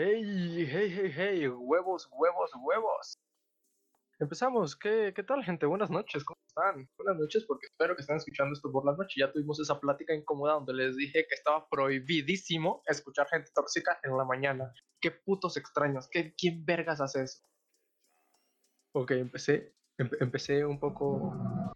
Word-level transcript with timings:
Hey, 0.00 0.64
hey, 0.70 0.94
hey, 0.94 1.12
hey, 1.12 1.48
huevos, 1.48 2.08
huevos, 2.12 2.52
huevos. 2.62 3.18
Empezamos. 4.20 4.76
¿Qué, 4.76 5.12
¿Qué 5.12 5.24
tal, 5.24 5.42
gente? 5.42 5.66
Buenas 5.66 5.90
noches, 5.90 6.22
¿cómo 6.22 6.38
están? 6.46 6.88
Buenas 6.96 7.20
noches, 7.20 7.44
porque 7.48 7.66
espero 7.66 7.96
que 7.96 8.02
estén 8.02 8.18
escuchando 8.18 8.52
esto 8.52 8.70
por 8.70 8.86
la 8.86 8.92
noche. 8.92 9.18
Ya 9.18 9.32
tuvimos 9.32 9.58
esa 9.58 9.80
plática 9.80 10.14
incómoda 10.14 10.52
donde 10.52 10.72
les 10.72 10.96
dije 10.96 11.26
que 11.28 11.34
estaba 11.34 11.68
prohibidísimo 11.68 12.80
escuchar 12.86 13.26
gente 13.26 13.50
tóxica 13.52 13.98
en 14.04 14.16
la 14.16 14.24
mañana. 14.24 14.72
Qué 15.00 15.10
putos 15.10 15.56
extraños, 15.56 16.06
¿Qué, 16.08 16.32
¿quién 16.36 16.64
vergas 16.64 17.00
hace 17.00 17.24
eso? 17.24 17.42
Ok, 18.92 19.10
empecé, 19.10 19.74
em- 19.98 20.10
empecé 20.20 20.64
un 20.64 20.78
poco, 20.78 21.74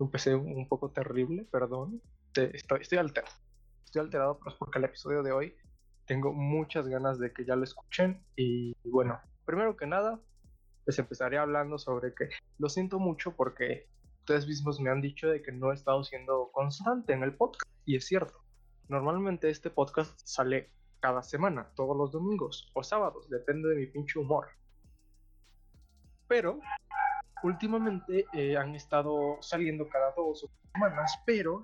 empecé 0.00 0.34
un 0.34 0.66
poco 0.66 0.90
terrible, 0.90 1.44
perdón. 1.44 2.02
Estoy, 2.34 2.80
estoy 2.80 2.98
alterado. 2.98 3.32
Estoy 3.84 4.00
alterado 4.00 4.40
pues, 4.40 4.56
porque 4.56 4.80
el 4.80 4.86
episodio 4.86 5.22
de 5.22 5.30
hoy 5.30 5.56
tengo 6.08 6.32
muchas 6.32 6.88
ganas 6.88 7.20
de 7.20 7.32
que 7.32 7.44
ya 7.44 7.54
lo 7.54 7.62
escuchen. 7.62 8.24
Y 8.34 8.74
bueno, 8.82 9.20
primero 9.44 9.76
que 9.76 9.86
nada, 9.86 10.18
les 10.86 10.98
empezaré 10.98 11.38
hablando 11.38 11.78
sobre 11.78 12.14
que 12.14 12.30
lo 12.58 12.68
siento 12.68 12.98
mucho 12.98 13.36
porque 13.36 13.86
ustedes 14.20 14.48
mismos 14.48 14.80
me 14.80 14.90
han 14.90 15.02
dicho 15.02 15.28
de 15.28 15.42
que 15.42 15.52
no 15.52 15.70
he 15.70 15.74
estado 15.74 16.02
siendo 16.02 16.50
constante 16.50 17.12
en 17.12 17.22
el 17.22 17.34
podcast. 17.36 17.70
Y 17.84 17.94
es 17.94 18.06
cierto. 18.06 18.42
Normalmente 18.88 19.50
este 19.50 19.68
podcast 19.70 20.18
sale 20.24 20.72
cada 20.98 21.22
semana, 21.22 21.70
todos 21.76 21.96
los 21.96 22.10
domingos 22.10 22.72
o 22.74 22.82
sábados, 22.82 23.28
depende 23.28 23.68
de 23.68 23.76
mi 23.76 23.86
pinche 23.86 24.18
humor. 24.18 24.48
Pero 26.26 26.58
últimamente 27.42 28.24
eh, 28.32 28.56
han 28.56 28.74
estado 28.74 29.36
saliendo 29.40 29.88
cada 29.88 30.12
dos 30.16 30.42
o 30.42 30.48
tres 30.48 30.72
semanas, 30.72 31.22
pero 31.26 31.62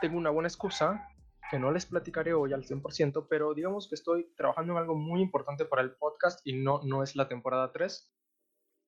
tengo 0.00 0.16
una 0.16 0.30
buena 0.30 0.48
excusa 0.48 1.08
que 1.52 1.58
no 1.58 1.70
les 1.70 1.84
platicaré 1.84 2.32
hoy 2.32 2.54
al 2.54 2.64
100%, 2.64 3.26
pero 3.28 3.52
digamos 3.52 3.86
que 3.86 3.94
estoy 3.94 4.32
trabajando 4.36 4.72
en 4.72 4.78
algo 4.78 4.94
muy 4.94 5.20
importante 5.20 5.66
para 5.66 5.82
el 5.82 5.90
podcast 5.92 6.40
y 6.46 6.54
no, 6.54 6.80
no 6.82 7.02
es 7.02 7.14
la 7.14 7.28
temporada 7.28 7.70
3. 7.72 8.10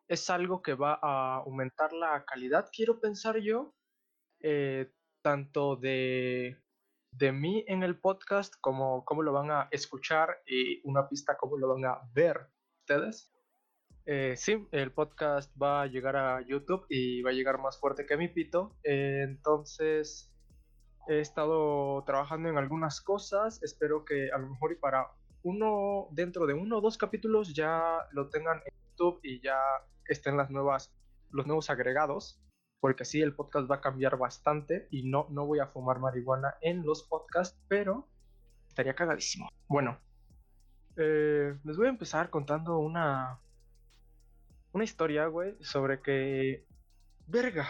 Es 0.08 0.30
algo 0.30 0.62
que 0.62 0.72
va 0.72 0.98
a 1.02 1.42
aumentar 1.44 1.92
la 1.92 2.24
calidad, 2.24 2.70
quiero 2.74 3.00
pensar 3.00 3.36
yo, 3.36 3.74
eh, 4.40 4.90
tanto 5.20 5.76
de, 5.76 6.56
de 7.10 7.32
mí 7.32 7.66
en 7.68 7.82
el 7.82 8.00
podcast 8.00 8.54
como 8.62 9.04
cómo 9.04 9.20
lo 9.22 9.34
van 9.34 9.50
a 9.50 9.68
escuchar 9.70 10.34
y 10.46 10.80
una 10.88 11.06
pista 11.06 11.36
cómo 11.36 11.58
lo 11.58 11.68
van 11.68 11.84
a 11.84 12.00
ver 12.14 12.48
ustedes. 12.80 13.30
Eh, 14.06 14.36
sí, 14.38 14.66
el 14.72 14.90
podcast 14.90 15.54
va 15.62 15.82
a 15.82 15.86
llegar 15.86 16.16
a 16.16 16.40
YouTube 16.40 16.86
y 16.88 17.20
va 17.20 17.28
a 17.28 17.34
llegar 17.34 17.58
más 17.58 17.78
fuerte 17.78 18.06
que 18.06 18.16
mi 18.16 18.28
pito. 18.28 18.78
Entonces, 18.82 20.33
he 21.08 21.20
estado 21.20 22.02
trabajando 22.04 22.48
en 22.48 22.58
algunas 22.58 23.00
cosas. 23.00 23.62
Espero 23.62 24.04
que 24.04 24.30
a 24.32 24.38
lo 24.38 24.48
mejor 24.48 24.72
y 24.72 24.76
para 24.76 25.08
uno, 25.42 26.08
dentro 26.10 26.46
de 26.46 26.54
uno 26.54 26.78
o 26.78 26.80
dos 26.80 26.98
capítulos 26.98 27.54
ya 27.54 27.98
lo 28.12 28.28
tengan 28.30 28.58
en 28.58 28.74
YouTube 28.90 29.20
y 29.22 29.40
ya 29.40 29.58
estén 30.06 30.36
las 30.36 30.50
nuevas, 30.50 30.94
los 31.30 31.46
nuevos 31.46 31.70
agregados. 31.70 32.40
Porque 32.80 33.04
sí, 33.04 33.22
el 33.22 33.34
podcast 33.34 33.70
va 33.70 33.76
a 33.76 33.80
cambiar 33.80 34.18
bastante 34.18 34.88
y 34.90 35.08
no, 35.08 35.26
no 35.30 35.46
voy 35.46 35.58
a 35.58 35.68
fumar 35.68 36.00
marihuana 36.00 36.54
en 36.60 36.84
los 36.84 37.02
podcasts, 37.02 37.58
pero 37.68 38.08
estaría 38.68 38.94
cagadísimo. 38.94 39.48
Bueno, 39.68 39.98
eh, 40.96 41.56
les 41.64 41.76
voy 41.76 41.86
a 41.86 41.90
empezar 41.90 42.30
contando 42.30 42.78
una, 42.78 43.40
una 44.72 44.84
historia, 44.84 45.26
güey, 45.26 45.56
sobre 45.60 46.00
que, 46.02 46.66
verga, 47.26 47.66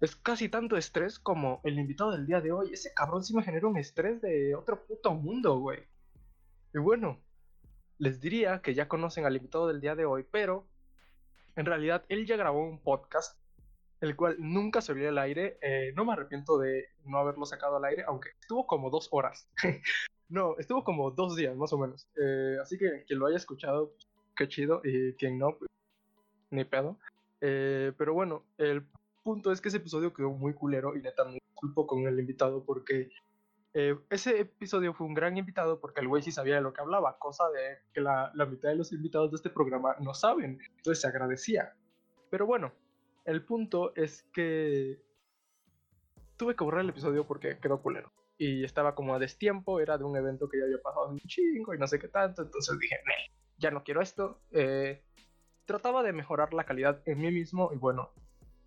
es 0.00 0.16
casi 0.16 0.48
tanto 0.48 0.76
estrés 0.76 1.18
como 1.18 1.60
el 1.62 1.78
invitado 1.78 2.12
del 2.12 2.26
día 2.26 2.40
de 2.40 2.52
hoy. 2.52 2.72
Ese 2.72 2.92
cabrón 2.94 3.22
sí 3.22 3.34
me 3.34 3.42
genera 3.42 3.66
un 3.66 3.76
estrés 3.76 4.20
de 4.22 4.54
otro 4.54 4.84
puto 4.86 5.12
mundo, 5.14 5.58
güey. 5.58 5.80
Y 6.72 6.78
bueno, 6.78 7.20
les 7.98 8.20
diría 8.20 8.62
que 8.62 8.74
ya 8.74 8.88
conocen 8.88 9.26
al 9.26 9.36
invitado 9.36 9.68
del 9.68 9.80
día 9.80 9.94
de 9.94 10.06
hoy, 10.06 10.24
pero 10.30 10.66
en 11.54 11.66
realidad 11.66 12.04
él 12.08 12.26
ya 12.26 12.36
grabó 12.36 12.64
un 12.64 12.82
podcast, 12.82 13.38
el 14.00 14.16
cual 14.16 14.36
nunca 14.38 14.80
salió 14.80 15.06
al 15.06 15.18
aire. 15.18 15.58
Eh, 15.60 15.92
no 15.94 16.06
me 16.06 16.14
arrepiento 16.14 16.58
de 16.58 16.86
no 17.04 17.18
haberlo 17.18 17.44
sacado 17.44 17.76
al 17.76 17.84
aire, 17.84 18.04
aunque 18.06 18.30
estuvo 18.40 18.66
como 18.66 18.88
dos 18.88 19.08
horas. 19.10 19.50
no, 20.30 20.56
estuvo 20.56 20.82
como 20.82 21.10
dos 21.10 21.36
días 21.36 21.54
más 21.56 21.74
o 21.74 21.78
menos. 21.78 22.08
Eh, 22.16 22.56
así 22.62 22.78
que 22.78 23.04
quien 23.06 23.18
lo 23.18 23.26
haya 23.26 23.36
escuchado, 23.36 23.92
qué 24.34 24.48
chido, 24.48 24.80
y 24.82 25.12
quien 25.14 25.38
no, 25.38 25.58
pues, 25.58 25.68
ni 26.48 26.64
pedo. 26.64 26.96
Eh, 27.42 27.92
pero 27.98 28.14
bueno, 28.14 28.44
el 28.56 28.86
punto 29.22 29.52
es 29.52 29.60
que 29.60 29.68
ese 29.68 29.78
episodio 29.78 30.12
quedó 30.12 30.30
muy 30.30 30.54
culero 30.54 30.96
y 30.96 31.02
neta 31.02 31.24
me 31.24 31.34
disculpo 31.34 31.86
con 31.86 32.06
el 32.06 32.18
invitado 32.18 32.64
porque 32.64 33.10
eh, 33.74 33.96
ese 34.10 34.40
episodio 34.40 34.94
fue 34.94 35.06
un 35.06 35.14
gran 35.14 35.36
invitado 35.36 35.80
porque 35.80 36.00
el 36.00 36.08
güey 36.08 36.22
sí 36.22 36.32
sabía 36.32 36.56
de 36.56 36.60
lo 36.60 36.72
que 36.72 36.80
hablaba, 36.80 37.18
cosa 37.18 37.48
de 37.50 37.78
que 37.92 38.00
la, 38.00 38.32
la, 38.34 38.46
mitad 38.46 38.70
de 38.70 38.76
los 38.76 38.92
invitados 38.92 39.30
de 39.30 39.36
este 39.36 39.50
programa 39.50 39.94
no 40.00 40.14
saben, 40.14 40.58
entonces 40.76 41.00
se 41.00 41.06
agradecía. 41.06 41.74
Pero 42.30 42.46
bueno, 42.46 42.72
el 43.24 43.44
punto 43.44 43.92
es 43.94 44.24
que 44.32 45.00
tuve 46.36 46.56
que 46.56 46.64
borrar 46.64 46.80
el 46.82 46.90
episodio 46.90 47.26
porque 47.26 47.58
quedó 47.58 47.80
culero 47.80 48.12
y 48.38 48.64
estaba 48.64 48.94
como 48.94 49.14
a 49.14 49.18
destiempo, 49.18 49.80
era 49.80 49.98
de 49.98 50.04
un 50.04 50.16
evento 50.16 50.48
que 50.48 50.58
ya 50.58 50.64
había 50.64 50.80
pasado 50.80 51.10
un 51.10 51.18
chingo 51.20 51.74
y 51.74 51.78
no 51.78 51.86
sé 51.86 51.98
qué 51.98 52.08
tanto, 52.08 52.40
entonces 52.40 52.78
dije, 52.78 52.96
ya 53.58 53.70
no 53.70 53.84
quiero 53.84 54.00
esto. 54.00 54.40
Eh, 54.50 55.04
trataba 55.66 56.02
de 56.02 56.14
mejorar 56.14 56.54
la 56.54 56.64
calidad 56.64 57.02
en 57.04 57.20
mí 57.20 57.30
mismo 57.30 57.70
y 57.74 57.76
bueno, 57.76 58.10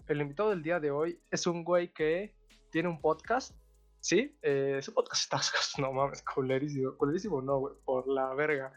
el 0.08 0.22
invitado 0.22 0.50
del 0.50 0.64
día 0.64 0.80
de 0.80 0.92
hoy 0.92 1.20
es 1.32 1.48
un 1.48 1.64
güey 1.64 1.94
que 1.94 2.36
tiene 2.72 2.90
un 2.90 3.00
podcast, 3.00 3.56
¿sí? 4.00 4.36
Eh, 4.42 4.80
su 4.82 4.94
podcast 4.94 5.24
está, 5.24 5.42
no 5.82 5.94
mames, 5.94 6.24
culerísimo, 6.24 6.96
culerísimo 6.98 7.42
no, 7.42 7.60
güey, 7.60 7.76
por 7.86 8.08
la 8.08 8.34
verga. 8.34 8.74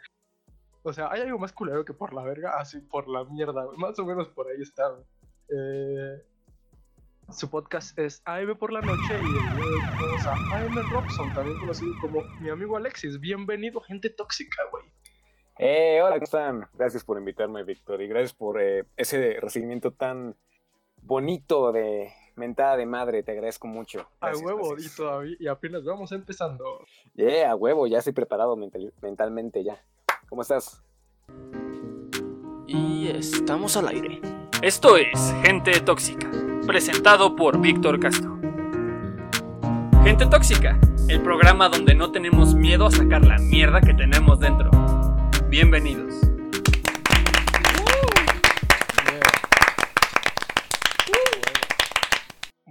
O 0.82 0.92
sea, 0.92 1.10
hay 1.10 1.22
algo 1.22 1.38
más 1.38 1.53
culero 1.53 1.84
que 1.84 1.92
por 1.92 2.15
la 2.15 2.22
verga, 2.22 2.59
así 2.59 2.81
por 2.81 3.09
la 3.09 3.25
mierda, 3.25 3.65
güey. 3.65 3.76
más 3.78 3.98
o 3.98 4.04
menos 4.04 4.28
por 4.28 4.47
ahí 4.48 4.62
está. 4.62 4.88
Güey. 4.88 5.04
Eh, 5.48 6.22
su 7.31 7.50
podcast 7.50 7.98
es 7.98 8.22
AM 8.25 8.56
por 8.56 8.72
la 8.72 8.81
noche 8.81 9.15
y 9.20 9.36
el 9.36 10.26
a 10.26 10.59
AM 10.59 10.92
Robson, 10.92 11.34
también 11.34 11.59
conocido 11.59 11.92
como 12.00 12.22
mi 12.41 12.50
amigo 12.50 12.76
Alexis. 12.76 13.19
Bienvenido, 13.19 13.81
gente 13.81 14.10
tóxica, 14.10 14.62
güey. 14.70 14.84
Eh, 15.59 16.00
hola, 16.03 16.16
¿cómo 16.16 16.25
están? 16.25 16.69
Gracias 16.75 17.03
por 17.03 17.19
invitarme, 17.19 17.65
Víctor, 17.65 18.00
y 18.00 18.06
gracias 18.06 18.32
por 18.32 18.60
eh, 18.60 18.84
ese 18.97 19.41
recibimiento 19.41 19.91
tan 19.91 20.36
bonito 21.06 21.72
de 21.72 22.12
mentada 22.34 22.76
de 22.76 22.84
madre, 22.84 23.22
te 23.22 23.32
agradezco 23.32 23.66
mucho. 23.66 24.08
Gracias, 24.20 24.42
a 24.42 24.44
huevo, 24.44 24.70
gracias. 24.70 24.92
y 24.92 24.96
todavía, 24.96 25.36
y 25.38 25.46
apenas 25.46 25.84
vamos 25.84 26.12
empezando. 26.12 26.84
Yeah, 27.14 27.52
a 27.52 27.56
huevo, 27.56 27.86
ya 27.86 27.98
estoy 27.98 28.12
preparado 28.12 28.56
mental, 28.56 28.92
mentalmente 29.00 29.64
ya. 29.64 29.80
¿Cómo 30.28 30.42
estás? 30.42 30.82
Y 32.66 33.08
estamos 33.08 33.76
al 33.76 33.88
aire. 33.88 34.20
Esto 34.60 34.96
es 34.96 35.34
Gente 35.42 35.80
Tóxica, 35.80 36.30
presentado 36.66 37.36
por 37.36 37.60
Víctor 37.60 38.00
Castro. 38.00 38.38
Gente 40.02 40.26
Tóxica, 40.26 40.78
el 41.08 41.22
programa 41.22 41.68
donde 41.68 41.94
no 41.94 42.10
tenemos 42.12 42.54
miedo 42.54 42.86
a 42.86 42.90
sacar 42.90 43.24
la 43.24 43.38
mierda 43.38 43.80
que 43.80 43.94
tenemos 43.94 44.40
dentro. 44.40 44.70
Bienvenidos. 45.48 46.35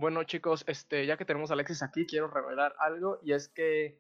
Bueno 0.06 0.24
chicos, 0.24 0.64
este, 0.68 1.08
ya 1.08 1.18
que 1.18 1.26
tenemos 1.26 1.50
a 1.50 1.56
Alexis 1.56 1.82
aquí, 1.82 2.06
quiero 2.06 2.28
revelar 2.28 2.76
algo 2.78 3.18
y 3.24 3.34
es 3.34 3.48
que 3.48 4.00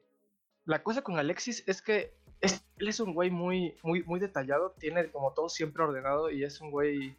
la 0.63 0.83
cosa 0.83 1.01
con 1.01 1.17
Alexis 1.17 1.63
es 1.65 1.81
que 1.81 2.13
es, 2.41 2.63
él 2.77 2.89
es 2.89 2.99
un 2.99 3.15
güey 3.15 3.31
muy, 3.31 3.75
muy, 3.81 4.03
muy 4.03 4.19
detallado, 4.19 4.75
tiene 4.77 5.09
como 5.09 5.33
todo 5.33 5.49
siempre 5.49 5.81
ordenado 5.81 6.29
y 6.29 6.43
es 6.43 6.61
un 6.61 6.69
güey, 6.69 7.17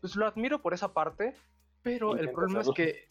pues 0.00 0.14
lo 0.14 0.24
admiro 0.24 0.62
por 0.62 0.72
esa 0.72 0.94
parte, 0.94 1.34
pero 1.82 2.16
el 2.16 2.30
problema 2.30 2.60
es 2.60 2.70
que 2.70 3.08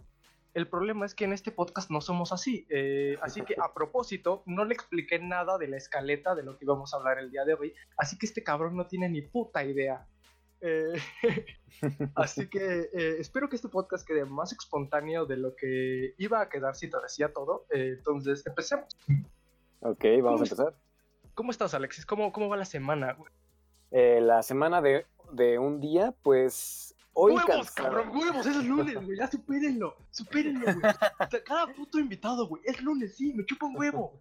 el 0.53 0.69
problema 0.69 1.05
es 1.05 1.13
que 1.13 1.25
en 1.25 1.33
este 1.33 1.51
podcast 1.51 1.91
no 1.91 1.99
somos 1.99 2.31
así, 2.31 2.65
eh, 2.69 3.17
así 3.21 3.41
que 3.41 3.55
a 3.61 3.73
propósito 3.73 4.43
no 4.45 4.63
le 4.63 4.75
expliqué 4.75 5.19
nada 5.19 5.57
de 5.57 5.67
la 5.67 5.75
escaleta 5.75 6.35
de 6.35 6.43
lo 6.43 6.57
que 6.57 6.63
íbamos 6.63 6.93
a 6.93 6.97
hablar 6.99 7.19
el 7.19 7.31
día 7.31 7.43
de 7.43 7.53
hoy, 7.53 7.73
así 7.97 8.17
que 8.17 8.27
este 8.27 8.45
cabrón 8.45 8.77
no 8.77 8.87
tiene 8.87 9.09
ni 9.09 9.23
puta 9.23 9.65
idea. 9.65 10.07
Eh, 10.61 10.93
así 12.15 12.47
que 12.47 12.89
eh, 12.93 13.17
espero 13.19 13.49
que 13.49 13.55
este 13.55 13.69
podcast 13.69 14.07
quede 14.07 14.25
más 14.25 14.51
espontáneo 14.51 15.25
de 15.25 15.37
lo 15.37 15.55
que 15.55 16.13
iba 16.17 16.41
a 16.41 16.49
quedar 16.49 16.75
si 16.75 16.89
te 16.89 16.97
decía 17.01 17.31
todo. 17.31 17.65
Eh, 17.71 17.95
entonces, 17.97 18.45
empecemos. 18.45 18.95
Ok, 19.81 20.05
vamos 20.23 20.41
a 20.41 20.43
empezar. 20.45 20.73
¿Cómo 21.33 21.51
estás, 21.51 21.73
Alexis? 21.73 22.05
¿Cómo, 22.05 22.31
cómo 22.31 22.49
va 22.49 22.57
la 22.57 22.65
semana? 22.65 23.15
Eh, 23.91 24.19
la 24.21 24.41
semana 24.41 24.81
de, 24.81 25.05
de, 25.31 25.59
un 25.59 25.79
día, 25.79 26.13
pues. 26.23 26.95
Hoy 27.13 27.33
¡Huevos, 27.33 27.71
cansado. 27.71 27.89
cabrón! 27.89 28.17
¡Huevos! 28.17 28.45
Es 28.45 28.65
lunes, 28.65 28.95
güey. 28.95 29.17
Ya 29.17 29.27
supérenlo. 29.27 29.95
Supérenlo, 30.11 30.65
güey. 30.65 30.93
Cada 31.45 31.67
puto 31.73 31.99
invitado, 31.99 32.47
güey. 32.47 32.61
Es 32.65 32.81
lunes, 32.81 33.15
sí. 33.15 33.33
Me 33.33 33.45
chupa 33.45 33.67
un 33.67 33.77
huevo. 33.77 34.19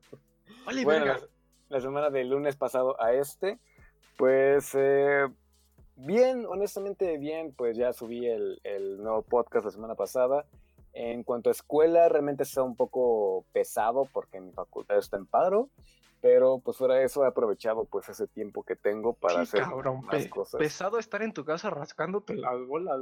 Vale, 0.64 0.84
bueno, 0.84 1.04
verga. 1.04 1.20
La, 1.68 1.76
la, 1.76 1.80
semana 1.80 2.10
del 2.10 2.28
lunes 2.28 2.56
pasado 2.56 3.00
a 3.00 3.12
este, 3.12 3.58
pues. 4.16 4.70
Eh, 4.74 5.26
Bien, 5.96 6.44
honestamente 6.46 7.16
bien, 7.16 7.52
pues 7.56 7.76
ya 7.76 7.92
subí 7.92 8.26
el, 8.26 8.60
el, 8.64 8.98
nuevo 9.02 9.22
podcast 9.22 9.64
la 9.64 9.70
semana 9.70 9.94
pasada. 9.94 10.46
En 10.92 11.24
cuanto 11.24 11.48
a 11.48 11.52
escuela, 11.52 12.08
realmente 12.08 12.42
está 12.42 12.62
un 12.62 12.76
poco 12.76 13.44
pesado 13.52 14.08
porque 14.12 14.40
mi 14.40 14.52
facultad 14.52 14.98
está 14.98 15.16
en 15.16 15.26
paro, 15.26 15.68
pero 16.20 16.58
pues 16.58 16.76
fuera 16.76 16.94
de 16.94 17.04
eso 17.04 17.24
he 17.24 17.26
aprovechado 17.26 17.84
pues 17.84 18.08
ese 18.08 18.26
tiempo 18.26 18.62
que 18.62 18.76
tengo 18.76 19.14
para 19.14 19.40
hacer 19.40 19.62
cabrón, 19.62 20.04
más 20.04 20.26
cosas. 20.28 20.58
Pesado 20.58 20.98
estar 20.98 21.22
en 21.22 21.32
tu 21.32 21.44
casa 21.44 21.70
rascándote 21.70 22.34
las 22.34 22.66
bolas. 22.66 23.00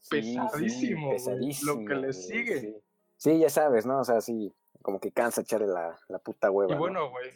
Sí, 0.00 0.22
sí, 0.22 0.36
pesadísimo, 0.38 1.06
güey, 1.06 1.16
pesadísimo, 1.16 1.72
Lo 1.72 1.86
que 1.86 1.94
le 1.94 2.12
sigue. 2.12 2.60
Sí. 2.60 2.76
Sí, 3.16 3.38
ya 3.38 3.50
sabes, 3.50 3.86
¿no? 3.86 4.00
O 4.00 4.04
sea, 4.04 4.20
sí, 4.20 4.52
como 4.82 5.00
que 5.00 5.12
cansa 5.12 5.40
echarle 5.42 5.66
la, 5.66 5.98
la 6.08 6.18
puta 6.18 6.50
hueva. 6.50 6.72
Y 6.72 6.74
¿no? 6.74 6.80
bueno, 6.80 7.10
güey, 7.10 7.30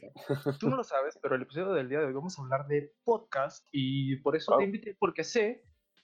tú 0.58 0.68
no 0.68 0.76
lo 0.76 0.84
sabes, 0.84 1.18
pero 1.22 1.34
el 1.36 1.42
episodio 1.42 1.72
del 1.72 1.88
día 1.88 2.00
de 2.00 2.06
hoy 2.06 2.12
vamos 2.12 2.38
a 2.38 2.42
hablar 2.42 2.66
de 2.66 2.92
podcast 3.04 3.66
y 3.72 4.16
por 4.16 4.36
eso 4.36 4.54
Oh. 4.54 4.58
te 4.58 4.64
invité, 4.64 4.96
porque 4.98 5.24
sé 5.24 5.62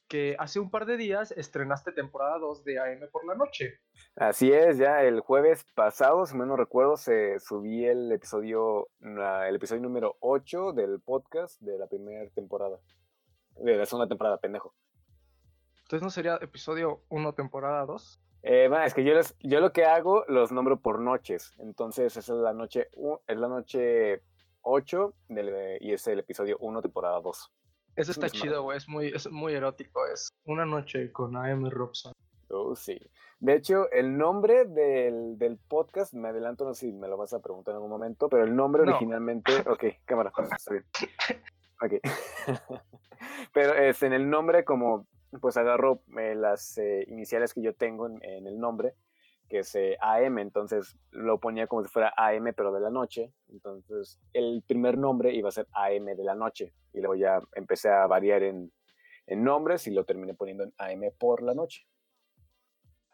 que 0.08 0.36
hace 0.38 0.60
un 0.60 0.70
par 0.70 0.84
de 0.84 0.98
días 0.98 1.32
estrenaste 1.32 1.90
temporada 1.92 2.38
2 2.38 2.64
de 2.64 2.78
AM 2.78 3.08
por 3.10 3.24
la 3.24 3.34
noche. 3.34 3.80
Así 4.16 4.52
es, 4.52 4.76
ya 4.76 5.02
el 5.02 5.20
jueves 5.20 5.64
pasado, 5.74 6.26
si 6.26 6.36
mal 6.36 6.48
no 6.48 6.56
recuerdo, 6.56 6.98
se 6.98 7.38
subí 7.40 7.86
el 7.86 8.12
episodio, 8.12 8.88
el 9.00 9.54
episodio 9.56 9.80
número 9.80 10.16
8 10.20 10.72
del 10.74 11.00
podcast 11.00 11.58
de 11.62 11.78
la 11.78 11.86
primera 11.86 12.28
temporada. 12.34 12.78
De 13.56 13.74
la 13.76 13.86
segunda 13.86 14.06
temporada, 14.08 14.36
pendejo. 14.38 14.74
Entonces, 15.82 16.02
¿no 16.02 16.10
sería 16.10 16.36
episodio 16.42 17.04
1, 17.08 17.32
temporada 17.34 17.84
2? 17.86 18.20
Eh, 18.42 18.66
bueno, 18.68 18.84
es 18.84 18.92
que 18.94 19.04
yo, 19.04 19.14
les- 19.14 19.36
yo 19.40 19.60
lo 19.60 19.72
que 19.72 19.84
hago 19.84 20.24
los 20.28 20.50
nombro 20.52 20.80
por 20.80 20.98
noches. 20.98 21.52
Entonces, 21.58 22.16
esa 22.16 22.32
es 22.34 22.38
la 22.40 22.52
noche, 22.52 22.88
es 23.26 23.36
la 23.38 23.48
noche 23.48 24.22
8 24.62 25.14
del- 25.28 25.78
y 25.80 25.92
es 25.92 26.06
el 26.08 26.18
episodio 26.20 26.56
1, 26.60 26.82
temporada 26.82 27.20
2. 27.20 27.52
Eso 27.94 28.10
está 28.10 28.26
Es 28.26 28.32
chido, 28.32 28.62
güey, 28.62 28.78
es 28.78 28.88
muy, 28.88 29.08
es 29.08 29.30
muy 29.30 29.52
erótico, 29.54 30.06
es 30.06 30.32
una 30.44 30.64
noche 30.64 31.12
con 31.12 31.36
AM 31.36 31.68
Robson. 31.70 32.12
Oh, 32.48 32.74
sí. 32.74 32.98
De 33.38 33.54
hecho, 33.54 33.90
el 33.90 34.16
nombre 34.16 34.64
del, 34.66 35.38
del 35.38 35.56
podcast, 35.58 36.12
me 36.14 36.28
adelanto, 36.28 36.64
no 36.64 36.74
sé 36.74 36.86
si 36.86 36.92
me 36.92 37.08
lo 37.08 37.16
vas 37.16 37.32
a 37.32 37.40
preguntar 37.40 37.72
en 37.72 37.76
algún 37.76 37.90
momento, 37.90 38.28
pero 38.28 38.44
el 38.44 38.54
nombre 38.54 38.84
No. 38.84 38.92
originalmente. 38.92 39.52
Ok, 39.68 39.84
cámara, 40.04 40.32
está 40.56 40.72
bien. 40.72 40.84
Ok. 41.82 41.92
pero 43.52 43.74
es 43.74 44.02
en 44.02 44.12
el 44.12 44.28
nombre, 44.28 44.64
como 44.64 45.06
pues 45.40 45.56
agarro 45.56 46.02
eh, 46.18 46.34
las 46.34 46.78
eh, 46.78 47.04
iniciales 47.08 47.54
que 47.54 47.62
yo 47.62 47.74
tengo 47.74 48.06
en, 48.06 48.22
en 48.22 48.46
el 48.46 48.58
nombre, 48.58 48.94
que 49.48 49.60
es 49.60 49.74
eh, 49.74 49.96
AM, 50.00 50.38
entonces 50.38 50.96
lo 51.10 51.38
ponía 51.38 51.66
como 51.66 51.82
si 51.82 51.88
fuera 51.88 52.12
AM, 52.16 52.52
pero 52.56 52.72
de 52.72 52.80
la 52.80 52.90
noche. 52.90 53.32
Entonces, 53.48 54.18
el 54.32 54.62
primer 54.66 54.98
nombre 54.98 55.34
iba 55.34 55.48
a 55.48 55.52
ser 55.52 55.66
AM 55.72 56.06
de 56.16 56.24
la 56.24 56.34
noche, 56.34 56.74
y 56.92 57.00
luego 57.00 57.14
ya 57.14 57.40
empecé 57.54 57.90
a 57.90 58.06
variar 58.06 58.42
en, 58.42 58.72
en 59.26 59.44
nombres 59.44 59.86
y 59.86 59.90
lo 59.90 60.04
terminé 60.04 60.34
poniendo 60.34 60.64
en 60.64 60.72
AM 60.78 61.02
por 61.18 61.42
la 61.42 61.54
noche. 61.54 61.86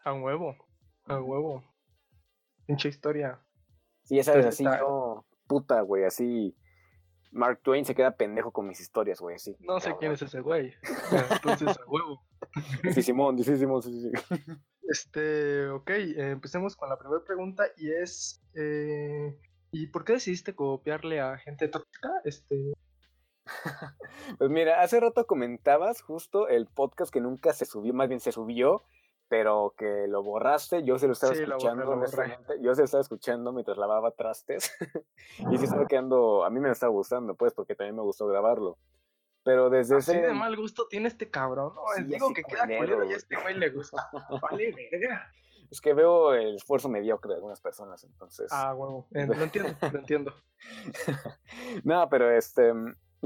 A 0.03 0.13
huevo, 0.13 0.55
a 1.05 1.19
huevo. 1.19 1.63
Pinche 2.65 2.89
historia. 2.89 3.41
Sí, 4.03 4.21
sabes, 4.23 4.39
Pero 4.39 4.49
así 4.49 4.63
yo, 4.79 5.25
puta, 5.47 5.81
güey, 5.81 6.05
así. 6.05 6.55
Mark 7.31 7.61
Twain 7.61 7.85
se 7.85 7.95
queda 7.95 8.15
pendejo 8.15 8.51
con 8.51 8.67
mis 8.67 8.79
historias, 8.79 9.19
güey, 9.19 9.35
así. 9.35 9.55
No 9.59 9.79
sé 9.79 9.95
quién 9.99 10.13
es 10.13 10.21
ese 10.21 10.41
güey. 10.41 10.73
Entonces, 11.31 11.69
a 11.69 11.85
huevo. 11.87 12.21
Sí, 12.93 13.01
Simón, 13.01 13.37
sí, 13.43 13.57
Simón, 13.57 13.81
sí, 13.83 14.01
sí. 14.01 14.11
sí. 14.27 14.41
Este, 14.89 15.67
ok, 15.69 15.89
eh, 15.91 16.31
empecemos 16.31 16.75
con 16.75 16.89
la 16.89 16.97
primera 16.97 17.23
pregunta 17.23 17.65
y 17.77 17.91
es, 17.91 18.41
eh, 18.55 19.37
¿y 19.71 19.87
por 19.87 20.03
qué 20.03 20.13
decidiste 20.13 20.55
copiarle 20.55 21.19
a 21.19 21.37
gente 21.37 21.67
tóxica? 21.67 22.09
Este, 22.23 22.73
Pues 24.37 24.49
mira, 24.49 24.81
hace 24.81 24.99
rato 24.99 25.25
comentabas 25.25 26.01
justo 26.01 26.47
el 26.47 26.67
podcast 26.67 27.11
que 27.11 27.21
nunca 27.21 27.53
se 27.53 27.65
subió, 27.65 27.93
más 27.93 28.07
bien 28.07 28.19
se 28.19 28.31
subió, 28.31 28.83
pero 29.29 29.73
que 29.77 30.07
lo 30.07 30.23
borraste. 30.23 30.83
Yo 30.83 30.97
se 30.97 31.07
lo 31.07 31.13
estaba 31.13 31.33
Sí, 31.35 31.45
lo 31.45 31.55
escuchando, 31.57 31.83
lo 31.85 31.89
borré. 31.91 31.99
honestamente. 31.99 32.55
Yo 32.61 32.75
se 32.75 32.81
lo 32.81 32.85
estaba 32.85 33.01
escuchando 33.01 33.53
mientras 33.53 33.77
lavaba 33.77 34.11
trastes. 34.11 34.71
y 35.51 35.57
sí 35.57 35.63
estaba 35.65 35.85
quedando, 35.87 36.43
a 36.43 36.49
mí 36.49 36.59
me 36.59 36.71
estaba 36.71 36.91
gustando, 36.91 37.35
pues, 37.35 37.53
porque 37.53 37.75
también 37.75 37.95
me 37.95 38.01
gustó 38.01 38.27
grabarlo. 38.27 38.77
Pero 39.43 39.69
desde 39.69 39.95
así 39.95 40.11
ese. 40.11 40.21
de 40.21 40.33
mal 40.33 40.55
gusto 40.57 40.87
tiene 40.87 41.07
este 41.07 41.29
cabrón, 41.29 41.73
¿no? 41.75 41.81
Sí, 41.95 42.03
Digo 42.03 42.33
que 42.33 42.43
queda 42.43 42.63
culero, 42.63 43.05
y 43.05 43.13
a 43.13 43.15
este 43.15 43.37
güey 43.41 43.55
le 43.55 43.69
gusta. 43.69 44.09
Vale, 44.41 44.89
verga. 44.91 45.31
Es 45.71 45.81
que 45.81 45.93
veo 45.93 46.33
el 46.33 46.55
esfuerzo 46.55 46.89
mediocre 46.89 47.29
de 47.29 47.35
algunas 47.35 47.61
personas, 47.61 48.03
entonces. 48.03 48.47
Ah, 48.51 48.73
huevo, 48.73 49.05
lo 49.11 49.43
entiendo, 49.43 49.69
lo 49.93 49.99
entiendo. 49.99 50.33
no, 51.83 52.09
pero 52.09 52.31
este, 52.31 52.73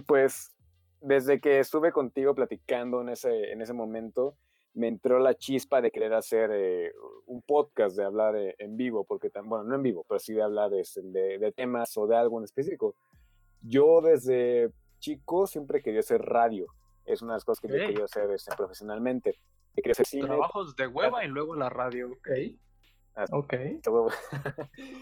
pues 0.06 0.54
desde 1.00 1.40
que 1.40 1.60
estuve 1.60 1.94
contigo 1.94 2.36
platicando 2.36 3.00
en 3.00 3.10
ese, 3.10 3.54
en 3.54 3.62
ese 3.62 3.72
momento, 3.72 4.36
me 4.74 4.88
entró 4.88 5.20
la 5.20 5.36
chispa 5.36 5.82
de 5.82 5.92
querer 5.92 6.14
hacer 6.14 6.50
eh, 6.54 6.92
un 7.28 7.42
podcast, 7.42 7.96
de 7.96 8.04
hablar 8.04 8.36
eh, 8.36 8.56
en 8.58 8.76
vivo, 8.76 9.04
porque, 9.06 9.30
bueno, 9.44 9.64
no 9.64 9.76
en 9.76 9.84
vivo, 9.84 10.06
pero 10.08 10.20
sí 10.20 10.34
de 10.34 10.42
hablar 10.42 10.74
este, 10.74 11.02
de, 11.04 11.38
de 11.38 11.52
temas 11.52 11.96
o 11.98 12.08
de 12.08 12.16
algo 12.16 12.40
en 12.40 12.46
específico. 12.46 12.96
Yo 13.62 14.02
desde 14.02 14.72
chico 15.00 15.48
siempre 15.48 15.82
quería 15.82 16.00
hacer 16.00 16.22
radio. 16.22 16.66
Es 17.06 17.22
una 17.22 17.34
de 17.34 17.36
las 17.38 17.46
cosas 17.46 17.62
que 17.62 17.68
yo 17.68 17.76
quería 17.86 18.06
hacer 18.06 18.32
este, 18.32 18.56
profesionalmente. 18.56 19.40
Que 19.76 19.82
quería 19.82 19.92
hacer 19.94 20.06
cine, 20.06 20.28
Trabajos 20.28 20.76
de 20.76 20.88
hueva 20.88 21.24
y 21.26 21.28
luego 21.28 21.56
la 21.56 21.70
radio, 21.70 22.12
ok. 22.12 22.30
Ah, 23.16 23.26
Ok. 23.32 23.54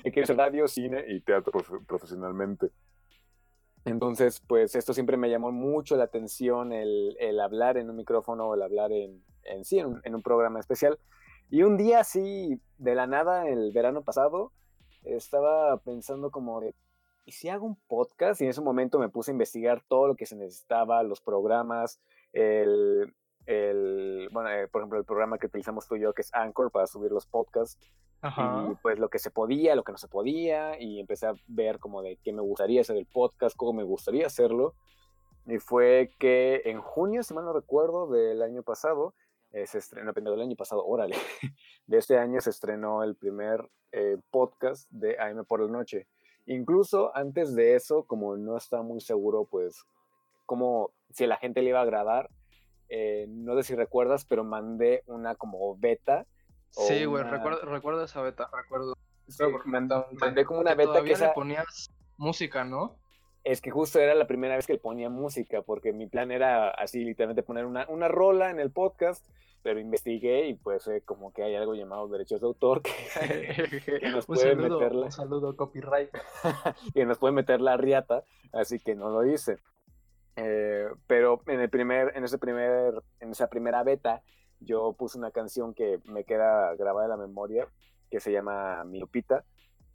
y 0.04 0.12
que 0.12 0.22
es 0.22 0.36
radio, 0.36 0.68
cine 0.68 1.06
y 1.08 1.22
teatro 1.22 1.54
profe- 1.54 1.86
profesionalmente. 1.86 2.70
Entonces, 3.86 4.42
pues 4.48 4.76
esto 4.76 4.94
siempre 4.94 5.18
me 5.18 5.30
llamó 5.30 5.52
mucho 5.52 5.96
la 5.96 6.04
atención, 6.04 6.72
el, 6.72 7.40
hablar 7.42 7.78
en 7.78 7.90
un 7.90 7.96
micrófono, 7.96 8.54
el 8.54 8.62
hablar 8.62 8.92
en, 8.92 9.24
sí, 9.64 9.80
en 9.80 9.88
un, 9.88 10.02
en 10.04 10.16
un 10.16 10.22
programa 10.22 10.60
especial. 10.60 11.00
Y 11.50 11.64
un 11.64 11.78
día 11.78 12.00
así, 12.00 12.62
de 12.78 12.96
la 12.96 13.08
nada, 13.08 13.48
el 13.48 13.72
verano 13.72 14.04
pasado, 14.04 14.52
estaba 15.04 15.78
pensando 15.78 16.32
como 16.32 16.62
de, 16.62 16.76
¿y 17.26 17.32
si 17.32 17.50
hago 17.50 17.66
un 17.66 17.76
podcast? 17.88 18.40
Y 18.40 18.46
en 18.46 18.52
ese 18.52 18.62
momento 18.62 19.00
me 19.00 19.10
puse 19.10 19.32
a 19.32 19.34
investigar 19.34 19.84
todo 19.88 20.08
lo 20.08 20.16
que 20.16 20.26
se 20.26 20.36
necesitaba, 20.36 21.04
los 21.04 21.22
programas, 21.22 22.00
el, 22.34 23.14
el 23.46 24.30
bueno, 24.32 24.50
eh, 24.50 24.68
por 24.68 24.82
ejemplo, 24.82 25.00
el 25.00 25.06
programa 25.06 25.38
que 25.38 25.48
utilizamos 25.48 25.88
tú 25.88 25.96
y 25.96 26.02
yo, 26.02 26.14
que 26.14 26.22
es 26.22 26.34
Anchor, 26.34 26.72
para 26.72 26.88
subir 26.88 27.12
los 27.12 27.26
podcasts 27.26 27.92
Ajá. 28.22 28.68
y 28.72 28.76
pues 28.76 29.00
lo 29.00 29.10
que 29.10 29.20
se 29.20 29.32
podía, 29.32 29.76
lo 29.76 29.84
que 29.84 29.92
no 29.92 29.98
se 29.98 30.08
podía, 30.08 30.80
y 30.80 31.00
empecé 31.00 31.28
a 31.28 31.34
ver 31.48 31.80
como 31.80 32.02
de 32.02 32.18
qué 32.24 32.34
me 32.34 32.42
gustaría 32.42 32.82
hacer 32.82 32.98
el 32.98 33.06
podcast, 33.06 33.56
cómo 33.56 33.74
me 33.74 33.84
gustaría 33.84 34.28
hacerlo. 34.28 34.76
Y 35.48 35.58
fue 35.58 36.12
que 36.20 36.62
en 36.66 36.82
junio, 36.82 37.24
si 37.24 37.34
mal 37.34 37.46
no 37.46 37.54
recuerdo, 37.54 38.08
del 38.08 38.42
año 38.42 38.62
pasado, 38.64 39.16
eh, 39.52 39.66
se 39.66 39.80
estrenó, 39.80 40.14
pendejo, 40.14 40.38
del 40.38 40.46
año 40.46 40.56
pasado, 40.56 40.86
órale, 40.86 41.16
de 41.88 41.98
este 41.98 42.18
año 42.18 42.40
se 42.42 42.52
estrenó 42.52 43.04
el 43.04 43.16
primer 43.16 43.68
eh, 43.92 44.18
podcast 44.30 44.90
de 44.92 45.20
AM 45.20 45.44
por 45.46 45.62
la 45.62 45.68
noche. 45.68 46.08
Incluso 46.46 47.16
antes 47.16 47.56
de 47.56 47.76
eso, 47.76 48.04
como 48.04 48.38
no 48.38 48.58
estaba 48.58 48.84
muy 48.84 49.02
seguro, 49.02 49.46
pues, 49.46 49.84
como 50.46 50.92
si 51.12 51.26
a 51.26 51.28
la 51.28 51.38
gente 51.38 51.62
le 51.62 51.70
iba 51.70 51.80
a 51.80 51.84
agradar, 51.84 52.30
eh, 52.92 53.26
no 53.30 53.56
sé 53.56 53.64
si 53.64 53.76
recuerdas, 53.76 54.26
pero 54.26 54.44
mandé 54.44 55.04
una 55.08 55.36
como 55.36 55.76
beta. 55.78 56.26
Sí, 56.70 57.06
güey, 57.06 57.24
una- 57.24 57.32
recuerdo, 57.32 57.62
recuerdo 57.66 58.04
esa 58.04 58.22
beta, 58.22 58.50
recuerdo. 58.54 58.94
Sí, 59.28 59.44
mandé 60.20 60.46
como 60.46 60.60
una 60.60 60.76
beta 60.76 61.02
que 61.04 61.14
esa, 61.14 61.28
le 61.28 61.34
ponías 61.34 61.90
música, 62.18 62.64
¿no? 62.66 62.98
es 63.44 63.62
que 63.62 63.72
justo 63.72 64.00
era 64.00 64.14
la 64.14 64.28
primera 64.28 64.56
vez 64.56 64.68
que 64.68 64.74
le 64.74 64.80
ponía 64.80 65.10
música, 65.10 65.62
porque 65.64 65.94
mi 65.94 66.08
plan 66.08 66.32
era 66.32 66.70
así 66.70 67.04
literalmente 67.04 67.44
poner 67.44 67.66
una, 67.66 67.88
una 67.90 68.08
rola 68.08 68.52
en 68.52 68.60
el 68.60 68.72
podcast, 68.72 69.26
pero 69.64 69.80
investigué 69.80 70.48
y 70.48 70.54
pues 70.56 70.88
eh, 70.88 71.02
como 71.04 71.34
que 71.34 71.44
hay 71.44 71.56
algo 71.56 71.74
llamado 71.74 72.08
derechos 72.08 72.42
de 72.42 72.48
autor 72.48 72.82
que, 72.82 72.92
que 74.00 74.10
nos 74.10 74.28
un, 74.28 74.36
puede 74.36 74.52
saludo, 74.56 74.80
meter 74.80 74.96
la, 74.96 75.06
un 75.06 75.12
saludo, 75.12 75.56
copyright. 75.56 76.10
que 76.94 77.06
nos 77.06 77.18
puede 77.18 77.34
meter 77.34 77.62
la 77.62 77.78
riata, 77.78 78.24
así 78.54 78.80
que 78.80 78.96
no 78.96 79.10
lo 79.10 79.26
hice. 79.26 79.58
Eh, 80.36 80.88
pero 81.08 81.42
en 81.48 81.60
el 81.60 81.70
primer, 81.70 82.16
en 82.16 82.24
ese 82.24 82.38
primer, 82.38 82.94
en 83.20 83.32
esa 83.32 83.48
primera 83.48 83.84
beta, 83.84 84.22
yo 84.60 84.94
puse 84.94 85.18
una 85.18 85.32
canción 85.32 85.74
que 85.74 86.00
me 86.06 86.24
queda 86.24 86.76
grabada 86.76 87.06
en 87.06 87.12
la 87.12 87.18
memoria, 87.18 87.68
que 88.10 88.20
se 88.20 88.32
llama 88.32 88.84
Mi 88.84 89.00
Lupita, 89.00 89.44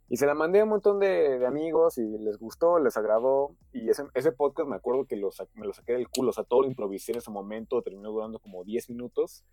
y 0.09 0.17
se 0.17 0.25
la 0.25 0.33
mandé 0.33 0.61
a 0.61 0.63
un 0.63 0.69
montón 0.69 0.99
de, 0.99 1.37
de 1.37 1.45
amigos 1.45 1.97
y 1.97 2.17
les 2.19 2.37
gustó, 2.37 2.79
les 2.79 2.95
agradó, 2.95 3.55
y 3.73 3.89
ese, 3.89 4.03
ese 4.13 4.31
podcast 4.31 4.69
me 4.69 4.75
acuerdo 4.75 5.05
que 5.05 5.17
lo 5.17 5.29
me 5.53 5.65
lo 5.65 5.73
saqué 5.73 5.93
del 5.93 6.09
culo, 6.09 6.29
o 6.29 6.33
sea, 6.33 6.43
todo 6.43 6.61
lo 6.61 6.67
improvisé 6.67 7.11
en 7.11 7.17
ese 7.17 7.31
momento, 7.31 7.81
terminó 7.81 8.11
durando 8.11 8.39
como 8.39 8.63
10 8.63 8.89
minutos, 8.89 9.43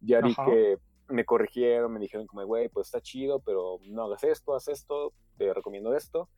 ya 0.00 0.20
vi 0.20 0.32
Ajá. 0.32 0.44
que 0.46 0.78
me 1.08 1.24
corrigieron, 1.24 1.92
me 1.92 2.00
dijeron 2.00 2.26
como, 2.26 2.44
güey, 2.46 2.68
pues 2.68 2.88
está 2.88 3.00
chido, 3.00 3.40
pero 3.40 3.78
no 3.86 4.04
hagas 4.04 4.24
esto, 4.24 4.54
haz 4.54 4.68
esto, 4.68 5.12
te 5.36 5.52
recomiendo 5.52 5.94
esto, 5.94 6.28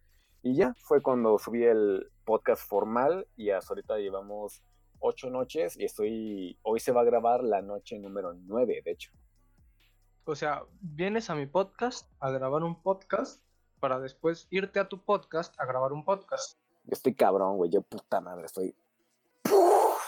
y 0.47 0.55
ya 0.55 0.75
fue 0.79 1.03
cuando 1.03 1.41
subí 1.41 1.65
el 1.65 2.09
podcast 2.25 2.69
formal 2.69 3.27
y 3.37 3.51
hasta 3.51 3.73
ahorita 3.73 3.99
llevamos 3.99 4.63
ocho 5.01 5.29
noches 5.29 5.77
y 5.77 5.85
estoy, 5.85 6.57
hoy 6.63 6.79
se 6.79 6.93
va 6.93 7.01
a 7.01 7.05
grabar 7.05 7.43
la 7.43 7.63
noche 7.63 7.99
número 7.99 8.33
nueve, 8.33 8.81
de 8.85 8.93
hecho. 8.93 9.11
O 10.25 10.37
sea, 10.37 10.63
vienes 10.81 11.31
a 11.31 11.35
mi 11.35 11.47
podcast 11.47 12.09
a 12.21 12.31
grabar 12.31 12.63
un 12.63 12.81
podcast 12.81 13.43
para 13.81 13.99
después 13.99 14.47
irte 14.51 14.79
a 14.79 14.89
tu 14.89 15.03
podcast 15.03 15.53
a 15.61 15.67
grabar 15.67 15.93
un 15.93 16.05
podcast. 16.05 16.57
Yo 16.85 16.93
estoy 16.93 17.15
cabrón, 17.15 17.57
güey, 17.57 17.73
yo 17.73 17.83
puta 17.83 18.21
madre, 18.21 18.47
estoy... 18.47 18.73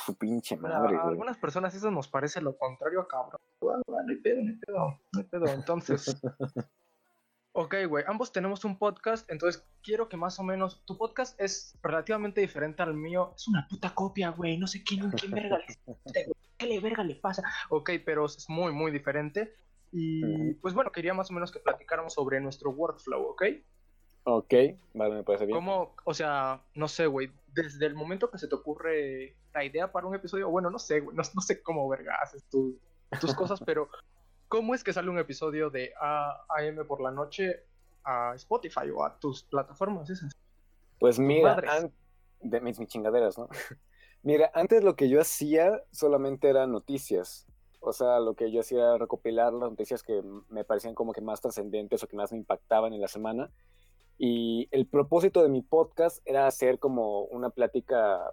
su 0.07 0.14
pinche 0.14 0.57
madre, 0.57 0.99
A 0.99 1.09
algunas 1.09 1.37
personas 1.37 1.75
eso 1.75 1.90
nos 1.90 2.07
parece 2.07 2.40
lo 2.40 2.57
contrario 2.57 3.00
a 3.00 3.09
cabrón. 3.09 3.40
Bueno, 3.61 3.83
no 3.88 3.99
hay 4.09 4.16
pedo, 4.18 4.40
no 4.40 4.50
hay 4.50 4.57
pedo, 4.57 5.00
no 5.12 5.18
hay 5.18 5.25
pedo. 5.25 5.47
Entonces, 5.52 6.16
ok, 7.59 7.75
güey, 7.88 8.05
ambos 8.07 8.31
tenemos 8.33 8.65
un 8.65 8.79
podcast, 8.79 9.29
entonces 9.31 9.65
quiero 9.83 10.09
que 10.09 10.17
más 10.17 10.38
o 10.38 10.45
menos, 10.45 10.81
tu 10.85 10.97
podcast 10.97 11.38
es 11.41 11.77
relativamente 11.83 12.41
diferente 12.41 12.83
al 12.83 12.95
mío. 12.95 13.33
Es 13.37 13.49
una 13.49 13.67
puta 13.69 13.95
copia, 13.95 14.31
güey, 14.31 14.57
no 14.59 14.67
sé 14.69 14.85
quién, 14.85 15.11
quién 15.11 15.33
verga 15.33 15.59
le, 15.59 15.67
qué 16.57 16.67
le 16.67 16.79
verga 16.81 17.03
le 17.03 17.17
pasa. 17.17 17.43
Ok, 17.71 17.91
pero 18.05 18.27
es 18.27 18.49
muy, 18.49 18.73
muy 18.73 18.93
diferente. 18.93 19.57
Y 19.91 20.55
pues 20.55 20.73
bueno, 20.75 20.93
quería 20.93 21.15
más 21.15 21.31
o 21.31 21.35
menos 21.35 21.50
que 21.50 21.59
platicáramos 21.59 22.12
sobre 22.15 22.41
nuestro 22.41 22.71
workflow, 22.71 23.23
¿ok? 23.31 23.43
Ok, 24.25 24.55
vale, 24.95 25.15
me 25.17 25.23
parece 25.25 25.47
bien. 25.47 25.57
¿Cómo, 25.57 25.95
o 26.05 26.15
sea, 26.15 26.61
no 26.75 26.87
sé, 26.87 27.07
güey, 27.07 27.33
desde 27.55 27.87
el 27.87 27.95
momento 27.95 28.31
que 28.31 28.38
se 28.38 28.47
te 28.47 28.55
ocurre 28.55 29.35
la 29.55 29.65
idea 29.65 29.91
para 29.91 30.07
un 30.07 30.15
episodio, 30.15 30.49
bueno, 30.50 30.71
no 30.71 30.79
sé, 30.79 31.00
güey, 31.00 31.17
no, 31.17 31.23
no 31.35 31.41
sé 31.41 31.62
cómo 31.62 31.88
verga 31.88 32.17
haces 32.23 32.45
tu- 32.50 32.79
tus 33.21 33.35
cosas, 33.35 33.61
pero 33.67 33.88
¿cómo 34.49 34.75
es 34.75 34.83
que 34.83 34.93
sale 34.93 35.11
un 35.11 35.19
episodio 35.19 35.71
de 35.71 35.93
AM 36.00 36.87
por 36.87 37.00
la 37.00 37.11
noche 37.11 37.64
a 38.05 38.33
Spotify 38.35 38.90
o 38.95 39.05
a 39.05 39.19
tus 39.19 39.45
plataformas 39.45 40.11
esas? 40.11 40.33
Pues 40.99 41.19
mira, 41.19 41.62
de 42.40 42.61
mis, 42.61 42.78
mis 42.78 42.88
chingaderas, 42.88 43.38
¿no? 43.38 43.49
mira, 44.23 44.50
antes 44.55 44.83
lo 44.83 44.97
que 44.97 45.09
yo 45.09 45.21
hacía 45.21 45.83
solamente 45.93 46.49
eran 46.49 46.73
noticias. 46.73 47.47
O 47.81 47.93
sea, 47.93 48.19
lo 48.19 48.35
que 48.35 48.50
yo 48.50 48.61
hacía 48.61 48.78
era 48.78 48.99
recopilar 48.99 49.52
las 49.52 49.71
noticias 49.71 50.02
que 50.02 50.21
me 50.49 50.64
parecían 50.64 50.95
como 50.95 51.12
que 51.12 51.21
más 51.21 51.40
trascendentes 51.40 52.02
o 52.02 52.09
que 52.09 52.17
más 52.17 52.33
me 52.33 52.38
impactaban 52.38 52.93
en 52.93 53.00
la 53.00 53.09
semana. 53.09 53.52
Y 54.19 54.69
el 54.73 54.88
propósito 54.88 55.45
de 55.45 55.49
mi 55.49 55.62
podcast 55.62 56.21
era 56.25 56.49
hacer 56.49 56.81
como 56.81 57.23
una 57.26 57.50
plática 57.50 58.33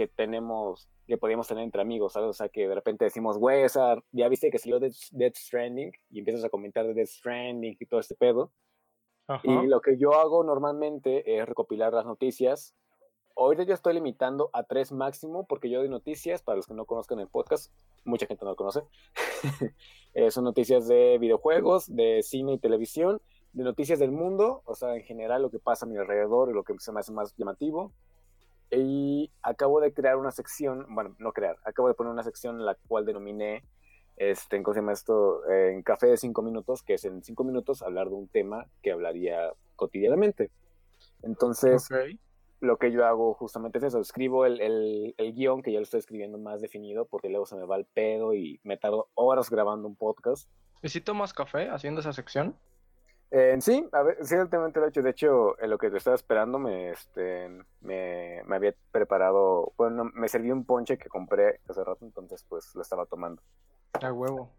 que 0.00 0.08
tenemos, 0.08 0.88
que 1.06 1.18
podíamos 1.18 1.46
tener 1.46 1.62
entre 1.62 1.82
amigos, 1.82 2.14
¿sabes? 2.14 2.30
O 2.30 2.32
sea, 2.32 2.48
que 2.48 2.66
de 2.66 2.74
repente 2.74 3.04
decimos, 3.04 3.36
güey, 3.36 3.64
esa- 3.64 4.02
ya 4.12 4.28
viste 4.28 4.50
que 4.50 4.58
salió 4.58 4.80
Death, 4.80 4.94
Death 5.10 5.36
Stranding 5.36 5.92
y 6.08 6.20
empiezas 6.20 6.42
a 6.42 6.48
comentar 6.48 6.86
de 6.86 6.94
Death 6.94 7.08
Stranding 7.08 7.76
y 7.78 7.84
todo 7.86 8.00
este 8.00 8.14
pedo. 8.14 8.50
Ajá. 9.26 9.42
Y 9.44 9.66
lo 9.66 9.82
que 9.82 9.98
yo 9.98 10.14
hago 10.14 10.42
normalmente 10.42 11.36
es 11.36 11.44
recopilar 11.46 11.92
las 11.92 12.06
noticias. 12.06 12.74
Ahorita 13.36 13.64
yo 13.64 13.74
estoy 13.74 13.92
limitando 13.92 14.48
a 14.54 14.62
tres 14.62 14.90
máximo 14.90 15.46
porque 15.46 15.68
yo 15.68 15.80
doy 15.80 15.90
noticias, 15.90 16.42
para 16.42 16.56
los 16.56 16.66
que 16.66 16.72
no 16.72 16.86
conozcan 16.86 17.20
el 17.20 17.28
podcast, 17.28 17.70
mucha 18.04 18.26
gente 18.26 18.44
no 18.46 18.52
lo 18.52 18.56
conoce. 18.56 18.80
Eh, 20.12 20.32
son 20.32 20.42
noticias 20.42 20.88
de 20.88 21.18
videojuegos, 21.18 21.86
de 21.94 22.24
cine 22.24 22.54
y 22.54 22.58
televisión, 22.58 23.20
de 23.52 23.62
noticias 23.62 24.00
del 24.00 24.10
mundo, 24.10 24.60
o 24.64 24.74
sea, 24.74 24.96
en 24.96 25.04
general 25.04 25.40
lo 25.42 25.50
que 25.52 25.60
pasa 25.60 25.86
a 25.86 25.88
mi 25.88 25.96
alrededor 25.96 26.50
y 26.50 26.52
lo 26.52 26.64
que 26.64 26.74
se 26.80 26.90
me 26.90 26.98
hace 26.98 27.12
más 27.12 27.32
llamativo. 27.36 27.92
Y 28.70 29.30
acabo 29.42 29.80
de 29.80 29.92
crear 29.92 30.16
una 30.16 30.30
sección, 30.30 30.86
bueno, 30.90 31.16
no 31.18 31.32
crear, 31.32 31.56
acabo 31.64 31.88
de 31.88 31.94
poner 31.94 32.12
una 32.12 32.22
sección 32.22 32.60
en 32.60 32.66
la 32.66 32.76
cual 32.86 33.04
denominé, 33.04 33.64
este, 34.16 34.62
¿cómo 34.62 34.74
se 34.74 34.80
llama 34.80 34.92
esto? 34.92 35.44
Eh, 35.50 35.72
en 35.72 35.82
Café 35.82 36.06
de 36.06 36.16
cinco 36.16 36.42
minutos, 36.42 36.82
que 36.82 36.94
es 36.94 37.04
en 37.04 37.22
cinco 37.24 37.42
minutos 37.42 37.82
hablar 37.82 38.08
de 38.08 38.14
un 38.14 38.28
tema 38.28 38.66
que 38.82 38.92
hablaría 38.92 39.52
cotidianamente. 39.76 40.50
Entonces, 41.22 41.88
lo 42.60 42.76
que 42.76 42.92
yo 42.92 43.06
hago 43.06 43.34
justamente 43.34 43.78
es 43.78 43.84
eso, 43.84 44.00
escribo 44.00 44.44
el, 44.44 44.60
el, 44.60 45.14
el 45.16 45.32
guion 45.32 45.62
que 45.62 45.72
ya 45.72 45.78
lo 45.78 45.84
estoy 45.84 45.98
escribiendo 45.98 46.38
más 46.38 46.60
definido 46.60 47.06
porque 47.06 47.30
luego 47.30 47.46
se 47.46 47.56
me 47.56 47.64
va 47.64 47.76
el 47.76 47.86
pedo 47.86 48.34
y 48.34 48.60
me 48.62 48.76
tardo 48.76 49.08
horas 49.14 49.50
grabando 49.50 49.88
un 49.88 49.96
podcast. 49.96 50.48
¿Y 50.82 50.88
si 50.90 51.00
tomas 51.00 51.32
café 51.32 51.68
haciendo 51.70 52.00
esa 52.00 52.12
sección? 52.12 52.56
Eh, 53.32 53.56
sí, 53.60 53.88
a 53.92 54.02
ver, 54.02 54.18
ciertamente 54.26 54.80
lo 54.80 54.86
he 54.86 54.88
hecho. 54.88 55.02
De 55.02 55.10
hecho, 55.10 55.60
en 55.60 55.70
lo 55.70 55.78
que 55.78 55.90
te 55.90 55.98
estaba 55.98 56.16
esperando, 56.16 56.58
me, 56.58 56.90
este, 56.90 57.48
me, 57.80 58.42
me 58.44 58.56
había 58.56 58.74
preparado, 58.90 59.72
bueno, 59.76 60.10
me 60.14 60.28
serví 60.28 60.50
un 60.50 60.64
ponche 60.64 60.98
que 60.98 61.08
compré 61.08 61.60
hace 61.68 61.84
rato, 61.84 62.04
entonces 62.04 62.44
pues 62.48 62.74
lo 62.74 62.82
estaba 62.82 63.06
tomando. 63.06 63.40
A 64.02 64.12
huevo. 64.12 64.50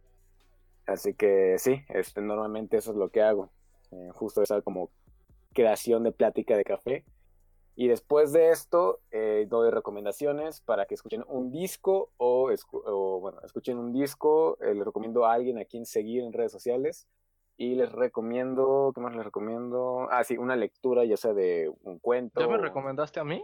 Así 0.85 1.13
que 1.13 1.57
sí, 1.59 1.83
este, 1.89 2.21
normalmente 2.21 2.77
eso 2.77 2.91
es 2.91 2.97
lo 2.97 3.09
que 3.09 3.21
hago. 3.21 3.49
Eh, 3.91 4.09
justo 4.13 4.41
esa 4.41 4.61
como 4.61 4.89
creación 5.53 6.03
de 6.03 6.11
plática 6.13 6.55
de 6.55 6.63
café. 6.63 7.03
Y 7.75 7.87
después 7.87 8.31
de 8.31 8.51
esto, 8.51 8.99
eh, 9.11 9.47
doy 9.49 9.69
recomendaciones 9.69 10.61
para 10.61 10.85
que 10.85 10.93
escuchen 10.95 11.23
un 11.27 11.51
disco 11.51 12.09
o, 12.17 12.49
escu- 12.51 12.83
o, 12.85 13.19
bueno, 13.19 13.39
escuchen 13.43 13.77
un 13.77 13.91
disco. 13.93 14.57
eh, 14.61 14.73
les 14.73 14.85
recomiendo 14.85 15.25
a 15.25 15.33
alguien 15.33 15.57
a 15.57 15.65
quien 15.65 15.85
seguir 15.85 16.23
en 16.23 16.31
redes 16.33 16.51
sociales. 16.51 17.07
Y 17.61 17.75
les 17.75 17.91
recomiendo, 17.91 18.91
¿qué 18.95 19.01
más 19.01 19.15
les 19.15 19.23
recomiendo? 19.23 20.07
Ah, 20.09 20.23
sí, 20.23 20.35
una 20.35 20.55
lectura, 20.55 21.05
ya 21.05 21.15
sea 21.15 21.33
de 21.35 21.71
un 21.83 21.99
cuento. 21.99 22.39
¿Ya 22.41 22.47
me 22.47 22.57
recomendaste 22.57 23.19
a 23.19 23.23
mí? 23.23 23.43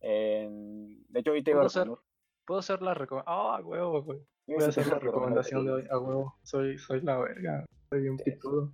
en- 0.00 1.02
De 1.08 1.18
hecho, 1.18 1.30
ahorita 1.30 1.50
iba 1.50 1.58
a 1.58 1.62
¿Puedo 1.62 1.66
hacer, 1.66 1.82
recomendar- 1.88 2.04
¿puedo 2.46 2.60
hacer 2.60 2.82
la 2.82 2.94
recomendación? 2.94 3.36
Ah, 3.36 3.56
a 3.56 3.60
huevo, 3.62 4.02
güey. 4.02 4.20
Voy 4.46 4.62
a 4.62 4.68
hacer 4.68 4.86
la 4.86 4.98
recomendación 5.00 5.64
de 5.64 5.72
hoy, 5.72 5.84
a 5.90 5.98
huevo. 5.98 6.34
Soy, 6.44 6.78
soy 6.78 7.00
la 7.00 7.18
verga. 7.18 7.64
Soy 7.90 8.02
bien 8.02 8.16
pitudo. 8.18 8.70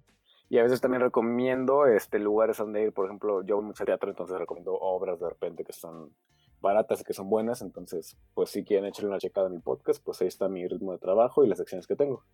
Y 0.51 0.59
a 0.59 0.63
veces 0.65 0.81
también 0.83 1.01
recomiendo 1.01 1.87
este, 1.87 2.19
lugares 2.19 2.59
donde 2.59 2.83
ir. 2.83 2.93
Por 2.93 3.07
ejemplo, 3.07 3.43
yo 3.43 3.57
voy 3.57 3.65
mucho 3.65 3.83
al 3.85 3.87
teatro, 3.87 4.11
entonces 4.11 4.37
recomiendo 4.39 4.75
obras 4.75 5.19
de 5.21 5.29
repente 5.31 5.65
que 5.65 5.73
son 5.73 6.13
baratas 6.61 7.01
y 7.01 7.05
que 7.05 7.15
son 7.15 7.31
buenas. 7.31 7.63
Entonces, 7.63 8.15
pues 8.35 8.51
si 8.51 8.65
quieren 8.65 8.87
echarle 8.87 9.09
una 9.09 9.19
checada 9.21 9.47
a 9.47 9.51
mi 9.51 9.61
podcast, 9.61 10.05
pues 10.05 10.21
ahí 10.21 10.29
está 10.29 10.49
mi 10.51 10.67
ritmo 10.69 10.93
de 10.93 10.99
trabajo 10.99 11.45
y 11.45 11.49
las 11.49 11.57
secciones 11.59 11.87
que 11.87 11.97
tengo. 11.97 12.25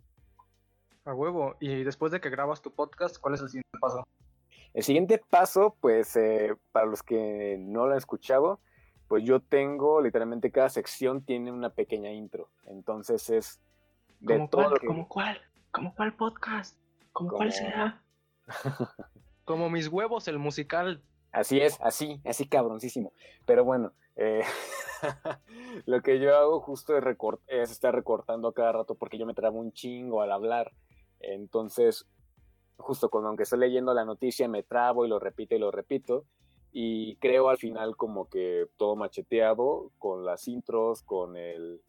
A 1.06 1.14
huevo. 1.14 1.56
Y 1.60 1.84
después 1.84 2.12
de 2.12 2.20
que 2.20 2.30
grabas 2.30 2.60
tu 2.62 2.72
podcast, 2.72 3.18
¿cuál 3.18 3.34
es 3.34 3.40
el 3.40 3.48
siguiente 3.48 3.78
paso? 3.80 4.06
El 4.74 4.82
siguiente 4.82 5.18
paso, 5.30 5.76
pues 5.80 6.14
eh, 6.16 6.54
para 6.72 6.86
los 6.86 7.02
que 7.02 7.56
no 7.58 7.86
lo 7.86 7.92
han 7.92 7.98
escuchado, 7.98 8.60
pues 9.08 9.24
yo 9.24 9.40
tengo 9.40 10.02
literalmente 10.02 10.50
cada 10.50 10.68
sección 10.68 11.22
tiene 11.24 11.50
una 11.52 11.70
pequeña 11.70 12.10
intro. 12.10 12.50
Entonces 12.66 13.30
es 13.30 13.60
de 14.20 14.34
¿Cómo 14.34 14.48
todo 14.50 14.62
cuál? 14.62 14.72
lo 14.74 14.80
que... 14.80 14.86
¿Cómo 14.86 15.08
cuál? 15.08 15.40
¿Cómo 15.70 15.94
cuál 15.94 16.14
podcast? 16.14 16.76
¿Cómo 17.12 17.30
Como- 17.30 17.38
cuál 17.38 17.52
será? 17.52 18.02
Como 19.44 19.70
mis 19.70 19.88
huevos, 19.88 20.26
el 20.28 20.38
musical. 20.38 21.02
Así 21.30 21.60
es, 21.60 21.78
así, 21.80 22.20
así 22.24 22.48
cabroncísimo. 22.48 23.12
Pero 23.44 23.64
bueno, 23.64 23.92
eh, 24.16 24.42
lo 25.86 26.02
que 26.02 26.18
yo 26.18 26.36
hago 26.36 26.60
justo 26.60 26.96
es, 26.96 27.04
recort 27.04 27.40
es 27.46 27.70
estar 27.70 27.94
recortando 27.94 28.48
a 28.48 28.54
cada 28.54 28.72
rato 28.72 28.94
porque 28.96 29.18
yo 29.18 29.26
me 29.26 29.34
trabo 29.34 29.58
un 29.60 29.72
chingo 29.72 30.20
al 30.22 30.32
hablar. 30.32 30.72
Entonces, 31.20 32.06
justo 32.76 33.08
cuando 33.08 33.28
aunque 33.28 33.44
estoy 33.44 33.58
leyendo 33.58 33.94
la 33.94 34.04
noticia, 34.04 34.48
me 34.48 34.62
trabo 34.62 35.04
y 35.04 35.08
lo 35.08 35.18
repito 35.18 35.54
y 35.54 35.58
lo 35.58 35.70
repito. 35.70 36.24
Y 36.72 37.16
creo 37.16 37.48
al 37.48 37.56
final 37.56 37.96
como 37.96 38.28
que 38.28 38.66
todo 38.76 38.96
macheteado 38.96 39.92
con 39.98 40.24
las 40.24 40.46
intros, 40.46 41.02
con 41.02 41.36
el, 41.36 41.80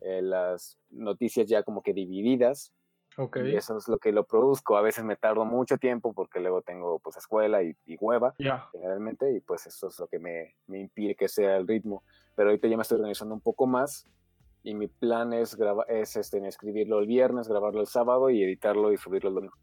eh, 0.00 0.20
las 0.22 0.78
noticias 0.90 1.48
ya 1.48 1.62
como 1.62 1.82
que 1.82 1.94
divididas. 1.94 2.72
Ok. 3.16 3.38
Y 3.44 3.56
eso 3.56 3.76
es 3.78 3.88
lo 3.88 3.98
que 3.98 4.12
lo 4.12 4.24
produzco. 4.24 4.76
A 4.76 4.82
veces 4.82 5.04
me 5.04 5.16
tardo 5.16 5.44
mucho 5.44 5.78
tiempo 5.78 6.12
porque 6.12 6.40
luego 6.40 6.62
tengo 6.62 6.98
pues 7.00 7.16
escuela 7.16 7.62
y, 7.62 7.74
y 7.86 7.96
hueva 7.96 8.34
generalmente 8.70 9.32
y 9.32 9.40
pues 9.40 9.66
eso 9.66 9.88
es 9.88 9.98
lo 9.98 10.06
que 10.06 10.18
me, 10.18 10.54
me 10.66 10.78
impide 10.78 11.16
que 11.16 11.26
sea 11.26 11.56
el 11.56 11.66
ritmo. 11.66 12.04
Pero 12.36 12.50
ahorita 12.50 12.68
ya 12.68 12.76
me 12.76 12.82
estoy 12.82 12.96
organizando 12.96 13.34
un 13.34 13.40
poco 13.40 13.66
más 13.66 14.06
y 14.62 14.74
mi 14.74 14.88
plan 14.88 15.32
es, 15.32 15.56
es 15.88 16.16
este, 16.16 16.46
escribirlo 16.46 16.98
el 16.98 17.06
viernes, 17.06 17.48
grabarlo 17.48 17.80
el 17.80 17.86
sábado 17.86 18.30
y 18.30 18.42
editarlo 18.42 18.92
y 18.92 18.96
subirlo 18.96 19.28
el 19.30 19.34
domingo. 19.36 19.56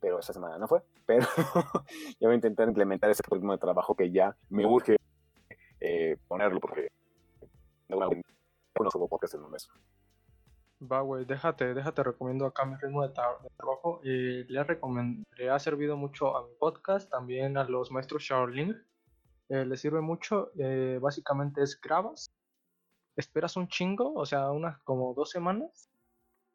Pero 0.00 0.18
esta 0.18 0.32
semana 0.32 0.58
no 0.58 0.68
fue. 0.68 0.82
Pero 1.06 1.26
yo 2.20 2.28
voy 2.28 2.32
a 2.32 2.34
intentar 2.34 2.68
implementar 2.68 3.10
ese 3.10 3.22
ritmo 3.30 3.52
de 3.52 3.58
trabajo 3.58 3.94
que 3.94 4.10
ya 4.10 4.36
me 4.50 4.66
urge 4.66 4.96
eh, 5.80 6.16
ponerlo 6.28 6.60
porque 6.60 6.88
no, 7.88 8.90
subo 8.90 9.08
podcast 9.08 9.34
en 9.34 9.42
un 9.42 9.50
mes. 9.50 9.68
Va, 10.80 11.00
güey, 11.00 11.24
déjate, 11.24 11.74
déjate, 11.74 12.04
recomiendo 12.04 12.46
acá 12.46 12.64
mi 12.64 12.76
ritmo 12.76 13.02
de, 13.02 13.08
de 13.08 13.50
trabajo. 13.56 14.00
Le, 14.04 14.44
le 14.44 15.50
ha 15.50 15.58
servido 15.58 15.96
mucho 15.96 16.36
a 16.36 16.46
mi 16.46 16.54
podcast, 16.54 17.10
también 17.10 17.56
a 17.56 17.64
los 17.64 17.90
maestros 17.90 18.22
Shaolin. 18.22 18.76
Eh, 19.48 19.64
le 19.64 19.76
sirve 19.76 20.00
mucho. 20.00 20.52
eh, 20.58 20.98
básicamente 21.00 21.62
es 21.62 21.80
grabas, 21.80 22.30
esperas 23.18 23.56
un 23.56 23.68
chingo, 23.68 24.14
o 24.14 24.24
sea, 24.26 24.50
unas 24.50 24.78
como 24.80 25.12
dos 25.14 25.30
semanas, 25.30 25.90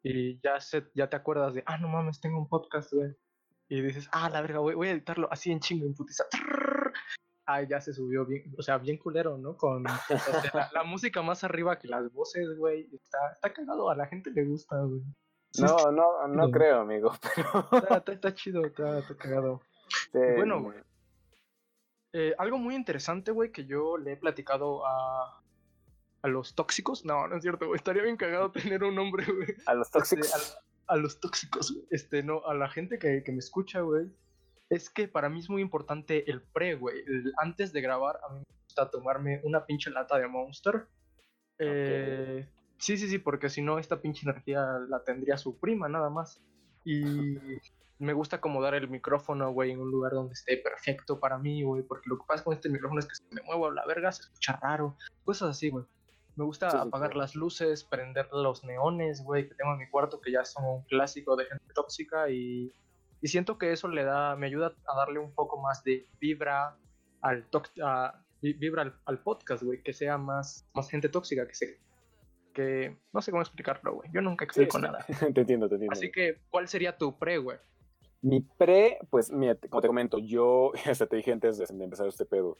y 0.02 0.38
ya, 0.40 0.60
se, 0.60 0.86
ya 0.94 1.08
te 1.08 1.16
acuerdas 1.16 1.54
de, 1.54 1.62
ah, 1.66 1.78
no 1.78 1.88
mames, 1.88 2.20
tengo 2.20 2.38
un 2.38 2.48
podcast, 2.48 2.92
güey. 2.92 3.14
Y 3.68 3.80
dices, 3.80 4.08
ah, 4.12 4.28
la 4.28 4.42
verga, 4.42 4.58
voy, 4.58 4.74
voy 4.74 4.88
a 4.88 4.92
editarlo 4.92 5.28
así 5.30 5.50
en 5.50 5.60
chingo, 5.60 5.86
en 5.86 5.94
putiza. 5.94 6.24
Ah, 7.46 7.62
ya 7.62 7.80
se 7.80 7.92
subió 7.92 8.24
bien, 8.24 8.54
o 8.58 8.62
sea, 8.62 8.78
bien 8.78 8.96
culero, 8.98 9.36
¿no? 9.36 9.56
Con 9.56 9.86
o 9.86 9.98
sea, 10.06 10.50
la, 10.54 10.70
la 10.72 10.84
música 10.84 11.22
más 11.22 11.44
arriba 11.44 11.78
que 11.78 11.88
las 11.88 12.10
voces, 12.12 12.56
güey. 12.56 12.88
Está, 12.92 13.18
está 13.32 13.52
cagado, 13.52 13.90
a 13.90 13.94
la 13.96 14.06
gente 14.06 14.30
le 14.30 14.44
gusta, 14.44 14.80
güey. 14.80 15.02
No, 15.58 15.92
no, 15.92 16.26
no 16.26 16.50
creo, 16.50 16.80
amigo. 16.80 17.12
Pero 17.36 17.68
Está, 17.78 17.96
está- 17.98 18.12
está 18.12 18.34
chido, 18.34 18.64
está, 18.64 18.98
está 18.98 19.14
cagado. 19.16 19.60
Bueno, 20.12 20.62
güey. 20.62 20.78
Eh, 22.12 22.34
algo 22.38 22.58
muy 22.58 22.74
interesante, 22.76 23.30
güey, 23.30 23.50
que 23.52 23.66
yo 23.66 23.96
le 23.98 24.12
he 24.12 24.16
platicado 24.16 24.86
a, 24.86 25.42
a 26.24 26.28
los 26.28 26.54
tóxicos. 26.54 27.04
No, 27.04 27.28
no 27.28 27.36
es 27.36 27.42
cierto, 27.42 27.66
güey. 27.66 27.76
Estaría 27.76 28.02
bien 28.02 28.16
cagado 28.16 28.50
tener 28.78 28.82
un 28.84 28.94
nombre, 28.94 29.24
güey. 29.26 29.54
a 29.66 29.74
los 29.74 29.86
Este, 29.88 29.98
tóxicos. 29.98 30.58
a, 30.88 30.94
a 30.94 30.96
los 30.96 31.20
tóxicos, 31.20 31.72
güey. 31.72 31.86
este, 31.90 32.22
no, 32.22 32.44
a 32.46 32.54
la 32.54 32.68
gente 32.68 32.98
que, 32.98 33.22
que 33.22 33.32
me 33.32 33.38
escucha, 33.38 33.80
güey. 33.82 34.06
Es 34.70 34.88
que 34.90 35.06
para 35.08 35.28
mí 35.28 35.40
es 35.40 35.50
muy 35.50 35.60
importante 35.62 36.28
el 36.30 36.40
pre, 36.42 36.74
güey. 36.74 36.98
El- 37.06 37.32
antes 37.36 37.72
de 37.72 37.80
grabar, 37.82 38.18
a 38.28 38.32
mí 38.32 38.40
me 38.40 38.56
gusta 38.64 38.90
tomarme 38.90 39.40
una 39.44 39.66
pinche 39.66 39.90
lata 39.90 40.18
de 40.18 40.26
Monster 40.26 40.86
Eh, 41.58 42.48
Sí, 42.78 42.98
sí, 42.98 43.08
sí, 43.08 43.18
porque 43.18 43.48
si 43.48 43.62
no, 43.62 43.78
esta 43.78 44.00
pinche 44.02 44.28
energía 44.28 44.66
la 44.88 45.02
tendría 45.04 45.36
su 45.38 45.58
prima 45.58 45.88
nada 45.88 46.10
más. 46.10 46.40
Y 46.84 47.02
me 47.98 48.12
gusta 48.12 48.36
acomodar 48.36 48.74
el 48.74 48.88
micrófono, 48.88 49.52
güey, 49.52 49.70
en 49.70 49.78
un 49.80 49.90
lugar 49.90 50.12
donde 50.12 50.32
esté 50.34 50.56
perfecto 50.58 51.20
para 51.20 51.38
mí, 51.38 51.62
güey, 51.62 51.82
porque 51.82 52.10
lo 52.10 52.18
que 52.18 52.24
pasa 52.26 52.42
con 52.44 52.52
este 52.52 52.68
micrófono 52.68 52.98
es 52.98 53.06
que 53.06 53.14
si 53.14 53.22
me 53.30 53.42
muevo 53.42 53.68
a 53.68 53.72
la 53.72 53.86
verga 53.86 54.10
se 54.12 54.22
escucha 54.22 54.58
raro, 54.60 54.96
cosas 55.24 55.50
así, 55.50 55.70
güey. 55.70 55.84
Me 56.36 56.44
gusta 56.44 56.82
apagar 56.82 57.14
las 57.14 57.34
luces, 57.34 57.84
prender 57.84 58.28
los 58.32 58.64
neones, 58.64 59.22
güey, 59.22 59.48
que 59.48 59.54
tengo 59.54 59.72
en 59.72 59.78
mi 59.78 59.88
cuarto, 59.88 60.20
que 60.20 60.32
ya 60.32 60.44
son 60.44 60.64
un 60.64 60.82
clásico 60.82 61.36
de 61.36 61.44
gente 61.46 61.72
tóxica 61.74 62.28
y, 62.28 62.72
y 63.20 63.28
siento 63.28 63.56
que 63.56 63.72
eso 63.72 63.88
le 63.88 64.04
da, 64.04 64.34
me 64.34 64.46
ayuda 64.46 64.74
a 64.86 64.96
darle 64.96 65.20
un 65.20 65.32
poco 65.32 65.60
más 65.60 65.84
de 65.84 66.06
vibra 66.20 66.76
al, 67.20 67.46
vibra 68.40 69.00
al, 69.04 69.18
podcast, 69.20 69.62
güey, 69.62 69.82
que 69.82 69.92
sea 69.92 70.18
más, 70.18 70.68
más 70.74 70.90
gente 70.90 71.08
tóxica, 71.08 71.46
que 71.46 71.54
se 71.54 71.84
que 72.52 72.96
no 73.12 73.20
sé 73.20 73.30
cómo 73.30 73.42
explicarlo, 73.42 73.94
güey. 73.94 74.08
Yo 74.12 74.20
nunca 74.20 74.44
explico 74.44 74.78
nada. 74.78 75.04
te 75.34 75.40
entiendo, 75.40 75.68
te 75.68 75.74
entiendo. 75.74 75.92
Así 75.92 76.10
que, 76.10 76.38
¿cuál 76.50 76.68
sería 76.68 76.96
tu 76.96 77.18
pre, 77.18 77.38
güey? 77.38 77.58
Mi 78.22 78.40
pre, 78.40 78.98
pues, 79.10 79.30
mira, 79.30 79.56
como 79.68 79.82
te 79.82 79.88
comento, 79.88 80.18
yo, 80.18 80.72
hasta 80.86 81.06
te 81.06 81.16
dije 81.16 81.32
antes 81.32 81.58
de 81.58 81.84
empezar 81.84 82.06
este 82.06 82.24
pedo, 82.24 82.58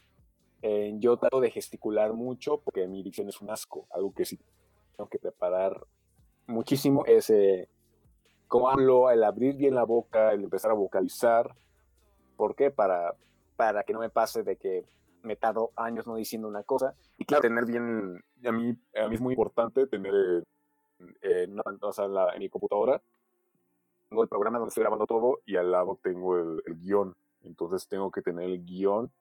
eh, 0.67 0.95
yo 0.97 1.15
trato 1.17 1.39
de 1.41 1.51
gesticular 1.51 2.13
mucho 2.13 2.59
porque 2.59 2.87
mi 2.87 3.03
dicción 3.03 3.29
es 3.29 3.39
un 3.39 3.51
asco, 3.51 3.87
algo 3.91 4.11
que 4.15 4.25
sí 4.25 4.39
tengo 4.95 5.07
que 5.07 5.19
preparar 5.19 5.85
muchísimo 6.47 7.05
es 7.05 7.29
eh, 7.29 7.69
cómo 8.47 8.69
hablo, 8.69 9.11
el 9.11 9.23
abrir 9.23 9.55
bien 9.57 9.75
la 9.75 9.83
boca, 9.83 10.31
el 10.31 10.43
empezar 10.43 10.71
a 10.71 10.73
vocalizar. 10.73 11.55
¿Por 12.35 12.55
qué? 12.55 12.71
Para, 12.71 13.13
para 13.55 13.83
que 13.83 13.93
no 13.93 13.99
me 13.99 14.09
pase 14.09 14.41
de 14.41 14.55
que 14.55 14.85
me 15.21 15.35
tardo 15.35 15.69
años 15.75 16.07
no 16.07 16.15
diciendo 16.15 16.47
una 16.47 16.63
cosa. 16.63 16.95
Y 17.19 17.25
claro, 17.25 17.43
tener 17.43 17.65
bien, 17.65 18.23
a 18.43 18.51
mí, 18.51 18.75
a 18.95 19.07
mí 19.07 19.15
es 19.15 19.21
muy 19.21 19.33
importante 19.33 19.85
tener 19.85 20.43
en, 21.21 21.61
mi 22.39 22.49
computadora, 22.49 22.99
tengo 24.09 24.23
el 24.23 24.29
programa 24.29 24.57
donde 24.57 24.69
estoy 24.69 24.81
grabando 24.81 25.05
todo 25.05 25.41
y 25.45 25.57
al 25.57 25.71
lado 25.71 25.99
tengo 26.01 26.37
el, 26.37 26.61
guion. 26.81 27.15
Entonces 27.43 27.87
tengo 27.87 28.09
que 28.09 28.23
tener 28.23 28.45
el 28.45 28.65
guion 28.65 29.11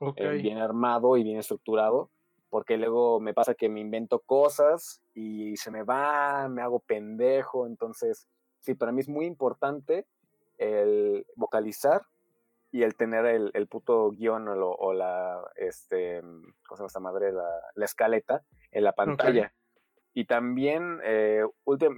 eh, 0.00 0.28
bien 0.40 0.58
armado 0.58 1.16
y 1.16 1.24
bien 1.24 1.38
estructurado, 1.38 2.10
porque 2.50 2.76
luego 2.76 3.20
me 3.20 3.34
pasa 3.34 3.54
que 3.54 3.68
me 3.68 3.80
invento 3.80 4.20
cosas 4.20 5.02
y 5.14 5.56
se 5.56 5.70
me 5.70 5.82
va, 5.82 6.48
me 6.48 6.62
hago 6.62 6.80
pendejo. 6.80 7.66
Entonces, 7.66 8.28
sí, 8.60 8.74
para 8.74 8.92
mí 8.92 9.00
es 9.00 9.08
muy 9.08 9.26
importante 9.26 10.06
el 10.56 11.26
vocalizar 11.36 12.02
y 12.70 12.82
el 12.82 12.96
tener 12.96 13.24
el, 13.26 13.50
el 13.54 13.66
puto 13.66 14.10
guion 14.10 14.46
o, 14.48 14.92
la, 14.92 15.40
este, 15.56 16.20
¿cómo 16.20 16.76
se 16.76 16.76
llama 16.76 16.86
esta 16.86 17.00
madre? 17.00 17.32
La, 17.32 17.48
la, 17.74 17.84
escaleta 17.84 18.44
en 18.70 18.84
la 18.84 18.92
pantalla. 18.92 19.52
Y 20.14 20.24
también, 20.24 21.00
eh, 21.04 21.44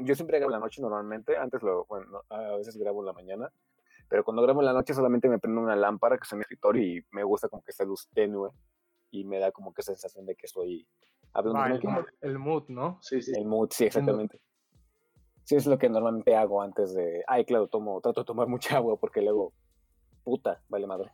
yo 0.02 0.14
siempre 0.14 0.38
grabo 0.38 0.50
la 0.50 0.58
noche 0.58 0.82
normalmente, 0.82 1.36
antes 1.36 1.62
lo, 1.62 1.86
bueno, 1.86 2.22
a 2.28 2.56
veces 2.56 2.76
grabo 2.76 3.00
en 3.00 3.06
la 3.06 3.12
mañana, 3.12 3.52
pero 4.10 4.24
cuando 4.24 4.42
grabo 4.42 4.60
en 4.60 4.66
la 4.66 4.72
noche 4.72 4.92
solamente 4.92 5.28
me 5.28 5.38
prendo 5.38 5.60
una 5.60 5.76
lámpara 5.76 6.18
que 6.18 6.24
es 6.24 6.32
en 6.32 6.38
mi 6.38 6.42
escritorio 6.42 6.82
y 6.82 7.06
me 7.12 7.22
gusta 7.22 7.48
como 7.48 7.62
que 7.62 7.70
esta 7.70 7.84
luz 7.84 8.08
tenue 8.12 8.50
y 9.12 9.24
me 9.24 9.38
da 9.38 9.52
como 9.52 9.72
que 9.72 9.82
esa 9.82 9.92
sensación 9.92 10.26
de 10.26 10.34
que 10.34 10.46
estoy 10.46 10.86
hablando. 11.32 11.60
Ah, 11.88 12.04
el, 12.20 12.38
mood, 12.40 12.64
¿no? 12.68 12.98
Sí, 13.02 13.22
sí. 13.22 13.32
El 13.36 13.46
mood, 13.46 13.68
sí, 13.70 13.84
exactamente. 13.84 14.40
Sí, 15.44 15.54
es 15.54 15.66
lo 15.66 15.78
que 15.78 15.88
normalmente 15.88 16.34
hago 16.34 16.60
antes 16.60 16.92
de, 16.92 17.22
ay, 17.28 17.44
claro, 17.44 17.68
tomo, 17.68 18.00
trato 18.00 18.22
de 18.22 18.24
tomar 18.24 18.48
mucha 18.48 18.76
agua 18.76 18.96
porque 18.98 19.22
luego 19.22 19.52
puta, 20.24 20.60
vale 20.68 20.88
madre. 20.88 21.12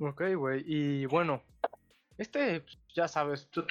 Ok, 0.00 0.22
güey. 0.36 0.62
Y 0.64 1.06
bueno, 1.06 1.42
este, 2.18 2.64
ya 2.94 3.08
sabes, 3.08 3.48
tú, 3.50 3.64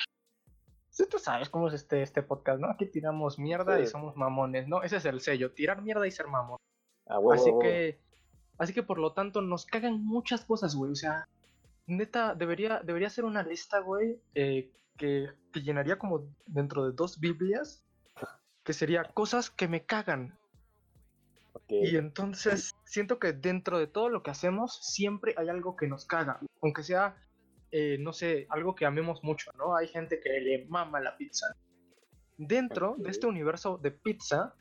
tú 1.09 1.19
sabes 1.19 1.49
cómo 1.49 1.69
es 1.69 1.73
este, 1.73 2.01
este 2.01 2.21
podcast, 2.21 2.59
¿no? 2.59 2.69
Aquí 2.69 2.85
tiramos 2.85 3.39
mierda 3.39 3.79
y 3.79 3.87
somos 3.87 4.17
mamones, 4.17 4.67
¿no? 4.67 4.83
Ese 4.83 4.97
es 4.97 5.05
el 5.05 5.21
sello, 5.21 5.53
tirar 5.53 5.81
mierda 5.81 6.05
y 6.05 6.11
ser 6.11 6.27
mamón. 6.27 6.59
Así 7.05 7.51
que, 7.61 7.99
así 8.57 8.73
que 8.73 8.83
por 8.83 8.99
lo 8.99 9.13
tanto 9.13 9.41
nos 9.41 9.65
cagan 9.65 10.03
muchas 10.03 10.45
cosas, 10.45 10.75
güey. 10.75 10.91
O 10.91 10.95
sea, 10.95 11.27
neta, 11.87 12.35
debería, 12.35 12.81
debería 12.83 13.09
ser 13.09 13.25
una 13.25 13.43
lista, 13.43 13.79
güey, 13.79 14.19
eh, 14.35 14.71
que, 14.97 15.29
que 15.51 15.61
llenaría 15.61 15.97
como 15.97 16.27
dentro 16.45 16.85
de 16.85 16.93
dos 16.93 17.19
Biblias, 17.19 17.83
que 18.63 18.73
sería 18.73 19.03
cosas 19.03 19.49
que 19.49 19.67
me 19.67 19.85
cagan. 19.85 20.37
Y 21.69 21.95
entonces 21.97 22.75
siento 22.85 23.19
que 23.19 23.33
dentro 23.33 23.79
de 23.79 23.87
todo 23.87 24.09
lo 24.09 24.21
que 24.21 24.31
hacemos 24.31 24.79
siempre 24.81 25.33
hay 25.37 25.49
algo 25.49 25.75
que 25.75 25.87
nos 25.87 26.05
caga, 26.05 26.39
aunque 26.61 26.83
sea, 26.83 27.15
eh, 27.71 27.97
no 27.99 28.13
sé, 28.13 28.47
algo 28.49 28.75
que 28.75 28.85
amemos 28.85 29.23
mucho, 29.23 29.51
¿no? 29.57 29.75
Hay 29.75 29.87
gente 29.87 30.19
que 30.19 30.29
le 30.39 30.65
mama 30.65 30.99
la 30.99 31.15
pizza. 31.17 31.55
Dentro 32.37 32.95
de 32.97 33.09
este 33.09 33.27
universo 33.27 33.77
de 33.77 33.91
pizza, 33.91 34.55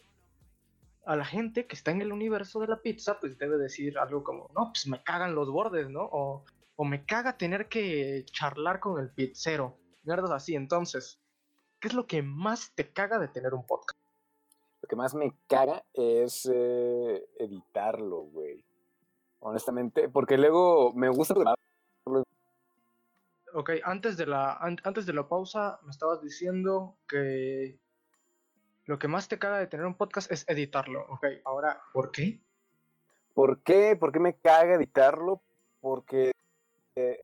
a 1.05 1.17
la 1.17 1.25
gente 1.25 1.67
que 1.67 1.75
está 1.75 1.91
en 1.91 2.03
el 2.03 2.13
universo 2.13 2.61
de 2.61 2.69
la 2.69 2.81
pizza, 2.81 3.19
pues 3.19 3.39
debe 3.39 3.57
decir 3.57 3.99
algo 3.99 4.23
como, 4.23 4.49
no, 4.55 4.71
pues 4.73 4.87
me 4.87 5.03
cagan 5.03 5.35
los 5.35 5.51
bordes, 5.51 5.89
¿no? 5.89 6.03
O, 6.13 6.45
o 6.77 6.85
me 6.85 7.05
caga 7.05 7.37
tener 7.37 7.69
que 7.69 8.25
charlar 8.27 8.81
con 8.81 9.01
el 9.01 9.11
pizzero. 9.11 9.79
Mierdas 10.05 10.31
así, 10.31 10.55
entonces, 10.55 11.21
¿qué 11.81 11.89
es 11.89 11.95
lo 11.95 12.07
que 12.07 12.23
más 12.23 12.73
te 12.75 12.93
caga 12.93 13.19
de 13.19 13.29
tener 13.29 13.55
un 13.55 13.67
podcast? 13.67 13.99
Lo 14.83 14.89
que 14.89 14.97
más 14.97 15.15
me 15.15 15.33
caga 15.47 15.85
es 15.93 16.49
eh, 16.53 17.25
editarlo, 17.39 18.23
güey. 18.23 18.65
Honestamente, 19.41 20.09
porque 20.09 20.39
luego 20.39 20.93
me 20.93 21.09
gusta 21.09 21.35
Ok, 23.55 23.71
antes 23.85 24.17
de 24.17 24.27
la 24.27 24.55
antes 24.55 25.05
de 25.05 25.13
la 25.13 25.29
pausa 25.29 25.79
me 25.83 25.91
estabas 25.91 26.23
diciendo 26.23 26.97
que 27.07 27.79
lo 28.93 28.99
que 28.99 29.09
más 29.09 29.27
te 29.27 29.39
caga 29.39 29.59
de 29.59 29.67
tener 29.69 29.87
un 29.87 29.95
podcast 29.95 30.31
es 30.31 30.47
editarlo. 30.51 31.07
Ok, 31.09 31.25
ahora, 31.47 31.81
¿por 31.95 32.11
qué? 32.11 32.43
¿Por 33.33 33.63
qué? 33.63 33.97
¿Por 33.97 34.13
qué 34.13 34.19
me 34.21 34.35
caga 34.35 34.75
editarlo? 34.75 35.41
Porque 35.81 36.33
eh, 36.97 37.23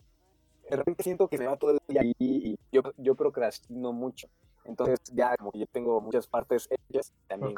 de 0.70 0.76
repente 0.78 1.02
siento 1.02 1.28
que 1.28 1.36
se 1.36 1.46
va 1.46 1.58
todo 1.58 1.72
el 1.72 1.80
día 1.86 2.00
ahí 2.00 2.14
y 2.18 2.58
yo, 2.72 2.80
yo 2.96 3.14
procrastino 3.16 3.92
mucho. 3.92 4.28
Entonces 4.64 4.98
ya 5.12 5.36
como 5.36 5.52
que 5.52 5.58
yo 5.58 5.66
tengo 5.66 6.00
muchas 6.00 6.26
partes 6.26 6.70
hechas 6.70 7.12
también. 7.26 7.54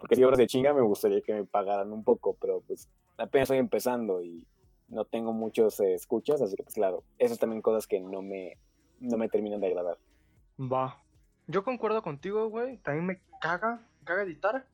Porque 0.00 0.16
si 0.16 0.24
horas 0.24 0.38
de 0.38 0.48
chinga 0.48 0.74
me 0.74 0.82
gustaría 0.82 1.20
que 1.20 1.34
me 1.34 1.44
pagaran 1.44 1.92
un 1.92 2.02
poco, 2.02 2.36
pero 2.40 2.60
pues 2.62 2.88
apenas 3.18 3.46
estoy 3.46 3.58
empezando 3.58 4.20
y 4.20 4.44
no 4.88 5.04
tengo 5.04 5.32
muchos 5.32 5.78
eh, 5.78 5.94
escuchas, 5.94 6.42
así 6.42 6.56
que 6.56 6.64
pues 6.64 6.74
claro, 6.74 7.04
esas 7.20 7.38
también 7.38 7.62
cosas 7.62 7.86
que 7.86 8.00
no 8.00 8.20
me, 8.20 8.58
no 8.98 9.16
me 9.16 9.28
terminan 9.28 9.60
de 9.60 9.68
agradar. 9.68 9.98
Va. 10.58 11.03
Yo 11.46 11.64
concuerdo 11.64 12.02
contigo, 12.02 12.48
güey. 12.48 12.78
También 12.78 13.06
me 13.06 13.20
caga, 13.40 13.86
caga 14.04 14.22
editar. 14.22 14.66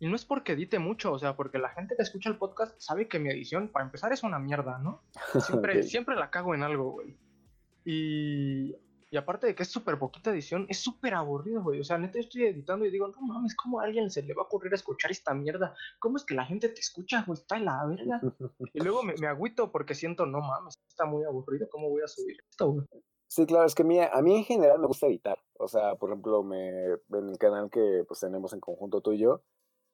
Y 0.00 0.08
no 0.08 0.14
es 0.14 0.24
porque 0.24 0.52
edite 0.52 0.78
mucho, 0.78 1.12
o 1.12 1.18
sea, 1.18 1.34
porque 1.34 1.58
la 1.58 1.70
gente 1.70 1.96
que 1.96 2.02
escucha 2.02 2.30
el 2.30 2.36
podcast 2.36 2.80
sabe 2.80 3.08
que 3.08 3.18
mi 3.18 3.30
edición, 3.30 3.68
para 3.68 3.84
empezar, 3.84 4.12
es 4.12 4.22
una 4.22 4.38
mierda, 4.38 4.78
¿no? 4.78 5.02
Siempre, 5.40 5.82
siempre 5.82 6.14
la 6.14 6.30
cago 6.30 6.54
en 6.54 6.62
algo, 6.62 6.92
güey. 6.92 7.16
Y 7.84 8.76
y 9.10 9.16
aparte 9.16 9.46
de 9.46 9.54
que 9.54 9.62
es 9.62 9.70
súper 9.70 9.98
poquita 9.98 10.30
edición, 10.30 10.66
es 10.68 10.78
súper 10.78 11.14
aburrido, 11.14 11.62
güey. 11.62 11.80
O 11.80 11.84
sea, 11.84 11.96
neta, 11.96 12.18
estoy 12.18 12.44
editando 12.44 12.84
y 12.84 12.90
digo, 12.90 13.08
no 13.08 13.20
mames, 13.22 13.54
¿cómo 13.54 13.80
a 13.80 13.84
alguien 13.84 14.10
se 14.10 14.22
le 14.22 14.34
va 14.34 14.42
a 14.42 14.44
ocurrir 14.44 14.74
escuchar 14.74 15.10
esta 15.10 15.32
mierda? 15.32 15.74
¿Cómo 15.98 16.18
es 16.18 16.24
que 16.24 16.34
la 16.34 16.44
gente 16.44 16.68
te 16.68 16.80
escucha, 16.80 17.24
güey? 17.26 17.38
Está 17.38 17.56
en 17.56 17.64
la 17.64 17.86
verga. 17.86 18.20
y 18.74 18.80
luego 18.80 19.02
me, 19.02 19.14
me, 19.18 19.26
agüito 19.26 19.72
porque 19.72 19.94
siento, 19.94 20.26
no 20.26 20.40
mames, 20.40 20.78
está 20.88 21.06
muy 21.06 21.24
aburrido, 21.24 21.68
¿cómo 21.70 21.88
voy 21.88 22.02
a 22.02 22.08
subir 22.08 22.36
esto, 22.50 22.70
güey? 22.70 22.86
Sí, 23.28 23.44
claro, 23.44 23.66
es 23.66 23.74
que 23.74 23.84
mía, 23.84 24.10
a 24.12 24.22
mí 24.22 24.36
en 24.36 24.44
general 24.44 24.78
me 24.78 24.86
gusta 24.86 25.06
editar. 25.06 25.38
O 25.58 25.68
sea, 25.68 25.94
por 25.96 26.10
ejemplo, 26.10 26.42
me, 26.42 26.68
en 26.68 27.28
el 27.28 27.38
canal 27.38 27.70
que 27.70 28.04
pues 28.08 28.20
tenemos 28.20 28.54
en 28.54 28.60
conjunto 28.60 29.02
tú 29.02 29.12
y 29.12 29.18
yo, 29.18 29.42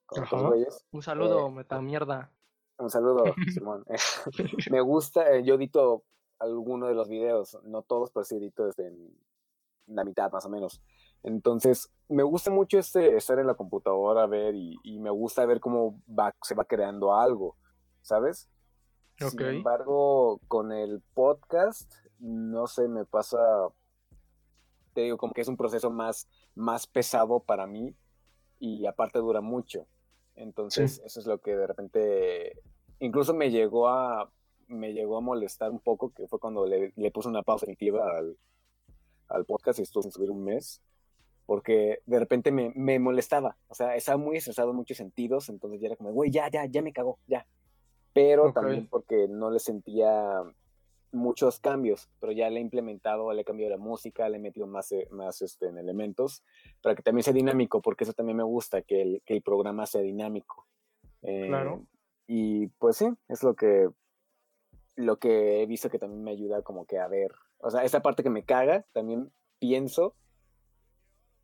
con 0.06 0.46
güeyes, 0.46 0.84
Un 0.92 1.02
saludo, 1.02 1.48
eh, 1.48 1.50
meta 1.50 1.80
mierda. 1.80 2.30
Un 2.78 2.90
saludo, 2.90 3.24
Simón. 3.52 3.84
me 4.70 4.80
gusta, 4.80 5.32
eh, 5.32 5.42
yo 5.44 5.54
edito 5.56 6.04
alguno 6.38 6.86
de 6.86 6.94
los 6.94 7.08
videos, 7.08 7.58
no 7.64 7.82
todos, 7.82 8.12
pero 8.12 8.24
sí 8.24 8.36
edito 8.36 8.66
desde 8.66 8.92
la 9.86 10.04
mitad 10.04 10.30
más 10.30 10.46
o 10.46 10.48
menos. 10.48 10.80
Entonces, 11.24 11.90
me 12.08 12.22
gusta 12.22 12.50
mucho 12.50 12.78
este, 12.78 13.16
estar 13.16 13.38
en 13.40 13.48
la 13.48 13.54
computadora, 13.54 14.26
ver 14.26 14.54
y, 14.54 14.98
me 15.00 15.10
gusta 15.10 15.44
ver 15.46 15.58
cómo 15.58 16.00
va, 16.08 16.34
se 16.42 16.54
va 16.54 16.64
creando 16.66 17.14
algo, 17.14 17.56
¿sabes? 18.02 18.48
Sin 19.16 19.40
embargo, 19.40 20.40
con 20.48 20.70
el 20.70 21.00
podcast, 21.14 21.92
no 22.24 22.66
sé, 22.66 22.88
me 22.88 23.04
pasa, 23.04 23.38
te 24.94 25.02
digo, 25.02 25.18
como 25.18 25.34
que 25.34 25.42
es 25.42 25.48
un 25.48 25.58
proceso 25.58 25.90
más, 25.90 26.26
más 26.54 26.86
pesado 26.86 27.40
para 27.40 27.66
mí 27.66 27.94
y 28.58 28.86
aparte 28.86 29.18
dura 29.18 29.42
mucho. 29.42 29.86
Entonces, 30.34 31.02
eso 31.04 31.20
es 31.20 31.26
lo 31.26 31.38
que 31.38 31.54
de 31.54 31.66
repente, 31.66 32.62
incluso 32.98 33.34
me 33.34 33.50
llegó 33.50 33.88
a, 33.88 34.32
me 34.68 34.94
llegó 34.94 35.18
a 35.18 35.20
molestar 35.20 35.70
un 35.70 35.80
poco, 35.80 36.14
que 36.14 36.26
fue 36.26 36.40
cuando 36.40 36.66
le, 36.66 36.94
le 36.96 37.10
puse 37.10 37.28
una 37.28 37.42
pausa 37.42 37.66
definitiva 37.66 38.16
al, 38.16 38.38
al 39.28 39.44
podcast 39.44 39.78
y 39.78 39.82
estuvo 39.82 40.02
sin 40.02 40.10
subir 40.10 40.30
un 40.30 40.44
mes, 40.44 40.80
porque 41.44 42.00
de 42.06 42.18
repente 42.18 42.50
me, 42.50 42.72
me, 42.74 42.98
molestaba, 42.98 43.58
o 43.68 43.74
sea, 43.74 43.96
estaba 43.96 44.16
muy 44.16 44.38
estresado 44.38 44.70
en 44.70 44.76
muchos 44.76 44.96
sentidos, 44.96 45.50
entonces 45.50 45.78
ya 45.78 45.88
era 45.88 45.96
como, 45.96 46.12
güey, 46.12 46.30
ya, 46.30 46.50
ya, 46.50 46.64
ya 46.64 46.80
me 46.80 46.94
cagó, 46.94 47.18
ya. 47.26 47.46
Pero 48.14 48.52
también 48.52 48.88
porque 48.88 49.26
no 49.28 49.50
le 49.50 49.58
sentía 49.58 50.42
muchos 51.14 51.60
cambios, 51.60 52.10
pero 52.20 52.32
ya 52.32 52.50
le 52.50 52.58
he 52.58 52.62
implementado, 52.62 53.32
le 53.32 53.42
he 53.42 53.44
cambiado 53.44 53.70
la 53.70 53.78
música, 53.78 54.28
le 54.28 54.36
he 54.36 54.40
metido 54.40 54.66
más, 54.66 54.92
eh, 54.92 55.08
más 55.10 55.40
este, 55.42 55.68
en 55.68 55.78
elementos, 55.78 56.44
para 56.82 56.94
que 56.94 57.02
también 57.02 57.24
sea 57.24 57.32
dinámico, 57.32 57.80
porque 57.80 58.04
eso 58.04 58.12
también 58.12 58.36
me 58.36 58.44
gusta, 58.44 58.82
que 58.82 59.02
el, 59.02 59.22
que 59.24 59.34
el 59.34 59.42
programa 59.42 59.86
sea 59.86 60.00
dinámico. 60.00 60.66
Claro. 61.22 61.82
Eh, 61.82 61.86
y 62.26 62.66
pues 62.66 62.96
sí, 62.96 63.06
es 63.28 63.42
lo 63.42 63.54
que, 63.54 63.88
lo 64.96 65.18
que 65.18 65.62
he 65.62 65.66
visto 65.66 65.90
que 65.90 65.98
también 65.98 66.22
me 66.22 66.32
ayuda 66.32 66.62
como 66.62 66.86
que 66.86 66.98
a 66.98 67.08
ver, 67.08 67.32
o 67.58 67.70
sea, 67.70 67.84
esa 67.84 68.02
parte 68.02 68.22
que 68.22 68.30
me 68.30 68.44
caga, 68.44 68.84
también 68.92 69.32
pienso 69.58 70.14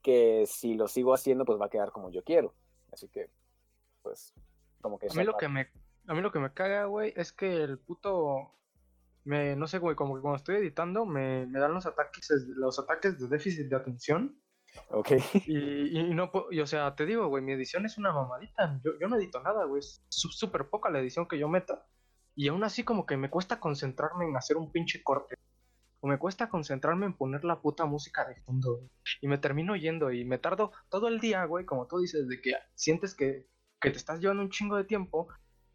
que 0.02 0.44
si 0.46 0.74
lo 0.74 0.88
sigo 0.88 1.14
haciendo, 1.14 1.44
pues 1.44 1.60
va 1.60 1.66
a 1.66 1.70
quedar 1.70 1.92
como 1.92 2.10
yo 2.10 2.22
quiero. 2.22 2.54
Así 2.92 3.08
que, 3.08 3.30
pues, 4.02 4.34
como 4.80 4.98
que... 4.98 5.08
A 5.10 5.14
mí 5.14 5.24
lo 5.24 5.36
que 5.36 5.48
me, 5.48 5.68
a 6.06 6.14
mí 6.14 6.20
lo 6.22 6.32
que 6.32 6.38
me 6.38 6.52
caga, 6.52 6.86
güey, 6.86 7.12
es 7.16 7.32
que 7.32 7.62
el 7.62 7.78
puto 7.78 8.54
me, 9.24 9.56
no 9.56 9.66
sé, 9.66 9.78
güey, 9.78 9.96
como 9.96 10.14
que 10.14 10.22
cuando 10.22 10.36
estoy 10.36 10.56
editando 10.56 11.04
me, 11.06 11.46
me 11.46 11.58
dan 11.58 11.74
los 11.74 11.86
ataques, 11.86 12.28
los 12.48 12.78
ataques 12.78 13.18
de 13.18 13.28
déficit 13.28 13.68
de 13.68 13.76
atención. 13.76 14.40
Ok. 14.88 15.12
Y, 15.46 15.98
y 15.98 16.14
no, 16.14 16.30
y, 16.50 16.60
o 16.60 16.66
sea, 16.66 16.94
te 16.94 17.06
digo, 17.06 17.26
güey, 17.28 17.42
mi 17.42 17.52
edición 17.52 17.84
es 17.86 17.98
una 17.98 18.12
mamadita. 18.12 18.80
Yo, 18.84 18.92
yo 19.00 19.08
no 19.08 19.16
edito 19.16 19.42
nada, 19.42 19.64
güey. 19.64 19.80
Es 19.80 20.04
súper 20.08 20.68
poca 20.68 20.90
la 20.90 21.00
edición 21.00 21.26
que 21.26 21.38
yo 21.38 21.48
meta. 21.48 21.86
Y 22.34 22.48
aún 22.48 22.64
así 22.64 22.84
como 22.84 23.06
que 23.06 23.16
me 23.16 23.30
cuesta 23.30 23.60
concentrarme 23.60 24.26
en 24.26 24.36
hacer 24.36 24.56
un 24.56 24.70
pinche 24.70 25.02
corte. 25.02 25.36
O 26.00 26.06
me 26.06 26.18
cuesta 26.18 26.48
concentrarme 26.48 27.06
en 27.06 27.14
poner 27.14 27.44
la 27.44 27.60
puta 27.60 27.84
música 27.84 28.26
de 28.26 28.36
fondo. 28.42 28.88
Y 29.20 29.28
me 29.28 29.38
termino 29.38 29.76
yendo 29.76 30.10
y 30.10 30.24
me 30.24 30.38
tardo 30.38 30.72
todo 30.88 31.08
el 31.08 31.20
día, 31.20 31.44
güey, 31.44 31.66
como 31.66 31.86
tú 31.86 31.98
dices, 31.98 32.26
de 32.26 32.40
que 32.40 32.54
sientes 32.74 33.14
que, 33.14 33.48
que 33.80 33.90
te 33.90 33.98
estás 33.98 34.20
llevando 34.20 34.42
un 34.42 34.50
chingo 34.50 34.76
de 34.76 34.84
tiempo 34.84 35.28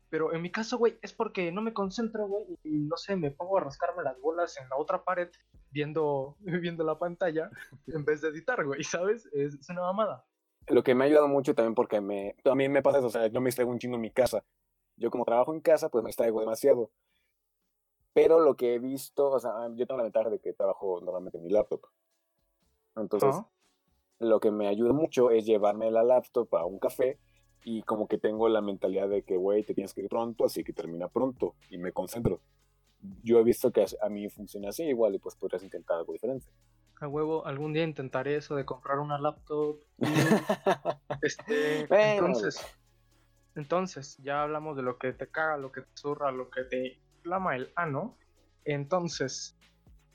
pero 0.10 0.34
en 0.34 0.42
mi 0.42 0.52
caso, 0.52 0.78
güey, 0.78 0.98
es 1.02 1.14
porque 1.14 1.52
no 1.52 1.62
me 1.62 1.74
concentro, 1.74 2.28
güey, 2.28 2.46
y 2.64 2.80
no 2.80 2.98
sé, 2.98 3.16
me 3.16 3.32
pongo 3.32 3.58
a 3.58 3.62
rascarme 3.62 4.04
las 4.04 4.20
bolas 4.20 4.58
en 4.58 4.70
la 4.70 4.78
otra 4.78 5.04
pared 5.04 5.30
viendo, 5.72 6.38
viendo 6.40 6.84
la 6.84 6.98
pantalla 6.98 7.50
en 7.88 8.06
vez 8.06 8.22
de 8.22 8.30
editar, 8.30 8.64
güey, 8.64 8.84
¿sabes? 8.84 9.26
Es, 9.34 9.58
una 9.70 9.82
mamada. 9.82 10.26
Lo 10.68 10.84
que 10.84 10.96
me 10.96 11.04
ha 11.04 11.08
ayudado 11.08 11.28
mucho 11.28 11.54
también 11.54 11.76
porque 11.76 12.02
me, 12.02 12.36
a 12.44 12.56
mí 12.56 12.70
me 12.70 12.82
pasa 12.82 13.00
eso, 13.00 13.08
o 13.08 13.12
sea, 13.12 13.28
yo 13.28 13.42
me 13.42 13.48
distraigo 13.48 13.72
un 13.72 13.80
chingo 13.80 13.96
en 13.96 14.02
mi 14.02 14.12
casa. 14.12 14.44
Yo 14.98 15.12
como 15.12 15.26
trabajo 15.26 15.54
en 15.54 15.60
casa, 15.60 15.90
pues 15.90 16.04
me 16.04 16.10
distraigo 16.10 16.40
demasiado. 16.40 16.90
Pero 18.14 18.40
lo 18.40 18.56
que 18.56 18.76
he 18.76 18.80
visto, 18.80 19.30
o 19.30 19.40
sea, 19.40 19.52
yo 19.76 19.86
tengo 19.86 19.98
la 19.98 20.04
ventaja 20.04 20.30
de 20.30 20.40
que 20.40 20.54
trabajo 20.54 21.02
normalmente 21.02 21.38
en 21.38 21.44
mi 21.44 21.50
laptop. 21.50 21.82
Entonces, 22.96 23.36
lo 24.20 24.40
que 24.40 24.52
me 24.52 24.68
ayuda 24.68 24.94
mucho 24.94 25.32
es 25.32 25.46
llevarme 25.46 25.92
la 25.92 26.04
laptop 26.04 26.56
a 26.56 26.66
un 26.66 26.80
café 26.80 27.20
y 27.68 27.82
como 27.82 28.08
que 28.08 28.20
tengo 28.20 28.48
la 28.48 28.62
mentalidad 28.62 29.10
de 29.10 29.24
que, 29.24 29.36
güey, 29.38 29.64
te 29.64 29.74
tienes 29.74 29.94
que 29.96 30.02
ir 30.02 30.08
pronto, 30.08 30.46
así 30.46 30.64
que 30.64 30.72
termina 30.72 31.08
pronto 31.08 31.56
y 31.72 31.80
me 31.80 31.92
concentro. 31.92 32.40
Yo 33.24 33.40
he 33.40 33.44
visto 33.44 33.72
que 33.72 33.84
a 34.02 34.08
mí 34.08 34.30
funciona 34.30 34.70
así 34.70 34.84
igual 34.84 35.16
y 35.16 35.20
pues 35.20 35.36
podrías 35.36 35.64
intentar 35.64 35.98
algo 35.98 36.14
diferente. 36.14 36.46
A 37.02 37.08
huevo, 37.08 37.44
algún 37.46 37.74
día 37.74 37.84
intentaré 37.84 38.36
eso 38.36 38.56
de 38.56 38.66
comprar 38.66 39.00
una 39.00 39.18
laptop. 39.18 39.80
este, 41.24 41.88
entonces, 42.14 42.64
entonces, 43.56 44.16
ya 44.18 44.44
hablamos 44.44 44.78
de 44.78 44.84
lo 44.84 45.00
que 45.00 45.12
te 45.14 45.28
caga, 45.28 45.58
lo 45.58 45.72
que 45.72 45.82
te 45.82 45.90
zurra, 45.96 46.32
lo 46.32 46.52
que 46.52 46.66
te 46.66 47.00
inflama 47.18 47.56
el 47.56 47.72
ano. 47.76 48.16
Entonces, 48.64 49.58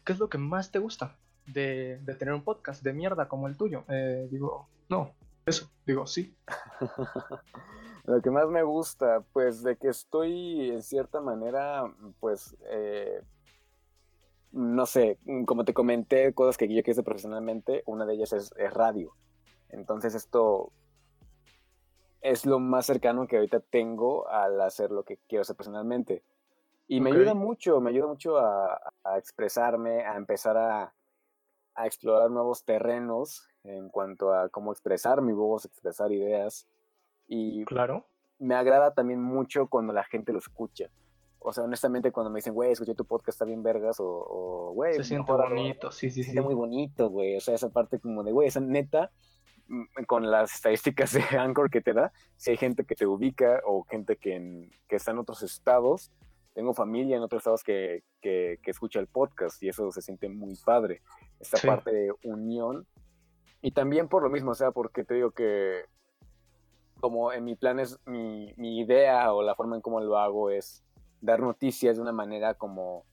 ¿qué 0.05 0.13
es 0.13 0.21
lo 0.21 0.29
que 0.29 0.39
más 0.39 0.71
te 0.71 0.79
gusta 0.79 1.19
de, 1.47 1.99
de 1.99 2.15
tener 2.15 2.33
un 2.33 2.45
podcast 2.45 2.85
de 2.85 2.93
mierda 2.93 3.27
como 3.27 3.49
el 3.49 3.57
tuyo? 3.57 3.85
Eh, 3.89 4.29
digo, 4.31 4.69
no, 4.89 5.15
eso, 5.51 5.71
digo, 5.87 6.07
sí. 6.07 6.35
Lo 8.05 8.23
que 8.23 8.31
más 8.31 8.49
me 8.49 8.63
gusta, 8.63 9.23
pues 9.33 9.63
de 9.63 9.77
que 9.77 9.89
estoy 9.89 10.71
en 10.71 10.83
cierta 10.83 11.21
manera, 11.21 11.85
pues, 12.19 12.57
eh, 12.71 13.23
no 14.53 14.87
sé, 14.87 15.19
como 15.47 15.65
te 15.65 15.75
comenté, 15.75 16.33
cosas 16.35 16.57
que 16.57 16.73
yo 16.73 16.83
quiero 16.83 17.03
profesionalmente, 17.05 17.83
una 17.87 18.07
de 18.07 18.15
ellas 18.15 18.33
es, 18.33 18.53
radio. 18.73 19.15
Entonces 19.69 20.15
esto 20.15 20.73
es 22.21 22.47
lo 22.47 22.59
más 22.59 22.87
cercano 22.87 23.27
que 23.27 23.37
ahorita 23.37 23.61
tengo 23.61 24.29
al 24.29 24.61
hacer 24.61 24.91
lo 24.91 25.05
que 25.05 25.19
quiero 25.29 25.43
hacer 25.43 25.57
personalmente. 25.57 26.25
Y 26.89 27.01
me 27.01 27.11
ayuda 27.13 27.35
mucho, 27.35 27.81
me 27.81 27.91
ayuda 27.91 28.09
mucho 28.09 28.39
a, 28.39 28.81
expresarme, 29.17 30.05
a 30.05 30.17
empezar 30.17 30.57
a, 30.57 30.93
a, 31.75 31.87
explorar 31.87 32.31
nuevos 32.31 32.65
terrenos 32.65 33.50
en 33.65 33.89
cuanto 33.89 34.33
a 34.33 34.49
cómo 34.49 34.73
expresar 34.73 35.23
mi 35.23 35.33
voz, 35.33 35.65
expresar 35.65 36.13
ideas. 36.13 36.67
Y 37.27 37.65
claro. 37.65 38.07
me 38.39 38.55
agrada 38.55 38.93
también 38.93 39.23
mucho 39.23 39.69
cuando 39.69 39.93
la 39.93 40.05
gente 40.05 40.33
lo 40.33 40.39
escucha. 40.39 40.91
O 41.39 41.53
sea, 41.53 41.65
honestamente, 41.65 42.13
cuando 42.13 42.31
me 42.31 42.39
dicen, 42.39 42.53
güey, 42.53 42.73
escuché 42.73 42.95
tu 42.95 43.07
podcast, 43.07 43.37
está 43.37 43.45
bien 43.47 43.63
vergas, 43.63 43.97
o, 43.99 44.73
güey, 44.75 44.95
se 44.95 45.05
siente 45.05 45.33
bonito, 45.33 45.91
sí, 45.91 46.11
sí, 46.11 46.23
se 46.23 46.33
siente 46.33 46.43
muy 46.43 46.55
bonito, 46.55 47.09
güey. 47.09 47.37
O 47.37 47.41
sea, 47.41 47.55
esa 47.55 47.71
parte 47.71 47.99
como 47.99 48.23
de, 48.23 48.33
güey, 48.33 48.49
esa 48.49 48.61
neta, 48.61 49.11
mm, 49.69 50.05
con 50.07 50.31
las 50.31 50.55
estadísticas 50.55 51.13
de 51.15 51.23
Anchor 51.39 51.71
que 51.71 51.81
te 51.81 51.95
da, 51.95 52.13
si 52.37 52.51
hay 52.51 52.59
gente 52.59 52.85
que 52.85 52.95
te 52.95 53.07
ubica 53.07 53.63
o 53.65 53.85
gente 53.85 54.17
que, 54.17 54.69
que 54.87 54.97
está 54.97 55.13
en 55.13 55.19
otros 55.19 55.43
estados, 55.43 56.13
tengo 56.53 56.75
familia 56.75 57.17
en 57.17 57.23
otros 57.23 57.41
estados 57.41 57.65
que, 57.65 58.03
que, 58.21 58.59
escucha 58.67 59.01
el 59.01 59.07
podcast 59.07 59.63
y 59.63 59.69
eso 59.69 59.91
se 59.93 60.03
siente 60.03 60.29
muy 60.29 60.57
padre. 60.57 61.01
Esta 61.39 61.59
parte 61.67 61.91
de 61.91 62.13
unión 62.25 62.87
y 63.63 63.73
también 63.73 64.09
por 64.09 64.23
lo 64.23 64.31
mismo, 64.31 64.53
o 64.53 64.55
sea, 64.55 64.71
porque 64.71 65.05
te 65.05 65.15
digo 65.15 65.33
que 65.33 65.85
como 67.01 67.33
en 67.33 67.45
mi 67.45 67.57
plan 67.57 67.81
es, 67.81 67.99
mi, 68.07 68.53
mi 68.57 68.79
idea 68.79 69.33
o 69.33 69.43
la 69.43 69.55
forma 69.55 69.77
en 69.77 69.83
cómo 69.83 70.01
lo 70.01 70.19
hago 70.19 70.51
es 70.51 70.85
dar 71.21 71.41
noticias 71.41 71.97
de 71.97 72.03
una 72.03 72.13
manera 72.13 72.55
como 72.55 73.05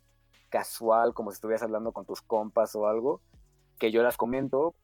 casual, 0.49 1.13
como 1.13 1.31
si 1.31 1.35
estuvieras 1.35 1.63
hablando 1.63 1.91
con 1.91 2.05
tus 2.05 2.21
compas 2.21 2.75
o 2.75 2.87
algo, 2.87 3.21
que 3.79 3.91
yo 3.91 4.03
las 4.03 4.17
comento, 4.17 4.75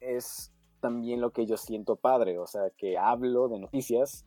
es 0.00 0.52
también 0.80 1.20
lo 1.20 1.30
que 1.30 1.46
yo 1.46 1.56
siento 1.56 1.96
padre, 1.96 2.38
o 2.38 2.46
sea, 2.46 2.70
que 2.76 2.98
hablo 2.98 3.48
de 3.48 3.58
noticias, 3.58 4.26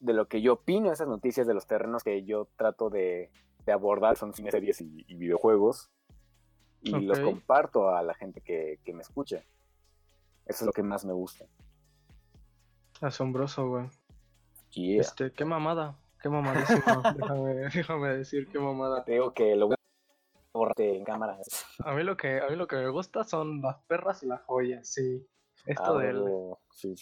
de 0.00 0.12
lo 0.12 0.28
que 0.28 0.40
yo 0.40 0.54
opino 0.54 0.92
esas 0.92 1.08
noticias, 1.08 1.46
de 1.46 1.54
los 1.54 1.66
terrenos 1.66 2.02
que 2.02 2.24
yo 2.24 2.48
trato 2.56 2.88
de, 2.88 3.30
de 3.66 3.72
abordar, 3.72 4.16
son 4.16 4.32
cine, 4.32 4.50
series 4.50 4.80
y 4.80 5.14
videojuegos, 5.14 5.90
y 6.82 6.90
los 6.90 7.18
comparto 7.20 7.90
a 7.94 8.02
la 8.02 8.14
gente 8.14 8.40
que, 8.40 8.78
me 8.92 9.02
escucha. 9.02 9.36
Eso 10.46 10.64
es 10.64 10.66
lo 10.66 10.72
que 10.72 10.82
más 10.82 11.04
me 11.04 11.12
gusta. 11.12 11.46
Asombroso, 13.00 13.68
güey. 13.68 13.86
Este, 14.74 15.32
qué 15.32 15.44
mamada, 15.44 15.98
qué 16.22 16.28
mamadísima. 16.28 17.02
déjame, 17.16 17.54
déjame, 17.54 18.08
decir 18.16 18.48
qué 18.48 18.58
mamada. 18.58 19.04
Tengo 19.04 19.32
que 19.32 19.56
lo 19.56 19.68
a 19.72 20.82
en 20.82 21.04
cámara. 21.04 21.38
A 21.84 21.94
mí 21.94 22.02
lo 22.02 22.16
que, 22.16 22.40
a 22.40 22.48
mí 22.48 22.56
lo 22.56 22.66
que 22.66 22.76
me 22.76 22.88
gusta 22.88 23.24
son 23.24 23.60
las 23.60 23.76
perras 23.86 24.22
y 24.22 24.26
las 24.26 24.42
joyas, 24.42 24.88
sí. 24.88 25.26
Esto, 25.66 25.98
ah, 25.98 26.02
del, 26.02 26.24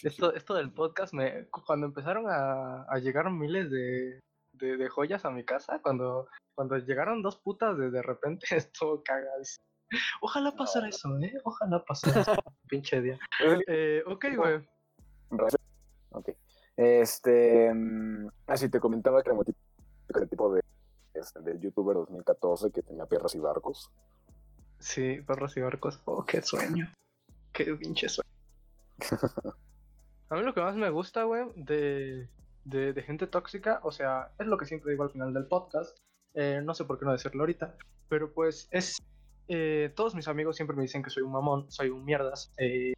esto, 0.03 0.33
esto 0.33 0.53
del 0.55 0.71
podcast, 0.71 1.13
me, 1.13 1.47
cuando 1.47 1.85
empezaron 1.85 2.25
a, 2.27 2.83
a 2.83 2.97
llegar 2.99 3.31
miles 3.31 3.71
de, 3.71 4.19
de, 4.57 4.77
de, 4.77 4.89
joyas 4.89 5.25
a 5.25 5.31
mi 5.31 5.43
casa, 5.43 5.79
cuando, 5.81 6.27
cuando 6.55 6.77
llegaron 6.77 7.21
dos 7.21 7.37
putas 7.37 7.77
de, 7.77 7.89
de 7.89 8.01
repente, 8.01 8.47
esto 8.55 9.01
cagadísimo. 9.03 9.65
Ojalá 10.21 10.51
pasara 10.51 10.89
eso, 10.89 11.17
¿eh? 11.19 11.33
Ojalá 11.43 11.83
pasara 11.85 12.21
eso. 12.21 12.35
Pinche 12.69 13.01
día. 13.01 13.17
Eh, 13.67 14.03
ok, 14.05 14.25
güey. 14.35 14.67
Ok. 16.11 16.29
Este. 16.75 17.69
Así 17.69 17.75
mm, 17.75 18.29
ah, 18.47 18.69
te 18.71 18.79
comentaba 18.79 19.23
que 19.23 19.31
era 19.31 20.19
el 20.21 20.29
tipo 20.29 20.53
de, 20.53 20.61
este, 21.13 21.39
del 21.41 21.59
youtuber 21.59 21.95
2014 21.95 22.71
que 22.71 22.83
tenía 22.83 23.05
perras 23.05 23.33
y 23.35 23.39
barcos. 23.39 23.89
Sí, 24.79 25.21
perros 25.25 25.55
y 25.57 25.61
barcos. 25.61 26.01
Oh, 26.05 26.23
qué 26.25 26.41
sueño. 26.41 26.91
Qué 27.53 27.73
pinche 27.75 28.09
sueño. 28.09 28.29
A 30.29 30.35
mí 30.35 30.43
lo 30.43 30.53
que 30.53 30.61
más 30.61 30.75
me 30.75 30.89
gusta, 30.89 31.23
güey, 31.23 31.45
de, 31.55 32.27
de, 32.69 32.93
de, 32.93 33.01
gente 33.03 33.27
tóxica, 33.27 33.79
o 33.83 33.91
sea, 33.91 34.31
es 34.39 34.47
lo 34.47 34.57
que 34.57 34.65
siempre 34.65 34.91
digo 34.91 35.03
al 35.03 35.11
final 35.11 35.33
del 35.33 35.47
podcast. 35.47 35.97
Eh, 36.33 36.61
no 36.63 36.73
sé 36.73 36.85
por 36.85 36.99
qué 36.99 37.05
no 37.05 37.11
decirlo 37.11 37.41
ahorita, 37.43 37.75
pero 38.09 38.33
pues 38.33 38.67
es 38.71 38.97
eh, 39.47 39.91
todos 39.95 40.13
mis 40.13 40.27
amigos 40.27 40.55
siempre 40.55 40.75
me 40.75 40.83
dicen 40.83 41.01
que 41.01 41.09
soy 41.09 41.23
un 41.23 41.31
mamón, 41.31 41.71
soy 41.71 41.89
un 41.89 42.03
mierdas, 42.03 42.53
eh, 42.57 42.93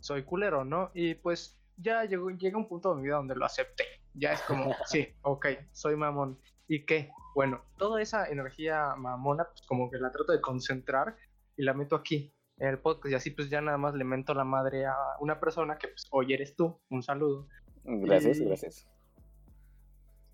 soy 0.00 0.24
culero, 0.24 0.64
¿no? 0.64 0.90
Y 0.94 1.14
pues 1.14 1.58
ya 1.76 2.04
llegó, 2.04 2.30
llega 2.30 2.58
un 2.58 2.68
punto 2.68 2.90
de 2.90 2.96
mi 2.96 3.04
vida 3.04 3.16
donde 3.16 3.34
lo 3.34 3.44
acepté. 3.44 3.84
Ya 4.14 4.32
es 4.32 4.42
como, 4.42 4.74
sí, 4.86 5.08
ok, 5.22 5.46
soy 5.72 5.96
mamón. 5.96 6.38
¿Y 6.68 6.84
qué? 6.84 7.10
Bueno, 7.34 7.62
toda 7.78 8.02
esa 8.02 8.28
energía 8.28 8.94
mamona, 8.96 9.44
pues 9.44 9.62
como 9.66 9.90
que 9.90 9.98
la 9.98 10.10
trato 10.10 10.32
de 10.32 10.40
concentrar 10.40 11.16
y 11.56 11.62
la 11.62 11.74
meto 11.74 11.96
aquí, 11.96 12.34
en 12.58 12.68
el 12.68 12.78
podcast, 12.78 13.12
y 13.12 13.14
así 13.14 13.30
pues 13.30 13.50
ya 13.50 13.60
nada 13.60 13.78
más 13.78 13.94
le 13.94 14.04
mento 14.04 14.34
la 14.34 14.44
madre 14.44 14.86
a 14.86 14.94
una 15.20 15.38
persona 15.40 15.78
que 15.78 15.88
pues 15.88 16.06
hoy 16.10 16.32
eres 16.32 16.56
tú. 16.56 16.78
Un 16.90 17.02
saludo. 17.02 17.48
Gracias, 17.84 18.40
gracias. 18.40 18.95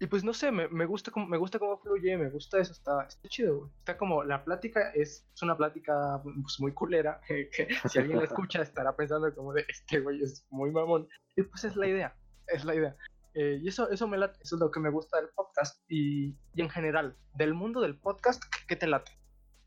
Y 0.03 0.09
pues 0.09 0.25
no 0.25 0.35
sé, 0.35 0.51
me, 0.51 0.67
me, 0.67 0.85
gusta 0.85 1.13
cómo, 1.13 1.29
me 1.29 1.37
gusta 1.37 1.61
cómo 1.61 1.79
fluye, 1.79 2.17
me 2.17 2.29
gusta 2.29 2.59
eso, 2.59 2.73
está, 2.73 3.05
está 3.05 3.29
chido, 3.29 3.59
güey. 3.59 3.71
Está 3.79 3.97
como, 3.97 4.25
la 4.25 4.45
plática 4.45 4.91
es, 4.91 5.25
es 5.33 5.43
una 5.43 5.57
plática 5.57 6.21
pues, 6.25 6.59
muy 6.59 6.75
culera, 6.75 7.21
que 7.29 7.49
si 7.89 8.01
alguien 8.01 8.19
la 8.19 8.25
escucha 8.25 8.63
estará 8.63 8.97
pensando 8.97 9.33
como 9.33 9.53
de, 9.53 9.65
este 9.69 10.01
güey 10.01 10.21
es 10.21 10.45
muy 10.51 10.73
mamón. 10.73 11.07
Y 11.37 11.43
pues 11.43 11.63
es 11.63 11.77
la 11.77 11.87
idea, 11.87 12.17
es 12.49 12.65
la 12.65 12.75
idea. 12.75 12.97
Eh, 13.35 13.61
y 13.63 13.69
eso, 13.69 13.89
eso, 13.91 14.09
me 14.09 14.19
late, 14.19 14.41
eso 14.43 14.57
es 14.57 14.61
lo 14.61 14.73
que 14.73 14.81
me 14.81 14.91
gusta 14.91 15.19
del 15.21 15.29
podcast. 15.37 15.81
Y, 15.87 16.37
y 16.53 16.63
en 16.63 16.69
general, 16.69 17.17
del 17.35 17.55
mundo 17.55 17.81
del 17.81 17.97
podcast, 17.97 18.43
¿qué 18.67 18.75
te 18.75 18.89
late? 18.89 19.13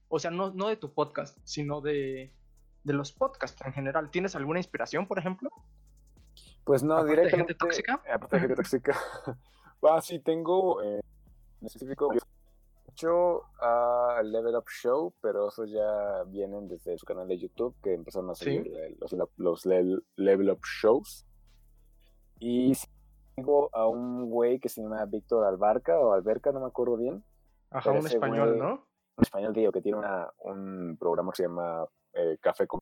O 0.10 0.20
sea, 0.20 0.32
no, 0.32 0.52
no 0.54 0.68
de 0.68 0.76
tu 0.76 0.94
podcast, 0.94 1.38
sino 1.46 1.80
de, 1.80 2.36
de 2.84 2.94
los 2.94 3.14
podcasts 3.14 3.66
en 3.66 3.72
general. 3.72 4.12
¿Tienes 4.12 4.36
alguna 4.36 4.60
inspiración, 4.60 5.08
por 5.08 5.18
ejemplo? 5.18 5.50
Pues 6.66 6.84
no, 6.84 6.96
Aparte 6.96 7.12
de 7.12 7.16
directamente. 7.16 7.54
gente 7.54 7.66
tóxica. 7.66 8.02
Aparte 8.14 8.36
de 8.36 8.40
gente 8.42 8.56
tóxica. 8.56 8.98
Ah, 9.84 10.02
sí, 10.02 10.20
tengo 10.20 10.82
eh, 10.82 11.02
en 11.62 11.66
específico. 11.68 12.12
Hecho 12.88 13.44
a 13.60 14.22
Level 14.24 14.56
Up 14.56 14.68
Show, 14.70 15.14
pero 15.22 15.50
esos 15.50 15.70
ya 15.70 16.24
vienen 16.28 16.68
desde 16.70 16.98
su 16.98 17.06
canal 17.06 17.28
de 17.28 17.38
YouTube, 17.38 17.76
que 17.84 17.94
empezaron 17.94 18.30
a 18.30 18.36
Sí. 18.36 18.46
seguir 18.46 18.74
eh, 18.78 18.96
los, 19.00 19.14
los 19.36 19.66
Level 19.66 20.50
Up 20.50 20.62
Shows. 20.64 21.26
Y 22.40 22.74
tengo 23.36 23.70
a 23.74 23.88
un 23.88 24.30
güey 24.30 24.60
que 24.60 24.70
se 24.70 24.82
llama 24.82 25.04
Víctor 25.06 25.44
Albarca 25.46 26.00
o 26.00 26.14
Alberca, 26.14 26.52
no 26.54 26.62
me 26.62 26.68
acuerdo 26.68 26.96
bien. 26.96 27.24
Ajá, 27.70 27.92
un 27.92 28.06
español, 28.08 28.54
güey- 28.56 28.60
¿no? 28.60 28.74
un 29.18 29.22
español 29.24 29.54
tío 29.54 29.72
que 29.72 29.82
tiene 29.82 29.98
una, 29.98 30.30
un 30.40 30.98
programa 31.00 31.32
que 31.32 31.38
se 31.38 31.44
llama 31.44 31.86
eh, 32.14 32.38
Café 32.42 32.68
con 32.68 32.80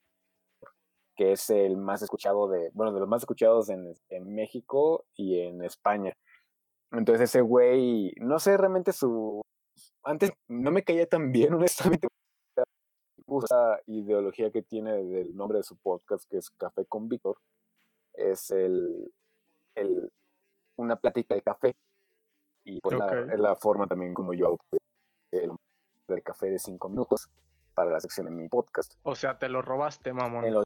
que 1.15 1.32
es 1.34 1.47
el 1.51 1.77
más 1.77 2.01
escuchado 2.01 2.47
de, 2.47 2.71
bueno, 2.73 2.91
de 2.91 2.99
los 2.99 3.08
más 3.08 3.21
escuchados 3.21 3.69
en, 3.69 3.93
en 4.10 4.34
México 4.34 5.06
y 5.15 5.39
en 5.41 5.63
España. 5.63 6.12
Entonces 6.93 7.29
ese 7.29 7.41
güey, 7.41 8.13
no 8.17 8.39
sé 8.39 8.56
realmente 8.56 8.93
su, 8.93 9.41
antes 10.03 10.32
no 10.47 10.71
me 10.71 10.84
caía 10.84 11.08
tan 11.08 11.32
bien, 11.32 11.53
honestamente, 11.99 12.08
esa 13.43 13.79
ideología 13.88 14.51
que 14.51 14.62
tiene 14.62 15.03
del 15.03 15.36
nombre 15.36 15.58
de 15.58 15.63
su 15.63 15.75
podcast, 15.77 16.29
que 16.29 16.38
es 16.38 16.49
Café 16.51 16.86
con 16.86 17.10
Víctor, 17.10 17.38
es 18.13 18.51
el, 18.51 19.12
el, 19.75 20.12
una 20.77 20.95
plática 20.97 21.34
de 21.34 21.41
café. 21.41 21.75
Y 22.65 22.79
pues 22.79 22.97
la- 22.97 23.34
es 23.34 23.39
la 23.39 23.56
forma 23.56 23.88
también 23.88 24.13
como 24.13 24.34
yo 24.34 24.47
adopté 24.47 24.77
el 25.32 25.51
del 26.08 26.21
café 26.21 26.49
de 26.51 26.60
cinco 26.60 26.89
minutos 26.89 27.29
para 27.73 27.89
la 27.91 27.99
sección 27.99 28.27
de 28.27 28.32
mi 28.32 28.47
podcast. 28.49 28.93
O 29.03 29.15
sea, 29.15 29.39
te 29.39 29.49
lo 29.49 29.62
robaste, 29.62 30.13
mamón. 30.13 30.51
Lo 30.51 30.63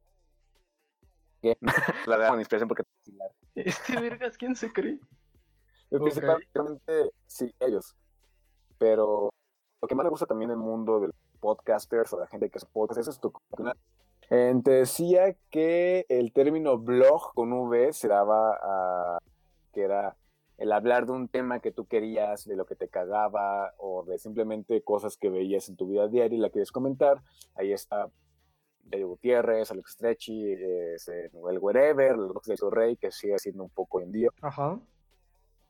la 2.07 2.17
verdad, 2.17 2.29
con 2.29 2.39
inspiración 2.39 2.67
porque 2.67 2.83
Este 3.55 3.99
vergas, 4.01 4.37
¿quién 4.37 4.55
se 4.55 4.73
cree? 4.73 4.99
Yo 5.91 5.97
Ok. 5.97 6.03
Principalmente, 6.03 7.11
sí, 7.25 7.53
ellos. 7.59 7.95
Pero 8.77 9.29
lo 9.81 9.87
que 9.87 9.95
más 9.95 10.03
me 10.03 10.09
gusta 10.09 10.25
también 10.25 10.49
del 10.49 10.57
mundo 10.57 10.99
del 10.99 11.13
podcasters 11.39 12.13
o 12.13 12.19
la 12.19 12.27
gente 12.27 12.49
que 12.49 12.57
hace 12.57 12.67
podcast, 12.71 12.99
eso 13.01 13.11
es 13.11 13.19
tu 13.19 13.31
comunidad. 13.31 13.77
Eh, 14.29 14.53
te 14.63 14.71
decía 14.71 15.35
que 15.49 16.05
el 16.09 16.33
término 16.33 16.77
blog 16.77 17.33
con 17.33 17.53
V 17.53 17.93
se 17.93 18.07
daba 18.07 18.57
a 18.61 19.19
que 19.73 19.83
era 19.83 20.17
el 20.57 20.71
hablar 20.71 21.05
de 21.05 21.11
un 21.11 21.27
tema 21.27 21.59
que 21.59 21.71
tú 21.71 21.85
querías, 21.85 22.45
de 22.45 22.55
lo 22.55 22.65
que 22.65 22.75
te 22.75 22.89
cagaba 22.89 23.73
o 23.77 24.03
de 24.03 24.17
simplemente 24.17 24.81
cosas 24.81 25.15
que 25.15 25.29
veías 25.29 25.69
en 25.69 25.77
tu 25.77 25.87
vida 25.87 26.07
diaria 26.07 26.37
y 26.37 26.41
la 26.41 26.49
quieres 26.49 26.71
comentar. 26.71 27.21
Ahí 27.55 27.71
está 27.71 28.09
David 28.83 29.05
Gutiérrez, 29.05 29.71
Alex 29.71 29.91
Stretchy, 29.91 30.53
eh, 30.53 30.97
Noel 31.33 31.59
Wherever, 31.59 32.17
los 32.17 32.29
blogs 32.29 32.47
de 32.47 32.57
Rey, 32.71 32.97
que 32.97 33.11
sigue 33.11 33.37
siendo 33.37 33.63
un 33.63 33.69
poco 33.69 34.01
en 34.01 34.11
día. 34.11 34.29
Ajá. 34.41 34.79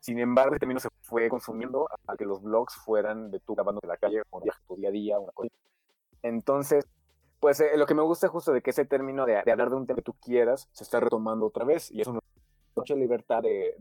Sin 0.07 0.19
embargo, 0.19 0.53
el 0.53 0.59
término 0.61 0.79
se 0.79 0.87
fue 1.01 1.27
consumiendo 1.27 1.85
a 2.07 2.15
que 2.15 2.23
los 2.23 2.41
blogs 2.41 2.75
fueran 2.75 3.29
de 3.29 3.41
tú 3.41 3.55
grabando 3.55 3.81
de 3.81 3.89
la 3.89 3.97
calle, 3.97 4.21
un 4.31 4.41
viaje, 4.41 4.61
tu 4.65 4.77
día 4.77 4.87
a 4.87 4.91
día, 4.93 5.19
una 5.19 5.33
cosa. 5.33 5.49
Entonces, 6.21 6.87
pues 7.41 7.59
eh, 7.59 7.75
lo 7.75 7.85
que 7.85 7.93
me 7.93 8.01
gusta 8.03 8.29
justo 8.29 8.53
de 8.53 8.61
que 8.61 8.69
ese 8.69 8.85
término 8.85 9.25
de, 9.25 9.41
de 9.43 9.51
hablar 9.51 9.69
de 9.69 9.75
un 9.75 9.85
tema 9.85 9.97
que 9.97 10.03
tú 10.03 10.13
quieras 10.13 10.69
se 10.71 10.85
está 10.85 11.01
retomando 11.01 11.45
otra 11.47 11.65
vez 11.65 11.91
y 11.91 11.99
eso 11.99 12.13
nos 12.13 12.21
da 12.23 12.41
mucha 12.77 12.95
libertad 12.95 13.41
de, 13.43 13.75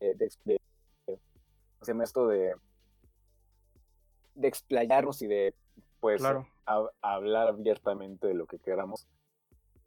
de, 0.00 0.14
de, 0.16 0.32
de- 0.44 0.60
de- 1.06 1.16
¿cómo 1.76 1.82
se 1.84 1.92
llama 1.92 2.02
esto? 2.02 2.26
De, 2.26 2.52
de 4.34 4.48
explayarnos 4.48 5.22
y 5.22 5.28
de, 5.28 5.54
pues, 6.00 6.20
Claro. 6.20 6.48
hablar 7.00 7.46
abiertamente 7.46 8.26
de 8.26 8.34
lo 8.34 8.46
que 8.46 8.58
queramos. 8.58 9.06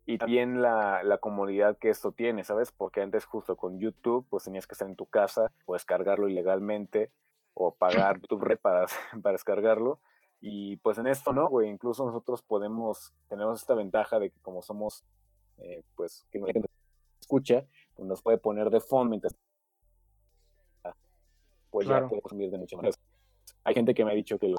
Y 0.05 0.17
también 0.17 0.61
la, 0.61 1.01
la 1.03 1.17
comunidad 1.17 1.77
que 1.77 1.89
esto 1.89 2.11
tiene, 2.11 2.43
¿sabes? 2.43 2.71
Porque 2.71 3.01
antes 3.01 3.23
justo 3.25 3.55
con 3.55 3.79
YouTube, 3.79 4.25
pues 4.29 4.43
tenías 4.43 4.67
que 4.67 4.73
estar 4.73 4.87
en 4.87 4.95
tu 4.97 5.05
casa 5.05 5.51
o 5.65 5.73
descargarlo 5.73 6.27
ilegalmente 6.27 7.09
o 7.53 7.73
pagar 7.73 8.19
YouTube 8.19 8.43
Red 8.43 8.59
para, 8.59 8.85
para 9.23 9.31
descargarlo. 9.33 9.99
Y 10.41 10.75
pues 10.77 10.97
en 10.97 11.07
esto 11.07 11.31
no, 11.31 11.47
güey, 11.47 11.69
incluso 11.69 12.05
nosotros 12.05 12.41
podemos, 12.41 13.13
tenemos 13.29 13.61
esta 13.61 13.75
ventaja 13.75 14.19
de 14.19 14.29
que 14.29 14.39
como 14.41 14.61
somos, 14.61 15.05
eh, 15.59 15.83
pues, 15.95 16.25
que 16.31 16.41
gente 16.41 16.67
escucha, 17.21 17.65
pues 17.95 18.05
nos 18.05 18.21
puede 18.21 18.37
poner 18.37 18.69
de 18.69 18.81
fondo 18.81 19.09
mientras 19.11 19.33
pues 21.69 21.87
Claro. 21.87 22.05
ya 22.05 22.09
puede 22.09 22.21
consumir 22.21 22.51
de 22.51 22.57
muchas 22.57 22.77
maneras. 22.77 22.99
Hay 23.63 23.73
gente 23.73 23.93
que 23.93 24.03
me 24.05 24.11
ha 24.11 24.15
dicho 24.15 24.37
que, 24.37 24.49
lo, 24.49 24.57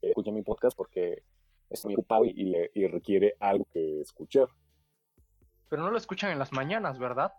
que 0.00 0.08
escucha 0.10 0.30
mi 0.30 0.42
podcast 0.42 0.76
porque 0.76 1.22
es 1.70 1.84
muy 1.84 1.94
ocupado 1.94 2.24
y, 2.26 2.30
y 2.30 2.44
le- 2.44 2.70
y 2.74 2.86
requiere 2.86 3.34
algo 3.40 3.66
que 3.72 4.00
escuchar. 4.02 4.48
Pero 5.74 5.86
no 5.86 5.90
lo 5.90 5.98
escuchan 5.98 6.30
en 6.30 6.38
las 6.38 6.52
mañanas, 6.52 7.00
¿verdad? 7.00 7.32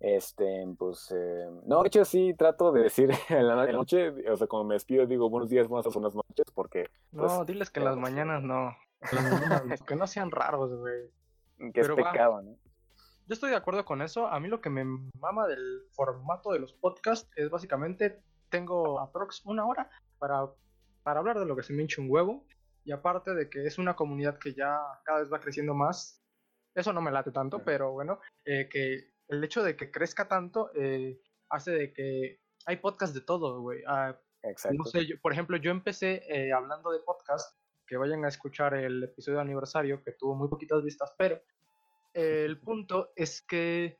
Este, 0.00 0.66
pues, 0.76 1.14
eh, 1.16 1.48
no, 1.64 1.82
de 1.82 1.86
hecho 1.86 2.04
sí 2.04 2.34
trato 2.36 2.72
de 2.72 2.82
decir 2.82 3.08
en 3.28 3.46
la 3.46 3.70
noche, 3.70 4.08
o 4.28 4.36
sea, 4.36 4.48
cuando 4.48 4.66
me 4.66 4.74
despido 4.74 5.06
digo 5.06 5.30
buenos 5.30 5.48
días, 5.48 5.68
buenas 5.68 5.84
tardes, 5.84 5.94
buenas 5.94 6.16
noches, 6.16 6.52
porque 6.52 6.90
No, 7.12 7.22
Pues, 7.22 7.46
diles 7.46 7.70
que 7.70 7.78
en 7.78 7.84
las 7.84 7.96
mañanas 7.96 8.42
no. 8.42 8.76
Que 9.86 9.94
no 9.94 10.08
sean 10.08 10.32
raros, 10.32 10.74
güey. 10.74 11.08
que 11.72 11.82
es 11.82 11.86
Pero 11.86 11.96
va. 12.02 12.10
pecado, 12.10 12.42
¿no? 12.42 12.50
Yo 12.50 13.32
estoy 13.34 13.50
de 13.50 13.56
acuerdo 13.56 13.84
con 13.84 14.02
eso. 14.02 14.26
A 14.26 14.40
mí 14.40 14.48
lo 14.48 14.60
que 14.60 14.68
me 14.68 14.84
mama 15.20 15.46
del 15.46 15.82
formato 15.92 16.50
de 16.50 16.58
los 16.58 16.72
podcasts 16.72 17.30
es 17.36 17.48
básicamente 17.48 18.24
tengo 18.48 18.98
aprox 18.98 19.46
una 19.46 19.66
hora 19.66 19.88
para, 20.18 20.50
para 21.04 21.20
hablar 21.20 21.38
de 21.38 21.46
lo 21.46 21.54
que 21.54 21.62
se 21.62 21.72
me 21.74 21.82
hincha 21.82 22.02
un 22.02 22.10
huevo. 22.10 22.44
Y 22.84 22.90
aparte 22.90 23.34
de 23.34 23.48
que 23.48 23.64
es 23.64 23.78
una 23.78 23.94
comunidad 23.94 24.36
que 24.40 24.52
ya 24.52 24.80
cada 25.04 25.20
vez 25.20 25.32
va 25.32 25.38
creciendo 25.38 25.74
más, 25.74 26.21
eso 26.74 26.92
no 26.92 27.00
me 27.00 27.10
late 27.10 27.30
tanto, 27.32 27.62
pero 27.64 27.92
bueno, 27.92 28.20
eh, 28.44 28.68
que 28.70 29.12
el 29.28 29.44
hecho 29.44 29.62
de 29.62 29.76
que 29.76 29.90
crezca 29.90 30.28
tanto 30.28 30.70
eh, 30.74 31.20
hace 31.50 31.70
de 31.72 31.92
que 31.92 32.40
hay 32.66 32.76
podcasts 32.76 33.14
de 33.14 33.20
todo, 33.22 33.60
güey. 33.60 33.82
Ah, 33.86 34.16
Exacto. 34.42 34.78
no 34.78 34.84
sé, 34.84 35.06
yo- 35.06 35.16
por 35.20 35.32
ejemplo, 35.32 35.56
yo 35.56 35.70
empecé 35.70 36.22
eh, 36.28 36.52
hablando 36.52 36.90
de 36.90 37.00
podcast, 37.00 37.56
que 37.86 37.96
vayan 37.96 38.24
a 38.24 38.28
escuchar 38.28 38.74
el 38.74 39.02
episodio 39.04 39.36
de 39.38 39.42
aniversario, 39.42 40.02
que 40.02 40.12
tuvo 40.12 40.34
muy 40.34 40.48
poquitas 40.48 40.82
vistas, 40.82 41.12
pero 41.18 41.40
eh, 42.14 42.44
el 42.46 42.58
punto 42.60 43.12
es 43.16 43.42
que 43.42 43.98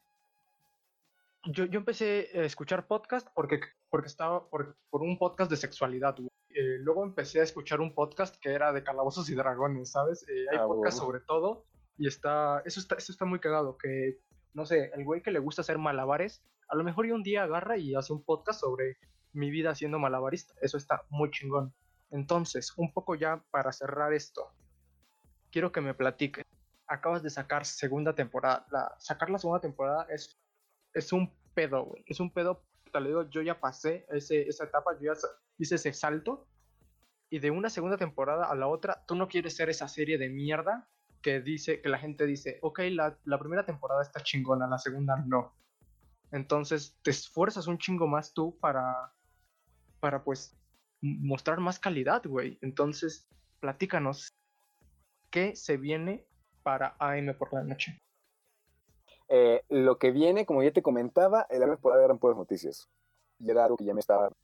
yo, 1.44 1.64
yo 1.66 1.78
empecé 1.80 2.30
a 2.34 2.42
escuchar 2.44 2.86
podcast 2.86 3.28
porque, 3.34 3.60
porque 3.90 4.06
estaba 4.08 4.48
por, 4.48 4.76
por 4.90 5.02
un 5.02 5.18
podcast 5.18 5.50
de 5.50 5.56
sexualidad. 5.56 6.14
güey. 6.16 6.28
Eh, 6.50 6.78
luego 6.78 7.02
empecé 7.04 7.40
a 7.40 7.44
escuchar 7.44 7.80
un 7.80 7.94
podcast 7.94 8.36
que 8.40 8.50
era 8.52 8.72
de 8.72 8.82
calabozos 8.84 9.28
y 9.30 9.34
dragones, 9.34 9.90
¿sabes? 9.90 10.24
Eh, 10.28 10.46
hay 10.50 10.58
Ah, 10.58 10.66
podcast 10.66 10.98
huevo. 10.98 11.06
sobre 11.12 11.20
todo 11.20 11.64
y 12.02 12.08
está 12.08 12.60
eso, 12.64 12.80
está, 12.80 12.96
eso 12.96 13.12
está 13.12 13.24
muy 13.26 13.38
cagado, 13.38 13.78
que, 13.78 14.18
no 14.54 14.66
sé, 14.66 14.90
el 14.92 15.04
güey 15.04 15.22
que 15.22 15.30
le 15.30 15.38
gusta 15.38 15.60
hacer 15.60 15.78
malabares, 15.78 16.42
a 16.66 16.74
lo 16.74 16.82
mejor 16.82 17.06
y 17.06 17.12
un 17.12 17.22
día 17.22 17.44
agarra 17.44 17.78
y 17.78 17.94
hace 17.94 18.12
un 18.12 18.24
podcast 18.24 18.58
sobre 18.58 18.96
mi 19.32 19.52
vida 19.52 19.72
siendo 19.76 20.00
malabarista. 20.00 20.52
Eso 20.60 20.78
está 20.78 21.04
muy 21.10 21.30
chingón. 21.30 21.72
Entonces, 22.10 22.72
un 22.76 22.92
poco 22.92 23.14
ya 23.14 23.44
para 23.52 23.70
cerrar 23.70 24.12
esto, 24.12 24.50
quiero 25.52 25.70
que 25.70 25.80
me 25.80 25.94
platiques. 25.94 26.44
Acabas 26.88 27.22
de 27.22 27.30
sacar 27.30 27.64
segunda 27.64 28.16
temporada. 28.16 28.66
La, 28.72 28.92
sacar 28.98 29.30
la 29.30 29.38
segunda 29.38 29.60
temporada 29.60 30.04
es, 30.10 30.36
es 30.94 31.12
un 31.12 31.32
pedo, 31.54 31.84
güey. 31.84 32.02
Es 32.08 32.18
un 32.18 32.32
pedo. 32.32 32.64
Te 32.92 32.98
lo 32.98 33.06
digo, 33.06 33.30
yo 33.30 33.42
ya 33.42 33.60
pasé 33.60 34.06
ese, 34.10 34.48
esa 34.48 34.64
etapa, 34.64 34.98
yo 35.00 35.14
ya 35.14 35.20
hice 35.56 35.76
ese 35.76 35.92
salto. 35.92 36.48
Y 37.30 37.38
de 37.38 37.52
una 37.52 37.70
segunda 37.70 37.96
temporada 37.96 38.50
a 38.50 38.56
la 38.56 38.66
otra, 38.66 39.04
tú 39.06 39.14
no 39.14 39.28
quieres 39.28 39.54
ser 39.54 39.70
esa 39.70 39.86
serie 39.86 40.18
de 40.18 40.30
mierda 40.30 40.88
que 41.22 41.40
dice, 41.40 41.80
que 41.80 41.88
la 41.88 41.98
gente 41.98 42.26
dice, 42.26 42.58
ok, 42.62 42.80
la, 42.90 43.18
la 43.24 43.38
primera 43.38 43.64
temporada 43.64 44.02
está 44.02 44.22
chingona, 44.22 44.66
la 44.66 44.78
segunda 44.78 45.16
no. 45.26 45.54
Entonces 46.32 46.98
te 47.02 47.10
esfuerzas 47.10 47.66
un 47.66 47.78
chingo 47.78 48.06
más 48.06 48.32
tú 48.32 48.58
para, 48.58 49.12
para 50.00 50.24
pues 50.24 50.56
mostrar 51.00 51.60
más 51.60 51.78
calidad, 51.78 52.22
güey. 52.24 52.58
Entonces, 52.62 53.28
platícanos, 53.60 54.32
¿qué 55.30 55.54
se 55.54 55.76
viene 55.76 56.26
para 56.62 56.96
AM 56.98 57.34
por 57.38 57.52
la 57.52 57.62
noche? 57.62 58.00
Eh, 59.28 59.62
lo 59.68 59.98
que 59.98 60.10
viene, 60.10 60.46
como 60.46 60.62
ya 60.62 60.72
te 60.72 60.82
comentaba, 60.82 61.46
el 61.50 61.62
año 61.62 61.78
por 61.78 61.98
eran 61.98 62.18
puras 62.18 62.36
noticias. 62.36 62.88
Y 63.38 63.50
era 63.50 63.64
algo 63.64 63.76
que 63.76 63.84
ya 63.84 63.94
me 63.94 64.00
estaba, 64.00 64.28
de 64.28 64.34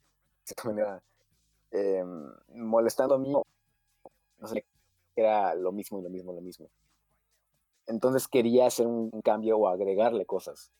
cierta 0.43 0.63
manera, 0.67 1.01
eh, 1.71 2.03
molestando 2.49 3.15
a 3.15 3.19
mí. 3.19 3.31
No 3.31 4.47
sé, 4.47 4.65
era 5.21 5.55
lo 5.55 5.71
mismo 5.71 5.99
y 5.99 6.03
lo 6.03 6.09
mismo, 6.09 6.33
lo 6.33 6.41
mismo. 6.41 6.69
Entonces 7.87 8.27
quería 8.27 8.67
hacer 8.67 8.87
un, 8.87 9.09
un 9.11 9.21
cambio 9.21 9.57
o 9.57 9.67
agregarle 9.67 10.25
cosas. 10.25 10.71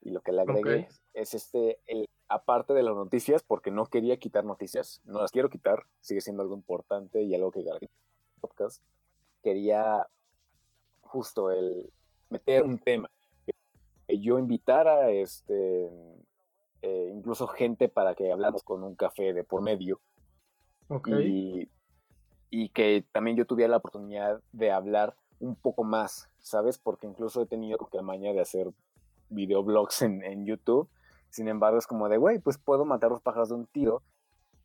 Y 0.00 0.10
lo 0.10 0.20
que 0.20 0.32
le 0.32 0.42
agregué 0.42 0.86
Ok. 0.88 0.96
es 1.14 1.34
este, 1.34 1.80
el, 1.86 2.08
aparte 2.28 2.74
de 2.74 2.82
las 2.82 2.94
noticias, 2.94 3.42
porque 3.42 3.70
no 3.70 3.86
quería 3.86 4.18
quitar 4.18 4.44
noticias, 4.44 5.00
no 5.04 5.20
las 5.20 5.30
quiero 5.30 5.48
quitar, 5.48 5.86
sigue 6.00 6.20
siendo 6.20 6.42
algo 6.42 6.54
importante 6.54 7.22
y 7.22 7.34
algo 7.34 7.50
que 7.50 7.60
en 7.60 7.68
el 7.68 7.88
podcast. 8.40 8.82
Quería 9.42 10.06
justo 11.00 11.50
el 11.50 11.92
meter 12.28 12.64
un 12.64 12.78
tema 12.78 13.10
que 14.06 14.20
yo 14.20 14.38
invitara 14.38 15.10
este 15.10 15.90
eh, 16.82 17.10
incluso 17.14 17.46
gente 17.46 17.88
para 17.88 18.14
que 18.14 18.30
hablamos 18.30 18.62
con 18.62 18.82
un 18.82 18.94
café 18.94 19.32
de 19.32 19.44
por 19.44 19.62
medio. 19.62 20.00
Y, 21.06 21.68
y, 22.54 22.68
que 22.68 23.04
también 23.12 23.36
yo 23.36 23.46
tuviera 23.46 23.70
la 23.70 23.78
oportunidad 23.78 24.40
de 24.52 24.70
hablar 24.70 25.16
un 25.40 25.56
poco 25.56 25.82
más, 25.82 26.30
¿sabes? 26.38 26.78
Porque 26.78 27.06
incluso 27.06 27.42
he 27.42 27.46
tenido 27.46 27.78
la 27.92 28.02
maña 28.02 28.32
de 28.32 28.40
hacer 28.40 28.70
videoblogs 29.28 30.02
en, 30.02 30.22
en 30.22 30.46
YouTube. 30.46 30.88
Sin 31.30 31.48
embargo, 31.48 31.78
es 31.78 31.86
como 31.86 32.08
de, 32.08 32.16
güey, 32.16 32.38
pues 32.38 32.58
puedo 32.58 32.84
matar 32.84 33.10
los 33.10 33.20
pájaros 33.20 33.48
de 33.48 33.56
un 33.56 33.66
tiro, 33.66 34.02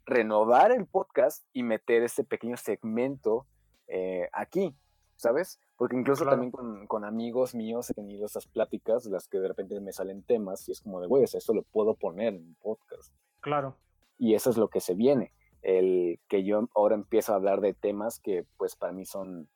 renovar 0.06 0.72
el 0.72 0.86
podcast 0.86 1.44
y 1.52 1.64
meter 1.64 2.04
este 2.04 2.24
pequeño 2.24 2.58
segmento 2.58 3.48
eh, 3.88 4.30
aquí, 4.34 4.76
¿sabes? 5.16 5.60
Porque 5.76 5.96
incluso 5.96 6.26
también 6.26 6.52
con, 6.52 7.06
amigos 7.06 7.56
míos 7.56 7.90
he 7.90 7.96
tenido 7.96 8.28
esas 8.28 8.46
pláticas, 8.46 9.06
las 9.06 9.28
que 9.28 9.40
de 9.40 9.48
repente 9.48 9.80
me 9.80 9.94
salen 9.94 10.22
temas 10.22 10.68
y 10.70 10.74
es 10.74 10.82
como 10.82 11.02
de, 11.02 11.08
güey, 11.08 11.24
esto 11.24 11.54
lo 11.54 11.64
puedo 11.64 11.96
poner 11.96 12.36
en 12.36 12.50
un 12.50 12.56
podcast. 12.62 13.14
Claro. 13.40 13.78
Y 14.18 14.36
eso 14.36 14.50
es 14.52 14.58
lo 14.58 14.68
que 14.68 14.80
se 14.80 14.94
viene, 14.94 15.34
el 15.62 16.20
que 16.28 16.44
yo 16.44 16.70
ahora 16.76 16.96
empiezo 16.96 17.34
a 17.34 17.36
hablar 17.36 17.62
de 17.62 17.74
temas 17.74 18.20
que 18.20 18.46
pues 18.58 18.76
para 18.76 18.94
mí 18.94 19.06
son, 19.06 19.50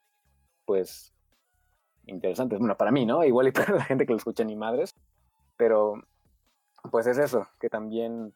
pues, 0.65 1.13
interesantes. 2.05 2.59
Bueno, 2.59 2.77
para 2.77 2.91
mí, 2.91 3.05
¿no? 3.05 3.23
Igual 3.25 3.47
y 3.47 3.51
para 3.51 3.75
la 3.75 3.83
gente 3.83 4.05
que 4.05 4.13
lo 4.13 4.17
escucha 4.17 4.43
ni 4.43 4.55
madres, 4.55 4.93
pero 5.57 6.01
pues 6.91 7.07
es 7.07 7.17
eso, 7.17 7.47
que 7.59 7.69
también, 7.69 8.33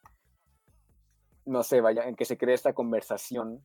no 1.45 1.63
sé, 1.63 1.81
vaya, 1.81 2.07
en 2.07 2.15
que 2.15 2.25
se 2.25 2.37
cree 2.37 2.55
esta 2.55 2.73
conversación 2.73 3.61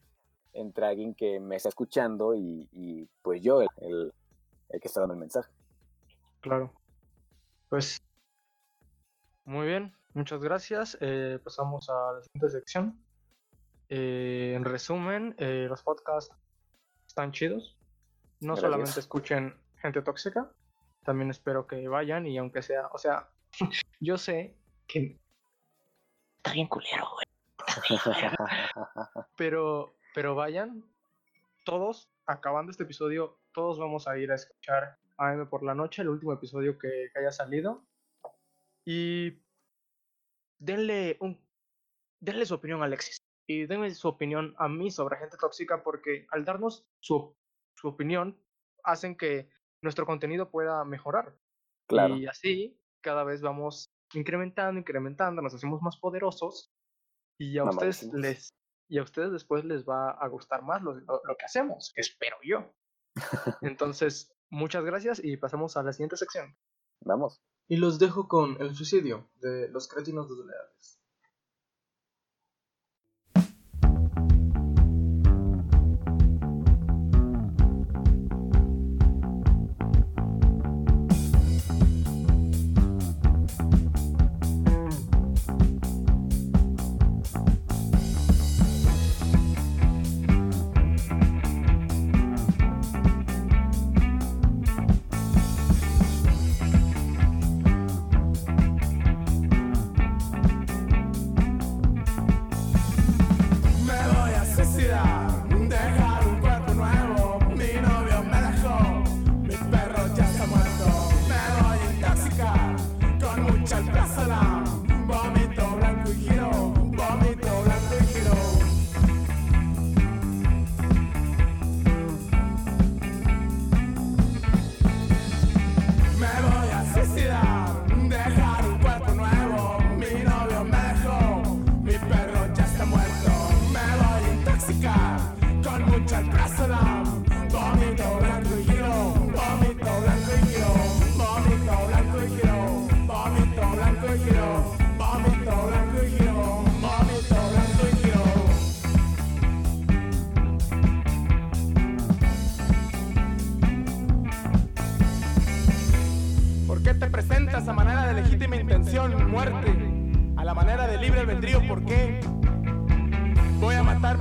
entre 0.52 0.86
alguien 0.86 1.14
que 1.14 1.40
me 1.40 1.56
está 1.56 1.68
escuchando 1.68 2.34
y, 2.34 3.08
pues 3.22 3.42
yo, 3.42 3.62
el, 3.62 4.12
que 4.68 4.88
está 4.88 5.00
dando 5.00 5.14
el 5.14 5.20
mensaje. 5.20 5.50
Claro. 6.40 6.72
Pues 7.68 8.02
muy 9.44 9.66
bien, 9.66 9.94
muchas 10.14 10.40
gracias. 10.42 10.98
Eh, 11.00 11.38
pasamos 11.42 11.88
a 11.88 12.12
la 12.12 12.22
siguiente 12.22 12.48
sección. 12.50 12.98
Eh, 13.94 14.54
en 14.56 14.64
resumen, 14.64 15.34
eh, 15.36 15.66
los 15.68 15.82
podcasts 15.82 16.34
están 17.06 17.30
chidos. 17.30 17.76
No 18.40 18.56
solamente 18.56 18.98
escuchen 18.98 19.54
gente 19.82 20.00
tóxica, 20.00 20.50
también 21.04 21.28
espero 21.28 21.66
que 21.66 21.86
vayan 21.88 22.26
y 22.26 22.38
aunque 22.38 22.62
sea, 22.62 22.86
o 22.86 22.96
sea, 22.96 23.28
yo 24.00 24.16
sé 24.16 24.56
que 24.86 25.20
está 26.38 26.54
bien 26.54 26.68
culero, 26.68 27.06
güey. 27.12 27.26
pero 29.36 29.94
pero 30.14 30.34
vayan, 30.34 30.82
todos, 31.66 32.08
acabando 32.24 32.70
este 32.70 32.84
episodio, 32.84 33.40
todos 33.52 33.78
vamos 33.78 34.08
a 34.08 34.16
ir 34.16 34.32
a 34.32 34.36
escuchar 34.36 34.96
AM 35.18 35.50
por 35.50 35.62
la 35.62 35.74
noche, 35.74 36.00
el 36.00 36.08
último 36.08 36.32
episodio 36.32 36.78
que, 36.78 37.10
haya 37.14 37.30
salido. 37.30 37.84
Y 38.86 39.38
denle 40.58 41.18
un 41.20 41.38
denle 42.20 42.46
su 42.46 42.54
opinión 42.54 42.80
a 42.80 42.86
Alexis 42.86 43.22
y 43.52 43.66
denle 43.66 43.94
su 43.94 44.08
opinión 44.08 44.54
a 44.58 44.68
mí 44.68 44.90
sobre 44.90 45.18
gente 45.18 45.36
tóxica 45.36 45.82
porque 45.82 46.26
al 46.30 46.44
darnos 46.44 46.86
su, 47.00 47.36
su 47.74 47.88
opinión 47.88 48.40
hacen 48.82 49.16
que 49.16 49.50
nuestro 49.82 50.06
contenido 50.06 50.50
pueda 50.50 50.84
mejorar. 50.84 51.36
Claro. 51.88 52.16
Y 52.16 52.26
así 52.26 52.80
cada 53.02 53.24
vez 53.24 53.42
vamos 53.42 53.92
incrementando, 54.14 54.78
incrementando, 54.80 55.42
nos 55.42 55.54
hacemos 55.54 55.82
más 55.82 55.96
poderosos 55.96 56.72
y 57.38 57.58
a 57.58 57.64
ustedes 57.64 58.04
les 58.12 58.54
y 58.88 58.98
a 58.98 59.02
ustedes 59.02 59.32
después 59.32 59.64
les 59.64 59.84
va 59.84 60.10
a 60.10 60.28
gustar 60.28 60.62
más 60.62 60.82
lo, 60.82 60.94
que 60.94 61.44
hacemos, 61.44 61.92
espero 61.96 62.36
yo. 62.42 62.74
Entonces, 63.62 64.34
muchas 64.50 64.84
gracias 64.84 65.20
y 65.22 65.38
pasamos 65.38 65.76
a 65.76 65.82
la 65.82 65.92
siguiente 65.92 66.18
sección. 66.18 66.54
Vamos. 67.00 67.42
Y 67.68 67.76
los 67.76 67.98
dejo 67.98 68.28
con 68.28 68.60
el 68.60 68.74
suicidio 68.74 69.30
de 69.36 69.68
los 69.68 69.88
cretinos 69.88 70.28
desleales. 70.28 71.01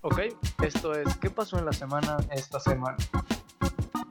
Ok, 0.00 0.20
esto 0.62 0.92
es 0.94 1.16
¿Qué 1.18 1.28
pasó 1.28 1.58
en 1.58 1.64
la 1.64 1.72
semana 1.72 2.18
esta 2.30 2.60
semana? 2.60 2.96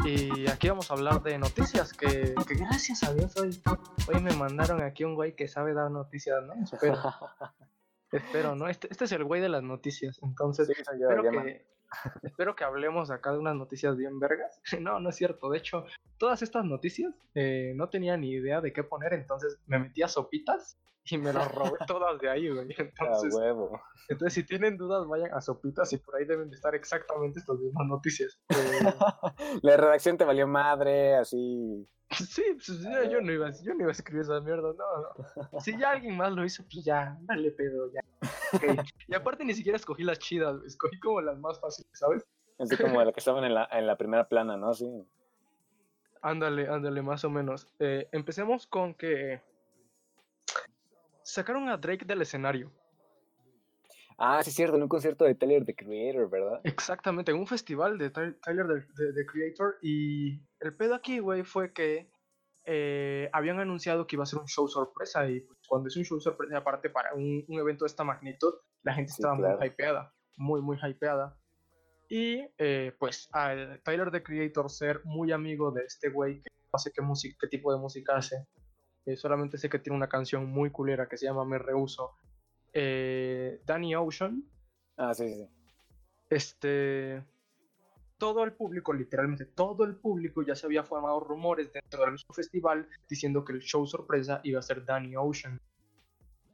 Y 0.03 0.49
aquí 0.49 0.67
vamos 0.67 0.91
a 0.91 0.95
hablar 0.95 1.23
de 1.23 1.37
noticias 1.37 1.93
que, 1.93 2.35
que 2.45 2.55
gracias 2.55 3.03
a 3.03 3.13
Dios 3.13 3.35
hoy, 3.37 3.61
hoy 4.07 4.21
me 4.21 4.33
mandaron 4.33 4.81
aquí 4.81 5.05
un 5.05 5.15
güey 5.15 5.33
que 5.33 5.47
sabe 5.47 5.73
dar 5.73 5.89
noticias, 5.89 6.43
¿no? 6.43 6.55
Espero. 6.61 6.97
espero, 8.11 8.55
¿no? 8.55 8.67
Este, 8.67 8.87
este 8.91 9.05
es 9.05 9.11
el 9.13 9.23
güey 9.23 9.41
de 9.41 9.47
las 9.47 9.63
noticias, 9.63 10.19
entonces 10.23 10.67
Sí, 10.67 10.73
yo, 10.99 11.09
espero, 11.09 11.31
que, 11.31 11.65
espero 12.23 12.55
que 12.55 12.63
hablemos 12.65 13.09
acá 13.09 13.31
de 13.31 13.39
unas 13.39 13.55
noticias 13.55 13.95
bien 13.95 14.19
vergas. 14.19 14.61
No, 14.81 14.99
no 14.99 15.09
es 15.09 15.15
cierto. 15.15 15.49
De 15.49 15.57
hecho, 15.57 15.85
todas 16.17 16.41
estas 16.41 16.65
noticias 16.65 17.13
eh, 17.33 17.71
no 17.75 17.87
tenía 17.87 18.17
ni 18.17 18.31
idea 18.31 18.59
de 18.59 18.73
qué 18.73 18.83
poner, 18.83 19.13
entonces 19.13 19.57
me 19.67 19.79
metí 19.79 20.03
a 20.03 20.09
sopitas 20.09 20.77
y 21.09 21.17
me 21.17 21.33
las 21.33 21.53
robé 21.53 21.77
todas 21.87 22.19
de 22.19 22.29
ahí, 22.29 22.49
güey. 22.49 22.67
Entonces, 22.77 23.33
huevo. 23.33 23.81
entonces, 24.09 24.33
si 24.33 24.43
tienen 24.43 24.77
dudas, 24.77 25.07
vayan 25.07 25.33
a 25.33 25.41
Sopitas 25.41 25.91
y 25.93 25.97
por 25.97 26.15
ahí 26.15 26.25
deben 26.25 26.49
de 26.49 26.55
estar 26.55 26.75
exactamente 26.75 27.39
estas 27.39 27.57
mismas 27.59 27.87
noticias. 27.87 28.39
Eh, 28.49 28.55
La 29.61 29.77
redacción 29.77 30.17
te 30.17 30.25
valió 30.25 30.47
madre, 30.47 31.15
así. 31.15 31.87
sí, 32.11 32.43
pues, 32.53 32.81
yo, 32.81 33.03
yo 33.03 33.21
no 33.21 33.31
iba, 33.31 33.51
yo 33.51 33.73
no 33.73 33.81
iba 33.81 33.89
a 33.89 33.91
escribir 33.91 34.23
esa 34.23 34.39
mierda, 34.39 34.73
no, 34.73 35.45
no. 35.51 35.59
Si 35.59 35.77
ya 35.77 35.91
alguien 35.91 36.15
más 36.15 36.31
lo 36.31 36.45
hizo, 36.45 36.63
pues 36.63 36.83
ya, 36.85 37.17
dale 37.21 37.51
pedo, 37.51 37.91
ya. 37.91 38.01
Ok. 38.53 38.85
Y 39.07 39.15
aparte 39.15 39.43
ni 39.43 39.53
siquiera 39.53 39.75
escogí 39.75 40.03
las 40.03 40.19
chidas, 40.19 40.61
escogí 40.65 40.99
como 40.99 41.21
las 41.21 41.37
más 41.37 41.59
fáciles, 41.59 41.91
¿sabes? 41.93 42.25
Así 42.59 42.75
como 42.77 43.03
la 43.03 43.11
que 43.11 43.19
estaban 43.19 43.43
en 43.43 43.53
la, 43.53 43.67
en 43.71 43.85
la 43.85 43.97
primera 43.97 44.27
plana, 44.27 44.57
¿no? 44.57 44.73
Sí. 44.73 45.05
Ándale, 46.21 46.67
ándale, 46.67 47.01
más 47.01 47.23
o 47.23 47.29
menos. 47.29 47.67
Eh, 47.79 48.07
empecemos 48.11 48.65
con 48.67 48.95
que 48.95 49.41
sacaron 51.31 51.67
a 51.69 51.77
Drake 51.77 52.05
del 52.05 52.21
escenario. 52.21 52.71
Ah, 54.17 54.41
sí, 54.43 54.49
es 54.49 54.55
cierto, 54.55 54.75
en 54.77 54.83
un 54.83 54.89
concierto 54.89 55.25
de 55.25 55.35
Tyler 55.35 55.63
the 55.63 55.75
Creator, 55.75 56.27
¿verdad? 56.29 56.59
Exactamente, 56.63 57.31
en 57.31 57.37
un 57.37 57.45
festival 57.45 57.97
de 57.99 58.09
Ty- 58.09 58.35
Tyler 58.41 58.65
the, 58.95 59.13
the- 59.13 59.25
Creator. 59.27 59.77
Y 59.81 60.41
el 60.59 60.75
pedo 60.75 60.95
aquí, 60.95 61.19
güey, 61.19 61.43
fue 61.43 61.71
que 61.71 62.09
eh, 62.65 63.29
habían 63.31 63.59
anunciado 63.59 64.07
que 64.07 64.15
iba 64.15 64.23
a 64.23 64.25
ser 64.25 64.39
un 64.39 64.47
show 64.47 64.67
sorpresa. 64.67 65.29
Y 65.29 65.41
pues, 65.41 65.59
cuando 65.67 65.87
es 65.89 65.97
un 65.97 66.03
show 66.03 66.19
sorpresa, 66.19 66.57
aparte 66.57 66.89
para 66.89 67.13
un, 67.13 67.45
un 67.47 67.59
evento 67.59 67.85
de 67.85 67.89
esta 67.89 68.03
magnitud, 68.03 68.53
la 68.81 68.93
gente 68.95 69.11
Sí, 69.11 69.21
estaba 69.21 69.37
claro. 69.37 69.57
muy 69.59 69.67
hypeada. 69.67 70.13
Muy, 70.37 70.61
muy 70.61 70.77
hypeada. 70.81 71.37
Y 72.09 72.47
eh, 72.57 72.95
pues 72.97 73.29
al 73.33 73.81
Tyler 73.83 74.09
the 74.11 74.23
Creator 74.23 74.71
ser 74.71 75.01
muy 75.03 75.31
amigo 75.31 75.71
de 75.71 75.83
este 75.83 76.09
güey 76.09 76.41
que 76.41 76.49
no 76.73 76.79
sé 76.79 76.91
qué, 76.91 77.01
música, 77.01 77.37
qué 77.39 77.47
tipo 77.47 77.71
de 77.71 77.79
música 77.79 78.15
hace. 78.15 78.47
Eh, 79.07 79.15
solamente 79.15 79.57
sé 79.57 79.69
que 79.69 79.79
tiene 79.79 79.95
una 79.97 80.09
canción 80.09 80.45
muy 80.45 80.69
culera 80.69 81.07
que 81.07 81.17
se 81.17 81.25
llama 81.25 81.45
Me 81.45 81.57
Rehuso. 81.57 82.11
Eh, 82.73 83.61
Danny 83.65 83.95
Ocean 83.95 84.43
Ah, 84.97 85.13
sí, 85.13 85.33
sí. 85.33 85.47
este 86.29 87.23
todo 88.17 88.43
el 88.43 88.51
público, 88.53 88.93
literalmente 88.93 89.45
todo 89.45 89.83
el 89.85 89.95
público 89.95 90.41
ya 90.41 90.55
se 90.55 90.65
había 90.65 90.83
formado 90.83 91.19
rumores 91.19 91.71
dentro 91.71 92.01
del 92.01 92.13
mismo 92.13 92.33
festival 92.33 92.87
diciendo 93.07 93.45
que 93.45 93.53
el 93.53 93.59
show 93.61 93.85
sorpresa 93.85 94.41
iba 94.43 94.59
a 94.59 94.63
ser 94.63 94.83
Danny 94.83 95.15
Ocean. 95.15 95.61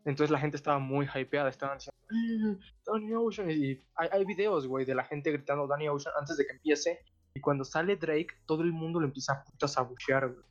Entonces 0.05 0.29
la 0.29 0.39
gente 0.39 0.57
estaba 0.57 0.79
muy 0.79 1.07
hypeada, 1.15 1.49
estaban 1.49 1.77
diciendo, 1.77 1.97
"Eh, 2.11 2.59
Danny 2.85 3.13
Ocean. 3.13 3.49
Y 3.49 3.79
hay, 3.95 4.09
hay 4.11 4.25
videos, 4.25 4.67
güey, 4.67 4.85
de 4.85 4.93
la 4.93 5.05
gente 5.05 5.31
gritando 5.31 5.65
Danny 5.65 5.87
Ocean 5.87 6.13
antes 6.19 6.35
de 6.37 6.45
que 6.45 6.51
empiece. 6.51 6.99
Y 7.33 7.39
cuando 7.39 7.63
sale 7.63 7.95
Drake, 7.95 8.27
todo 8.45 8.61
el 8.61 8.73
mundo 8.73 8.99
le 8.99 9.07
empieza 9.07 9.33
a 9.33 9.43
putas 9.45 9.77
a 9.77 9.81
buchear, 9.83 10.27
güey. 10.29 10.43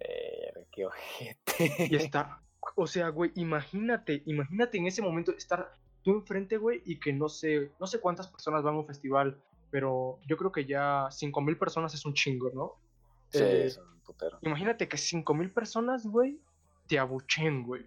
Verga, 0.00 0.21
qué 0.72 0.86
ojete. 0.86 1.88
Y 1.90 1.96
está, 1.96 2.40
o 2.74 2.86
sea, 2.86 3.08
güey, 3.08 3.30
imagínate, 3.36 4.22
imagínate 4.26 4.78
en 4.78 4.86
ese 4.86 5.02
momento 5.02 5.32
estar 5.32 5.72
tú 6.02 6.10
enfrente, 6.12 6.56
güey, 6.56 6.82
y 6.84 6.98
que 6.98 7.12
no 7.12 7.28
sé, 7.28 7.70
no 7.78 7.86
sé 7.86 8.00
cuántas 8.00 8.28
personas 8.28 8.62
van 8.62 8.74
a 8.74 8.78
un 8.78 8.86
festival, 8.86 9.40
pero 9.70 10.18
yo 10.26 10.36
creo 10.36 10.50
que 10.50 10.64
ya 10.64 11.08
5000 11.10 11.56
personas 11.56 11.94
es 11.94 12.04
un 12.04 12.14
chingo, 12.14 12.50
¿no? 12.52 12.76
Sí, 13.30 13.38
Eh, 13.42 13.66
es 13.66 13.78
un 13.78 14.00
putero. 14.00 14.38
Imagínate 14.42 14.88
que 14.88 14.96
5000 14.96 15.50
personas, 15.50 16.06
güey, 16.06 16.38
te 16.88 16.98
abuchen, 16.98 17.64
güey. 17.64 17.86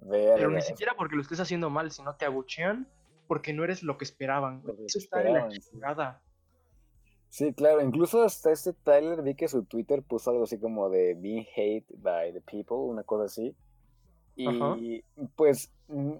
Verga, 0.00 0.36
Pero 0.36 0.50
ni 0.50 0.62
siquiera 0.62 0.94
porque 0.96 1.16
lo 1.16 1.22
estés 1.22 1.40
haciendo 1.40 1.70
mal, 1.70 1.90
sino 1.90 2.14
te 2.14 2.24
abuchean 2.24 2.86
porque 3.26 3.52
no 3.52 3.64
eres 3.64 3.82
lo 3.82 3.98
que 3.98 4.04
esperaban, 4.04 4.62
güey. 4.62 4.86
Eso 4.86 4.98
está 4.98 5.18
de 5.18 5.32
la 5.32 5.48
chingada. 5.48 6.22
Sí, 7.30 7.52
claro, 7.52 7.82
incluso 7.82 8.22
hasta 8.22 8.50
este 8.50 8.72
Tyler 8.72 9.22
vi 9.22 9.34
que 9.34 9.48
su 9.48 9.64
Twitter 9.64 10.02
puso 10.02 10.30
algo 10.30 10.44
así 10.44 10.58
como 10.58 10.88
de 10.88 11.14
being 11.14 11.46
hate 11.54 11.86
by 11.98 12.32
the 12.32 12.40
people, 12.40 12.76
una 12.76 13.02
cosa 13.02 13.24
así. 13.24 13.54
Ajá. 14.46 14.76
Y 14.78 15.04
pues, 15.36 15.70
mm, 15.88 16.14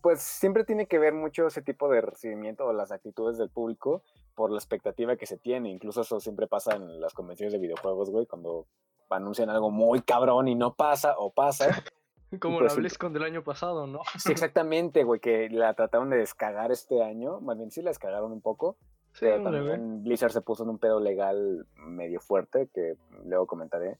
pues 0.00 0.22
siempre 0.22 0.64
tiene 0.64 0.86
que 0.86 0.98
ver 0.98 1.14
mucho 1.14 1.46
ese 1.46 1.62
tipo 1.62 1.88
de 1.88 2.00
recibimiento 2.00 2.66
o 2.66 2.72
las 2.72 2.92
actitudes 2.92 3.38
del 3.38 3.50
público 3.50 4.02
por 4.34 4.50
la 4.50 4.58
expectativa 4.58 5.16
que 5.16 5.26
se 5.26 5.38
tiene. 5.38 5.70
Incluso 5.70 6.02
eso 6.02 6.20
siempre 6.20 6.46
pasa 6.46 6.76
en 6.76 7.00
las 7.00 7.14
convenciones 7.14 7.52
de 7.52 7.58
videojuegos, 7.58 8.10
güey, 8.10 8.26
cuando 8.26 8.66
anuncian 9.10 9.50
algo 9.50 9.70
muy 9.70 10.00
cabrón 10.02 10.48
y 10.48 10.54
no 10.54 10.74
pasa 10.74 11.14
o 11.18 11.30
pasa. 11.30 11.66
Como 12.40 12.60
pues 12.60 12.72
la. 12.72 12.78
BlizzCon 12.78 13.12
del 13.12 13.24
año 13.24 13.44
pasado, 13.44 13.86
¿no? 13.86 14.00
Sí, 14.18 14.32
exactamente, 14.32 15.04
güey, 15.04 15.20
que 15.20 15.50
la 15.50 15.74
trataron 15.74 16.08
de 16.08 16.16
descagar 16.16 16.72
este 16.72 17.02
año, 17.02 17.40
más 17.40 17.58
bien 17.58 17.70
sí 17.70 17.82
la 17.82 17.90
descagaron 17.90 18.32
un 18.32 18.40
poco, 18.40 18.78
Sí, 19.12 19.26
también 19.42 20.02
Blizzard 20.02 20.32
se 20.32 20.40
puso 20.40 20.62
en 20.64 20.70
un 20.70 20.78
pedo 20.78 20.98
legal 20.98 21.66
medio 21.76 22.20
fuerte, 22.20 22.68
que 22.72 22.96
luego 23.24 23.46
comentaré. 23.46 23.98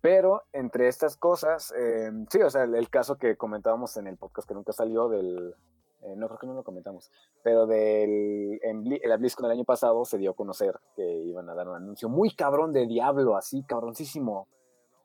Pero 0.00 0.42
entre 0.52 0.88
estas 0.88 1.16
cosas, 1.16 1.72
eh, 1.76 2.10
sí, 2.28 2.42
o 2.42 2.50
sea, 2.50 2.64
el, 2.64 2.74
el 2.74 2.90
caso 2.90 3.16
que 3.16 3.36
comentábamos 3.36 3.96
en 3.96 4.06
el 4.06 4.18
podcast 4.18 4.46
que 4.46 4.52
nunca 4.54 4.72
salió 4.72 5.08
del... 5.08 5.54
eh, 6.02 6.14
no 6.14 6.26
creo 6.28 6.38
que 6.38 6.46
no 6.46 6.52
lo 6.52 6.62
comentamos, 6.62 7.10
pero 7.42 7.66
del, 7.66 8.60
en, 8.62 8.84
en 8.92 9.08
la 9.08 9.16
BlizzCon 9.16 9.44
del 9.44 9.52
año 9.52 9.64
pasado 9.64 10.04
se 10.04 10.18
dio 10.18 10.32
a 10.32 10.36
conocer 10.36 10.78
que 10.94 11.02
iban 11.02 11.48
a 11.48 11.54
dar 11.54 11.66
un 11.68 11.76
anuncio 11.76 12.10
muy 12.10 12.34
cabrón 12.34 12.74
de 12.74 12.86
Diablo, 12.86 13.34
así, 13.38 13.62
cabroncísimo, 13.62 14.46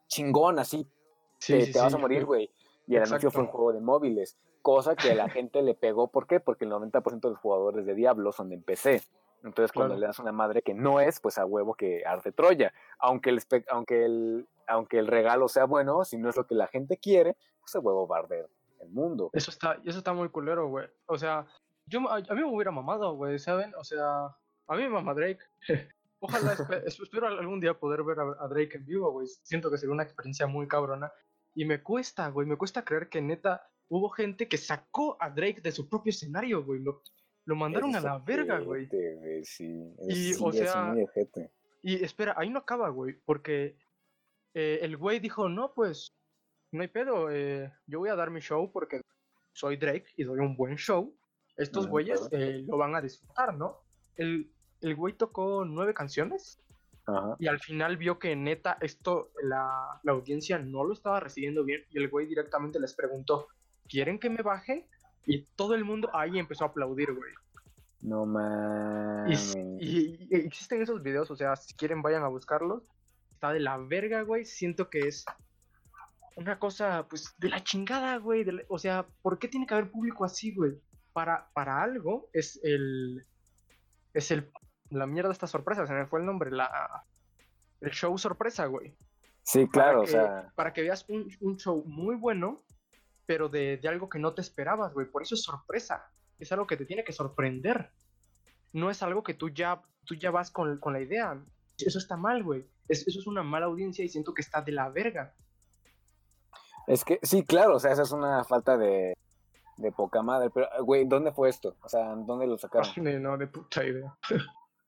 chingón, 0.07 0.59
así, 0.59 0.85
Sí, 1.37 1.53
te, 1.53 1.65
sí, 1.67 1.71
te 1.71 1.79
vas 1.79 1.93
sí, 1.93 1.97
a 1.97 2.01
morir, 2.01 2.25
güey. 2.25 2.51
Y 2.85 2.97
el 2.97 3.03
anuncio 3.03 3.31
fue 3.31 3.39
un 3.39 3.45
Exacto. 3.45 3.57
juego 3.57 3.71
de 3.73 3.79
móviles, 3.79 4.37
cosa 4.61 4.97
que 4.97 5.11
a 5.11 5.15
la 5.15 5.29
gente 5.29 5.61
le 5.61 5.75
pegó. 5.75 6.09
¿Por 6.09 6.27
qué? 6.27 6.41
Porque 6.41 6.65
el 6.65 6.71
90% 6.71 7.21
de 7.21 7.29
los 7.29 7.39
jugadores 7.39 7.85
de 7.85 7.95
Diablo 7.95 8.33
son 8.33 8.49
de 8.49 8.57
PC. 8.57 9.01
Entonces, 9.43 9.71
cuando 9.71 9.93
Claro. 9.95 10.01
le 10.01 10.07
das 10.07 10.19
una 10.19 10.31
madre 10.31 10.61
que 10.61 10.73
no 10.73 10.99
es, 10.99 11.19
pues 11.19 11.37
a 11.37 11.45
huevo 11.45 11.73
que 11.75 12.03
arde 12.05 12.31
Troya. 12.31 12.73
Aunque 12.99 13.29
el, 13.29 13.41
aunque, 13.69 14.05
el, 14.05 14.47
aunque 14.67 14.99
el 14.99 15.07
regalo 15.07 15.47
sea 15.47 15.65
bueno, 15.65 16.03
si 16.03 16.17
no 16.17 16.29
es 16.29 16.35
lo 16.37 16.45
que 16.45 16.55
la 16.55 16.67
gente 16.67 16.97
quiere, 16.97 17.35
pues 17.61 17.75
a 17.75 17.79
huevo 17.79 18.07
va 18.07 18.17
a 18.17 18.19
arder 18.21 18.49
el 18.81 18.89
mundo. 18.89 19.29
Eso 19.33 19.51
está, 19.51 19.79
eso 19.85 19.97
está 19.99 20.13
muy 20.13 20.29
culero, 20.29 20.67
güey. 20.67 20.87
O 21.05 21.17
sea, 21.17 21.45
yo, 21.85 21.99
a, 22.09 22.15
a 22.17 22.33
mí 22.35 22.41
me 22.41 22.45
hubiera 22.53 22.71
mamado, 22.71 23.13
güey, 23.15 23.39
¿saben? 23.39 23.73
O 23.75 23.83
sea, 23.83 24.25
a 24.67 24.75
mí 24.75 24.83
me 24.83 24.89
mama 24.89 25.13
Drake. 25.13 25.39
Ojalá, 26.19 26.53
espe- 26.55 26.83
es- 26.85 26.99
espero 26.99 27.27
algún 27.27 27.59
día 27.61 27.73
poder 27.79 28.03
ver 28.03 28.19
a, 28.19 28.23
a 28.43 28.47
Drake 28.49 28.75
en 28.77 28.85
vivo, 28.85 29.11
güey. 29.11 29.27
Siento 29.27 29.71
que 29.71 29.77
sería 29.77 29.93
una 29.93 30.03
experiencia 30.03 30.47
muy 30.47 30.67
cabrona. 30.67 31.11
Y 31.55 31.65
me 31.65 31.81
cuesta, 31.81 32.27
güey, 32.29 32.45
me 32.45 32.57
cuesta 32.57 32.83
creer 32.83 33.07
que 33.09 33.21
neta 33.21 33.65
hubo 33.87 34.09
gente 34.09 34.47
que 34.47 34.57
sacó 34.57 35.17
a 35.19 35.29
Drake 35.29 35.61
de 35.61 35.71
su 35.71 35.89
propio 35.89 36.11
escenario, 36.11 36.63
güey. 36.63 36.81
Lo, 36.81 37.01
lo 37.49 37.55
mandaron 37.55 37.95
a 37.95 37.99
la 37.99 38.19
verga, 38.19 38.59
güey. 38.59 38.87
Sí, 39.43 39.91
Y, 40.07 40.33
sí, 40.35 40.39
o 40.39 40.51
sea. 40.51 40.93
Y 41.81 42.03
espera, 42.03 42.35
ahí 42.37 42.51
no 42.51 42.59
acaba, 42.59 42.89
güey, 42.89 43.15
porque 43.25 43.75
eh, 44.53 44.77
el 44.83 44.97
güey 44.97 45.19
dijo, 45.19 45.49
no, 45.49 45.73
pues, 45.73 46.15
no 46.71 46.83
hay 46.83 46.89
pedo, 46.89 47.31
eh, 47.31 47.73
yo 47.87 47.97
voy 47.97 48.09
a 48.09 48.15
dar 48.15 48.29
mi 48.29 48.39
show 48.39 48.71
porque 48.71 49.01
soy 49.51 49.77
Drake 49.77 50.05
y 50.15 50.25
doy 50.25 50.37
un 50.39 50.55
buen 50.55 50.75
show. 50.75 51.17
Estos 51.57 51.87
güeyes 51.87 52.29
eh, 52.31 52.63
lo 52.67 52.77
van 52.77 52.93
a 52.93 53.01
disfrutar, 53.01 53.55
¿no? 53.55 53.79
El, 54.15 54.51
el 54.81 54.95
güey 54.95 55.15
tocó 55.15 55.65
nueve 55.65 55.95
canciones 55.95 56.61
Ajá. 57.07 57.35
y 57.39 57.47
al 57.47 57.59
final 57.59 57.97
vio 57.97 58.19
que 58.19 58.35
neta 58.35 58.77
esto, 58.79 59.31
la, 59.41 59.99
la 60.03 60.11
audiencia 60.11 60.59
no 60.59 60.83
lo 60.83 60.93
estaba 60.93 61.19
recibiendo 61.19 61.63
bien 61.63 61.83
y 61.89 61.97
el 61.97 62.09
güey 62.09 62.27
directamente 62.27 62.79
les 62.79 62.93
preguntó, 62.93 63.47
¿quieren 63.87 64.19
que 64.19 64.29
me 64.29 64.43
baje? 64.43 64.87
Y 65.25 65.43
todo 65.55 65.75
el 65.75 65.83
mundo 65.85 66.09
ahí 66.13 66.39
empezó 66.39 66.63
a 66.63 66.67
aplaudir, 66.67 67.13
güey. 67.13 67.33
No 68.01 68.25
mames. 68.25 69.55
y- 69.79 70.27
y 70.29 70.35
existen 70.35 70.81
esos 70.81 71.03
videos, 71.03 71.29
o 71.31 71.35
sea, 71.35 71.55
si 71.55 71.73
quieren 71.75 72.01
vayan 72.01 72.23
a 72.23 72.27
buscarlos. 72.29 72.83
Está 73.29 73.51
de 73.53 73.59
la 73.59 73.77
verga, 73.77 74.21
güey. 74.23 74.45
Siento 74.45 74.89
que 74.89 74.99
es 75.07 75.25
una 76.35 76.57
cosa, 76.59 77.07
pues, 77.09 77.33
de 77.37 77.49
la 77.49 77.63
chingada, 77.63 78.17
güey. 78.17 78.43
la- 78.45 78.63
O 78.69 78.77
sea, 78.79 79.05
¿por 79.21 79.37
qué 79.39 79.47
tiene 79.47 79.67
que 79.67 79.73
haber 79.73 79.91
público 79.91 80.23
así, 80.25 80.53
güey? 80.53 80.79
Para, 81.13 81.49
para 81.53 81.81
algo 81.81 82.29
es 82.33 82.59
el... 82.63 83.25
Es 84.13 84.31
el... 84.31 84.51
La 84.89 85.05
mierda 85.05 85.29
de 85.29 85.33
estas 85.33 85.51
sorpresas, 85.51 85.87
se 85.87 85.93
me 85.93 86.07
fue 86.07 86.19
el 86.21 86.25
nombre. 86.25 86.49
La, 86.51 87.03
el 87.81 87.91
show 87.91 88.17
sorpresa, 88.17 88.65
güey. 88.65 88.95
Sí, 89.43 89.67
claro, 89.67 90.01
o 90.01 90.07
sea, 90.07 90.51
Para 90.55 90.73
que 90.73 90.81
veas 90.81 91.05
un, 91.09 91.29
un 91.41 91.57
show 91.57 91.83
muy 91.85 92.15
bueno, 92.15 92.63
pero 93.29 93.47
de, 93.47 93.77
de 93.77 93.87
algo 93.87 94.09
que 94.09 94.17
no 94.17 94.33
te 94.33 94.41
esperabas, 94.41 94.91
güey. 94.91 95.05
Por 95.05 95.21
eso 95.21 95.35
es 95.35 95.43
sorpresa. 95.43 96.09
Es 96.39 96.51
algo 96.51 96.65
que 96.65 96.75
te 96.77 96.85
tiene 96.87 97.03
que 97.03 97.13
sorprender. 97.13 97.91
No 98.73 98.89
es 98.89 99.03
algo 99.03 99.21
que 99.21 99.35
tú 99.35 99.49
ya, 99.49 99.83
tú 100.03 100.15
ya 100.15 100.31
vas 100.31 100.49
con, 100.49 100.79
con 100.79 100.93
la 100.93 100.99
idea. 100.99 101.39
Eso 101.77 101.99
está 101.99 102.17
mal, 102.17 102.43
güey. 102.43 102.65
Es- 102.87 103.07
eso 103.07 103.19
es 103.19 103.27
una 103.27 103.43
mala 103.43 103.67
audiencia 103.67 104.03
y 104.03 104.09
siento 104.09 104.33
que 104.33 104.41
está 104.41 104.63
de 104.63 104.71
la 104.71 104.89
verga. 104.89 105.35
es 106.87 107.05
que 107.05 107.19
sí, 107.21 107.45
claro, 107.45 107.75
o 107.75 107.79
sea, 107.79 107.91
esa 107.91 108.01
es 108.01 108.11
una 108.11 108.43
falta 108.45 108.79
de, 108.79 109.13
de 109.77 109.91
poca 109.91 110.23
madre. 110.23 110.49
Pero, 110.51 110.67
güey, 110.83 111.05
¿dónde 111.05 111.31
fue 111.31 111.49
esto? 111.49 111.77
O 111.83 111.87
sea, 111.87 112.15
¿dónde 112.15 112.47
lo 112.47 112.57
sacaron? 112.57 112.89
no, 113.21 113.37
de 113.37 113.45
puta 113.45 113.85
idea. 113.85 114.17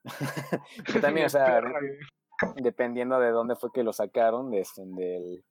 también, 1.00 1.28
o 1.28 1.30
sea, 1.30 1.62
dependiendo 2.56 3.20
de 3.20 3.30
dónde 3.30 3.56
fue 3.56 3.72
que 3.72 3.84
lo 3.84 3.94
sacaron, 3.94 4.50
de, 4.50 4.62
este, 4.62 4.82
del, 4.84 5.44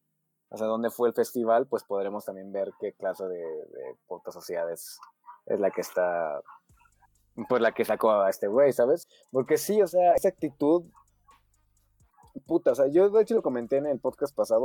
sea, 0.57 0.67
dónde 0.67 0.91
fue 0.91 1.09
el 1.09 1.15
festival, 1.15 1.67
pues 1.67 1.85
podremos 1.85 2.25
también 2.25 2.53
ver 2.53 2.73
qué 2.81 2.93
clase 2.93 3.25
de, 3.25 3.39
de 3.39 4.33
sociedad 4.33 4.71
es, 4.71 4.99
la 5.47 5.71
que 5.71 5.81
está, 5.81 6.41
pues 7.49 7.63
la 7.63 7.73
que 7.73 7.85
sacó 7.85 8.11
a 8.13 8.31
este 8.31 8.49
güey, 8.49 8.73
¿sabes? 8.73 9.07
Porque 9.31 9.59
sí, 9.59 9.81
o 9.81 9.87
sea, 9.87 10.15
esa 10.15 10.29
actitud, 10.29 10.85
puta, 12.47 12.73
o 12.73 12.75
sea, 12.75 12.89
yo 12.89 13.11
de 13.11 13.23
hecho 13.23 13.35
lo 13.35 13.43
comenté 13.43 13.77
en 13.77 13.87
el 13.87 14.01
podcast 14.01 14.35
pasado, 14.35 14.65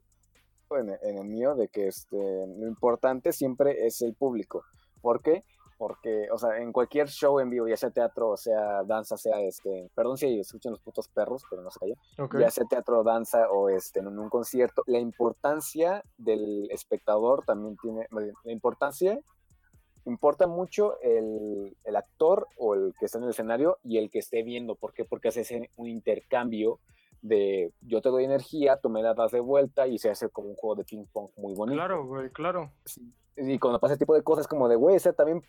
en, 0.72 0.90
en 0.90 1.18
el 1.18 1.26
mío, 1.26 1.56
de 1.56 1.68
que 1.68 1.88
este, 1.88 2.18
lo 2.48 2.68
importante 2.68 3.32
siempre 3.32 3.86
es 3.86 4.02
el 4.02 4.16
público. 4.16 4.64
¿Por 5.02 5.22
qué? 5.22 5.44
Porque, 5.78 6.28
o 6.32 6.38
sea, 6.38 6.58
en 6.60 6.72
cualquier 6.72 7.10
show 7.10 7.40
en 7.40 7.50
vivo, 7.50 7.68
ya 7.68 7.78
sea 7.78 7.90
teatro, 7.90 8.30
o 8.30 8.38
sea 8.38 8.84
danza, 8.84 9.18
sea 9.18 9.42
este, 9.42 9.90
perdón 9.94 10.18
si 10.18 10.40
escuchan 10.40 10.72
los 10.72 10.82
putos 10.82 11.08
perros, 11.10 11.44
pero 11.50 11.62
no 11.62 11.70
se 11.70 11.80
callan, 11.80 11.98
ya 12.40 12.50
sea 12.50 12.66
teatro, 12.66 13.04
danza 13.04 13.50
o 13.50 13.70
este, 13.70 14.00
en 14.00 14.08
un 14.08 14.30
concierto, 14.30 14.84
la 14.88 15.00
importancia 15.00 16.04
del 16.18 16.70
espectador 16.72 17.44
también 17.46 17.78
tiene, 17.82 18.08
la 18.12 18.52
importancia, 18.52 19.20
importa 20.06 20.48
mucho 20.48 21.00
el, 21.02 21.76
el 21.84 21.96
actor 21.96 22.48
o 22.58 22.76
el 22.76 22.94
que 23.00 23.06
está 23.06 23.18
en 23.18 23.26
el 23.26 23.32
escenario 23.32 23.78
y 23.84 23.98
el 23.98 24.10
que 24.10 24.20
esté 24.20 24.44
viendo, 24.44 24.76
¿por 24.76 24.94
qué? 24.94 25.04
Porque 25.04 25.30
hace 25.30 25.70
un 25.76 25.88
intercambio 25.88 26.80
de 27.28 27.74
yo 27.82 28.02
te 28.02 28.10
doy 28.10 28.24
energía, 28.24 28.78
tú 28.78 28.90
me 28.90 29.02
la 29.02 29.14
das 29.14 29.32
de 29.32 29.40
vuelta 29.40 29.88
y 29.88 29.98
se 29.98 30.10
hace 30.10 30.30
como 30.30 30.50
un 30.50 30.56
juego 30.56 30.76
de 30.76 30.84
ping 30.84 31.06
pong 31.12 31.30
muy 31.38 31.54
bonito. 31.54 31.78
Claro, 31.78 32.06
güey, 32.06 32.30
claro. 32.30 32.72
Y 33.36 33.60
cuando 33.60 33.80
pasa 33.80 33.94
ese 33.94 34.00
tipo 34.00 34.14
de 34.14 34.24
cosas 34.24 34.48
como 34.48 34.68
de, 34.70 34.76
güey, 34.76 34.96
o 34.96 35.00
sea, 35.00 35.14
también 35.14 35.44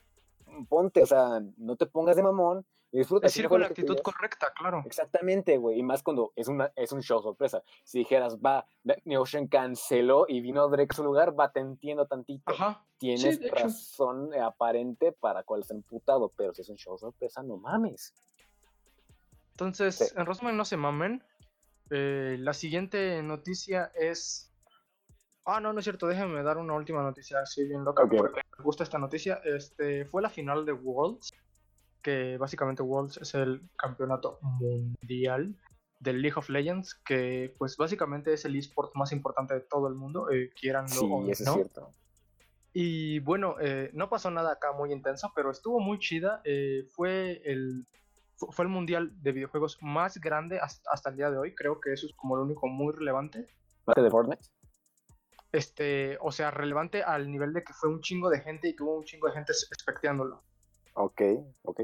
ponte, 0.69 1.03
o 1.03 1.07
sea, 1.07 1.43
no 1.59 1.77
te 1.77 1.87
pongas 1.87 2.17
de 2.17 2.23
mamón 2.23 2.65
y 2.91 2.99
disfruta. 2.99 3.27
Decir 3.27 3.49
con 3.49 3.61
la 3.61 3.67
actitud 3.67 3.99
correcta, 3.99 4.53
claro. 4.57 4.83
Exactamente, 4.87 5.59
güey, 5.59 5.79
y 5.79 5.83
más 5.83 6.03
cuando 6.03 6.33
es, 6.35 6.49
una, 6.49 6.73
es 6.77 6.93
un 6.93 7.03
show 7.03 7.21
sorpresa. 7.21 7.63
Si 7.85 7.99
dijeras, 7.99 8.39
va, 8.39 8.67
Danny 8.83 9.17
Ocean 9.17 9.47
canceló 9.47 10.25
y 10.29 10.41
vino 10.41 10.69
Drake 10.69 10.93
a 10.93 10.97
su 10.97 11.05
lugar, 11.05 11.39
va, 11.39 11.53
te 11.53 11.61
entiendo 11.61 12.07
tantito. 12.07 12.53
Ajá. 12.53 12.85
Tienes 12.99 13.39
razón 13.51 14.35
aparente 14.35 15.13
para 15.13 15.43
cuál 15.43 15.61
está 15.61 15.75
emputado, 15.75 16.33
pero 16.35 16.55
si 16.55 16.63
es 16.63 16.69
un 16.71 16.77
show 16.77 16.97
sorpresa, 16.97 17.43
no 17.43 17.59
mames. 17.59 18.15
Entonces, 19.51 20.15
en 20.17 20.27
resumen, 20.27 20.57
no 20.57 20.65
se 20.65 20.77
mamen. 20.77 21.23
Eh, 21.91 22.37
la 22.41 22.53
siguiente 22.53 23.23
noticia 23.23 23.93
es 23.95 24.47
Ah, 25.49 25.61
no, 25.61 25.73
no 25.73 25.79
es 25.79 25.85
cierto, 25.85 26.09
déjame 26.09 26.43
dar 26.43 26.59
una 26.59 26.75
última 26.75 27.03
noticia 27.03 27.39
así 27.39 27.65
bien 27.65 27.85
loca, 27.85 28.05
porque 28.05 28.43
me 28.59 28.65
gusta 28.65 28.83
esta 28.83 28.99
noticia. 28.99 29.41
Este, 29.45 30.05
fue 30.07 30.21
la 30.21 30.29
final 30.29 30.67
de 30.67 30.73
Worlds, 30.73 31.33
que 32.03 32.37
básicamente 32.37 32.83
Worlds 32.83 33.19
es 33.19 33.33
el 33.35 33.63
campeonato 33.77 34.41
mundial 34.43 35.55
del 36.01 36.21
League 36.21 36.37
of 36.37 36.49
Legends, 36.49 36.95
que 36.95 37.55
pues 37.59 37.77
básicamente 37.77 38.33
es 38.33 38.45
el 38.45 38.57
esport 38.57 38.93
más 38.97 39.13
importante 39.13 39.55
de 39.55 39.61
todo 39.61 39.87
el 39.87 39.95
mundo, 39.95 40.29
eh, 40.31 40.51
quieranlo 40.61 40.89
sí, 40.89 41.09
o 41.09 41.31
eso 41.31 41.45
es 41.45 41.53
cierto. 41.53 41.93
Y 42.73 43.21
bueno, 43.21 43.55
eh, 43.61 43.91
no 43.95 44.11
pasó 44.11 44.33
nada 44.33 44.53
acá 44.53 44.73
muy 44.73 44.93
intenso, 44.93 45.33
pero 45.35 45.53
estuvo 45.53 45.79
muy 45.79 46.01
chida. 46.01 46.43
Eh, 46.45 46.89
fue 46.91 47.41
el 47.45 47.87
fue 48.37 48.65
el 48.65 48.71
mundial 48.71 49.11
de 49.23 49.33
videojuegos 49.33 49.79
más 49.81 50.19
grande 50.19 50.59
hasta, 50.59 50.91
hasta, 50.93 51.11
el 51.11 51.17
día 51.17 51.31
de 51.31 51.39
hoy. 51.39 51.55
Creo 51.55 51.81
que 51.81 51.93
eso 51.93 52.07
es 52.07 52.15
como 52.15 52.37
lo 52.37 52.43
único 52.43 52.67
muy 52.69 52.93
relevante. 52.93 53.47
¿Parte 53.85 54.03
de 54.03 54.11
Fortnite? 54.11 54.49
este, 55.57 56.19
o 56.21 56.31
sea, 56.33 56.51
relevante 56.51 57.03
al 57.03 57.31
nivel 57.31 57.53
de 57.53 57.65
que 57.65 57.73
fue 57.73 57.89
un 57.89 58.01
chingo 58.01 58.29
de 58.29 58.41
gente 58.41 58.69
y 58.69 58.77
tuvo 58.77 58.99
un 58.99 59.05
chingo 59.05 59.29
de 59.29 59.35
gente 59.35 59.53
espectándolo. 59.53 60.43
Ok, 60.95 61.23
ok. 61.63 61.81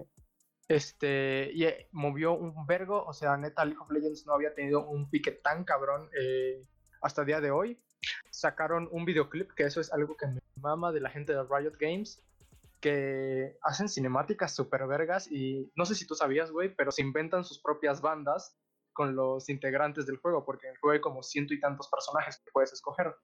Este, 0.68 1.50
y 1.52 1.64
eh, 1.64 1.88
movió 1.92 2.34
un 2.34 2.66
vergo, 2.66 3.04
o 3.04 3.12
sea, 3.12 3.36
neta, 3.36 3.64
League 3.64 3.80
of 3.80 3.90
Legends 3.90 4.26
no 4.26 4.34
había 4.34 4.54
tenido 4.54 4.86
un 4.86 5.10
pique 5.10 5.32
tan 5.32 5.64
cabrón 5.64 6.08
eh, 6.18 6.66
hasta 7.00 7.22
el 7.22 7.26
día 7.26 7.40
de 7.40 7.50
hoy. 7.50 7.80
Sacaron 8.30 8.88
un 8.90 9.04
videoclip, 9.04 9.52
que 9.52 9.64
eso 9.64 9.80
es 9.80 9.92
algo 9.92 10.16
que 10.16 10.26
me 10.26 10.40
mama 10.56 10.92
de 10.92 11.00
la 11.00 11.10
gente 11.10 11.32
de 11.32 11.42
Riot 11.42 11.76
Games, 11.78 12.22
que 12.82 13.56
hacen 13.62 13.88
cinemáticas 13.88 14.54
super 14.54 14.86
vergas 14.86 15.30
y 15.30 15.72
no 15.74 15.86
sé 15.86 15.94
si 15.94 16.06
tú 16.06 16.14
sabías, 16.14 16.50
güey, 16.50 16.74
pero 16.74 16.90
se 16.90 17.00
inventan 17.00 17.44
sus 17.44 17.62
propias 17.62 18.02
bandas 18.02 18.58
con 18.92 19.16
los 19.16 19.48
integrantes 19.48 20.04
del 20.04 20.18
juego, 20.18 20.44
porque 20.44 20.66
en 20.66 20.74
el 20.74 20.78
juego 20.78 20.92
hay 20.92 21.00
como 21.00 21.22
ciento 21.22 21.54
y 21.54 21.60
tantos 21.60 21.88
personajes 21.88 22.42
que 22.44 22.50
puedes 22.52 22.72
escoger. 22.74 23.14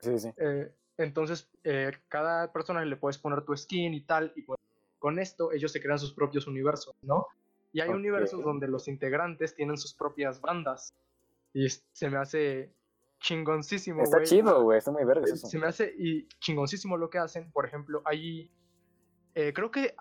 Sí, 0.00 0.18
sí. 0.18 0.30
Eh, 0.36 0.74
entonces, 0.98 1.48
eh, 1.64 1.92
cada 2.08 2.52
personaje 2.52 2.86
le 2.86 2.96
puedes 2.96 3.16
poner 3.16 3.42
tu 3.44 3.56
skin 3.56 3.94
y 3.94 4.04
tal, 4.04 4.32
y 4.36 4.42
pues, 4.42 4.58
con 4.98 5.18
esto 5.18 5.52
ellos 5.52 5.72
se 5.72 5.80
crean 5.80 5.98
sus 5.98 6.12
propios 6.12 6.46
universos, 6.46 6.94
¿no? 7.02 7.26
Y 7.72 7.80
hay 7.80 7.90
universos 7.90 8.42
donde 8.42 8.68
los 8.68 8.88
integrantes 8.88 9.54
tienen 9.54 9.76
sus 9.76 9.94
propias 9.94 10.40
bandas. 10.40 10.94
Y 11.52 11.68
se 11.68 12.10
me 12.10 12.16
hace 12.16 12.74
chingoncísimo, 13.20 14.02
Está 14.02 14.22
chido, 14.22 14.62
güey, 14.62 14.78
está 14.78 14.90
muy 14.90 15.04
verde 15.04 15.30
eso. 15.32 15.46
Se 15.46 15.58
me 15.58 15.66
hace 15.66 15.94
y 15.96 16.26
chingoncísimo 16.40 16.96
lo 16.96 17.10
que 17.10 17.18
hacen. 17.18 17.50
Por 17.52 17.66
ejemplo, 17.66 18.02
hay. 18.04 18.50
Eh, 19.36 19.52
creo 19.52 19.70
que 19.70 19.94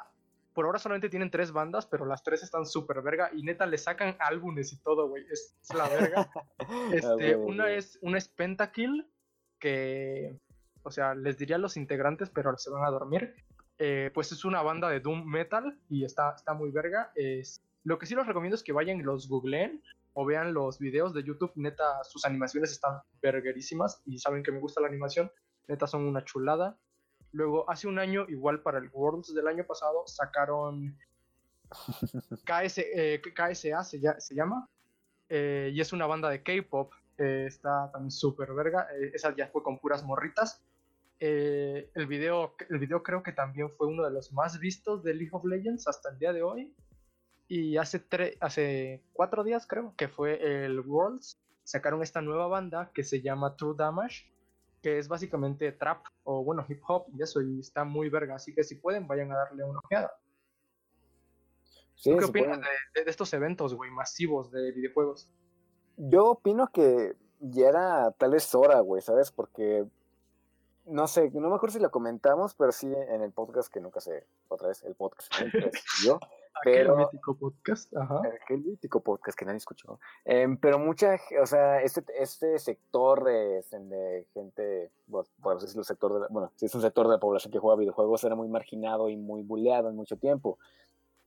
por 0.53 0.65
ahora 0.65 0.79
solamente 0.79 1.09
tienen 1.09 1.29
tres 1.29 1.51
bandas, 1.51 1.86
pero 1.86 2.05
las 2.05 2.23
tres 2.23 2.41
están 2.41 2.65
súper 2.65 3.01
verga. 3.01 3.29
Y 3.36 3.43
neta, 3.43 3.65
le 3.65 3.77
sacan 3.77 4.15
álbumes 4.19 4.71
y 4.71 4.77
todo, 4.77 5.09
güey. 5.09 5.25
Es, 5.29 5.53
la 5.75 5.89
verga. 5.89 6.29
este, 6.93 7.36
una, 7.36 7.69
es, 7.69 7.99
una 8.01 8.17
es 8.17 8.29
Pentakill, 8.29 9.05
que, 9.59 10.39
o 10.83 10.89
sea, 10.89 11.13
les 11.13 11.38
diría 11.38 11.57
a 11.57 11.59
los 11.59 11.75
integrantes, 11.75 12.29
pero 12.29 12.57
se 12.57 12.69
van 12.69 12.86
a 12.86 12.89
dormir. 12.89 13.36
Eh, 13.77 14.09
pues 14.13 14.31
es 14.31 14.45
una 14.45 14.61
banda 14.61 14.88
de 14.88 15.01
Doom 15.01 15.25
Metal 15.25 15.77
y 15.89 16.05
está, 16.05 16.33
está 16.33 16.53
muy 16.53 16.71
verga. 16.71 17.11
Es, 17.15 17.61
lo 17.83 17.99
que 17.99 18.05
sí 18.05 18.15
les 18.15 18.25
recomiendo 18.25 18.55
es 18.55 18.63
que 18.63 18.71
vayan 18.71 18.97
y 19.01 19.03
los 19.03 19.27
googleen 19.27 19.83
o 20.13 20.25
vean 20.25 20.53
los 20.53 20.79
videos 20.79 21.13
de 21.13 21.23
YouTube. 21.23 21.51
Neta, 21.55 22.01
sus 22.05 22.23
animaciones 22.23 22.71
están 22.71 23.01
verguerísimas 23.21 24.01
y 24.05 24.17
saben 24.19 24.43
que 24.43 24.53
me 24.53 24.59
gusta 24.59 24.79
la 24.79 24.88
animación. 24.88 25.29
Neta, 25.67 25.88
son 25.88 26.05
una 26.05 26.23
chulada. 26.23 26.77
Luego, 27.36 27.69
hace 27.69 27.88
un 27.88 27.99
año, 27.99 28.25
igual 28.29 28.61
para 28.61 28.79
el 28.79 28.89
Worlds 28.93 29.36
del 29.36 29.47
año 29.47 29.65
pasado, 29.65 30.03
sacaron 30.07 30.97
KS, 32.45 32.77
eh, 32.77 33.21
KSA, 33.21 33.83
se, 33.83 33.99
se 34.19 34.36
llama. 34.36 34.69
Eh, 35.27 35.71
y 35.73 35.81
es 35.81 35.91
una 35.91 36.05
banda 36.05 36.29
de 36.29 36.43
K-pop 36.43 36.93
eh, 37.17 37.45
está 37.47 37.91
también 37.91 38.11
súper 38.11 38.53
verga. 38.53 38.88
Eh, 38.95 39.11
esa 39.13 39.36
ya 39.36 39.47
fue 39.47 39.63
con 39.63 39.79
puras 39.79 40.03
morritas. 40.03 40.63
El, 41.19 42.07
video, 42.07 42.55
el 42.69 42.77
video 42.77 43.01
creo 43.01 43.23
que 43.23 43.31
también 43.31 43.71
fue 43.71 43.88
uno 43.88 44.03
de 44.03 44.11
los 44.11 44.31
más 44.33 44.59
vistos 44.59 45.01
de 45.03 45.13
League 45.13 45.31
of 45.31 45.45
Legends 45.45 45.88
hasta 45.88 46.09
el 46.09 46.19
día 46.19 46.31
de 46.31 46.43
hoy. 46.43 46.73
Y 47.47 47.77
hace, 47.77 48.03
hace 48.39 49.03
cuatro 49.13 49.43
días 49.43 49.65
creo 49.65 49.93
que 49.97 50.07
fue 50.07 50.65
el 50.65 50.79
Worlds. 50.81 51.39
Sacaron 51.63 52.01
esta 52.03 52.21
nueva 52.21 52.47
banda 52.47 52.91
que 52.93 53.03
se 53.03 53.21
llama 53.21 53.55
True 53.55 53.75
Damage, 53.75 54.31
que 54.86 54.99
es 54.99 55.07
básicamente 55.07 55.71
trap 55.71 56.05
o 56.25 56.43
bueno, 56.43 56.63
hip 56.69 56.79
hop 56.88 57.07
y 57.11 57.23
eso, 57.23 57.41
y 57.41 57.59
está 57.59 57.83
muy 57.83 58.07
verga. 58.07 58.36
Así 58.36 58.53
que 58.53 58.63
si 58.63 58.75
pueden, 58.75 59.07
vayan 59.07 59.31
a 59.31 59.38
darle 59.38 59.63
una 59.63 59.79
ojeada. 59.79 60.15
¿Qué 62.03 62.13
opinas 62.23 62.59
de, 62.93 63.03
de, 63.03 63.09
estos 63.09 63.33
eventos, 63.33 63.73
güey, 63.73 63.89
masivos 63.89 64.51
de 64.51 64.71
videojuegos? 64.73 65.27
Yo 65.97 66.25
opino 66.25 66.67
que 66.67 67.15
ya 67.39 67.69
era 67.69 68.11
tal 68.11 68.33
vez 68.33 68.53
hora, 68.53 68.79
güey, 68.81 69.01
¿sabes? 69.01 69.31
Porque 69.31 69.88
no 70.86 71.07
sé, 71.07 71.31
no 71.31 71.49
me 71.49 71.55
acuerdo 71.55 71.73
si 71.73 71.79
lo 71.79 71.89
comentamos, 71.89 72.53
pero 72.53 72.71
sí 72.71 72.86
en 72.86 73.23
el 73.23 73.31
podcast 73.31 73.73
que 73.73 73.81
nunca 73.81 74.01
sé, 74.01 74.27
otra 74.49 74.67
vez, 74.67 74.83
el 74.83 74.93
podcast 74.93 75.33
que 75.36 75.71
yo. 76.05 76.19
Pero, 76.63 76.93
aquel 76.93 77.05
mítico 77.05 77.35
podcast, 77.35 77.95
ajá. 77.95 78.21
Aquel 78.41 78.63
mítico 78.63 79.01
podcast 79.01 79.37
que 79.37 79.45
nadie 79.45 79.57
escuchó. 79.57 79.99
Em, 80.23 80.57
pero 80.57 80.79
mucha, 80.79 81.17
o 81.41 81.45
sea, 81.45 81.81
este, 81.81 82.03
este 82.17 82.57
sector 82.59 83.23
de, 83.23 83.63
de 83.71 84.25
gente, 84.33 84.91
bueno, 85.07 85.27
bueno, 85.39 85.59
si 85.59 85.67
es 85.67 85.75
el 85.75 85.83
sector 85.83 86.21
de 86.21 86.27
bueno, 86.29 86.51
si 86.55 86.65
es 86.65 86.75
un 86.75 86.81
sector 86.81 87.07
de 87.07 87.13
la 87.13 87.19
población 87.19 87.51
que 87.51 87.59
juega 87.59 87.77
videojuegos, 87.77 88.23
era 88.23 88.35
muy 88.35 88.47
marginado 88.47 89.09
y 89.09 89.17
muy 89.17 89.43
buleado 89.43 89.89
en 89.89 89.95
mucho 89.95 90.17
tiempo. 90.17 90.57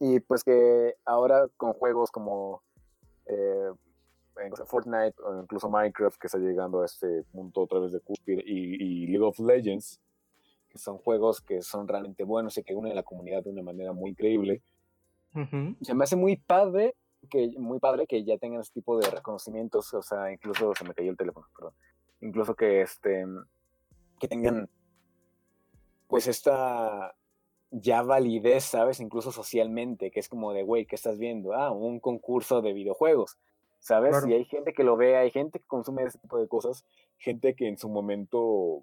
Y 0.00 0.20
pues 0.20 0.44
que 0.44 0.96
ahora 1.04 1.48
con 1.56 1.72
juegos 1.72 2.10
como 2.10 2.62
eh, 3.26 3.72
Fortnite 4.66 5.14
o 5.22 5.42
incluso 5.42 5.68
Minecraft 5.68 6.18
que 6.18 6.26
está 6.26 6.38
llegando 6.38 6.82
a 6.82 6.86
este 6.86 7.24
punto 7.32 7.62
otra 7.62 7.80
vez 7.80 7.92
de 7.92 8.00
cúspide 8.00 8.42
y, 8.46 9.06
League 9.06 9.24
of 9.24 9.38
Legends, 9.40 10.00
que 10.68 10.78
son 10.78 10.98
juegos 10.98 11.40
que 11.40 11.62
son 11.62 11.88
realmente 11.88 12.24
buenos 12.24 12.56
y 12.58 12.62
que 12.62 12.74
unen 12.74 12.92
a 12.92 12.96
la 12.96 13.02
comunidad 13.02 13.42
de 13.42 13.50
una 13.50 13.62
manera 13.62 13.92
muy 13.92 14.10
increíble. 14.10 14.62
Se 15.82 15.94
me 15.94 16.04
hace 16.04 16.16
muy 16.16 16.36
padre 16.36 16.94
que 17.30 17.50
muy 17.58 17.78
padre 17.78 18.06
que 18.06 18.24
ya 18.24 18.38
tengan 18.38 18.60
este 18.60 18.74
tipo 18.80 18.98
de 18.98 19.10
reconocimientos, 19.10 19.92
o 19.92 20.02
sea, 20.02 20.32
incluso 20.32 20.72
se 20.74 20.84
me 20.84 20.94
cayó 20.94 21.10
el 21.10 21.16
teléfono, 21.16 21.46
perdón. 21.54 21.74
Incluso 22.20 22.54
que 22.54 22.82
este 22.82 23.26
que 24.20 24.28
tengan 24.28 24.68
pues 26.06 26.26
esta 26.26 27.14
ya 27.70 28.02
validez, 28.02 28.64
¿sabes? 28.64 29.00
Incluso 29.00 29.30
socialmente, 29.30 30.10
que 30.10 30.20
es 30.20 30.28
como 30.28 30.52
de, 30.54 30.62
güey, 30.62 30.86
¿qué 30.86 30.94
estás 30.94 31.18
viendo? 31.18 31.52
Ah, 31.52 31.70
un 31.70 32.00
concurso 32.00 32.62
de 32.62 32.72
videojuegos. 32.72 33.38
¿sabes? 33.80 34.24
Y 34.26 34.32
hay 34.32 34.44
gente 34.44 34.72
que 34.72 34.84
lo 34.84 34.96
ve, 34.96 35.16
hay 35.16 35.30
gente 35.30 35.60
que 35.60 35.66
consume 35.66 36.02
ese 36.02 36.18
tipo 36.18 36.38
de 36.38 36.48
cosas, 36.48 36.84
gente 37.16 37.54
que 37.54 37.68
en 37.68 37.78
su 37.78 37.88
momento 37.88 38.82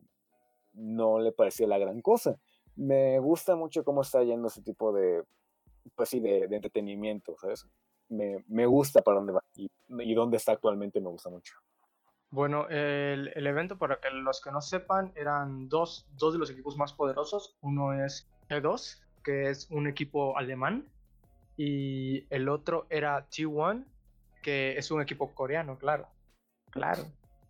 no 0.74 1.20
le 1.20 1.32
parecía 1.32 1.68
la 1.68 1.78
gran 1.78 2.01
cosa. 2.01 2.38
me 2.76 3.20
gusta 3.20 3.56
mucho 3.56 3.84
cómo 3.86 4.01
está 4.01 4.24
yendo 4.24 4.47
ese 4.47 4.62
tipo 4.62 4.91
de, 4.91 5.24
pues 5.95 6.09
sí, 6.09 6.19
de, 6.19 6.43
entretenimiento, 6.43 7.36
¿sabes? 7.38 7.67
Me, 8.09 8.43
me, 8.47 8.65
gusta 8.65 9.01
para 9.01 9.17
dónde 9.17 9.33
va 9.33 9.43
y, 9.55 9.69
y, 9.89 10.13
dónde 10.13 10.38
está 10.38 10.53
actualmente 10.53 11.01
me 11.01 11.09
gusta 11.09 11.29
mucho. 11.29 11.55
Bueno, 12.29 12.67
el, 12.69 13.31
el, 13.33 13.47
evento, 13.47 13.77
para 13.77 13.99
que 13.99 14.09
los 14.09 14.41
que 14.41 14.51
no 14.51 14.61
sepan, 14.61 15.11
eran 15.15 15.69
dos, 15.69 16.07
dos 16.17 16.33
de 16.33 16.39
los 16.39 16.49
equipos 16.49 16.77
más 16.77 16.93
poderosos. 16.93 17.55
Uno 17.61 17.93
es 17.93 18.27
E2, 18.49 19.01
que 19.23 19.49
es 19.49 19.69
un 19.71 19.88
equipo 19.88 20.38
alemán, 20.38 20.88
y 21.57 22.25
el 22.29 22.49
otro 22.49 22.86
era 22.89 23.29
T1, 23.29 23.86
que 24.41 24.77
es 24.77 24.91
un 24.91 25.01
equipo 25.01 25.33
coreano, 25.33 25.77
claro. 25.77 26.07
Claro. 26.71 27.03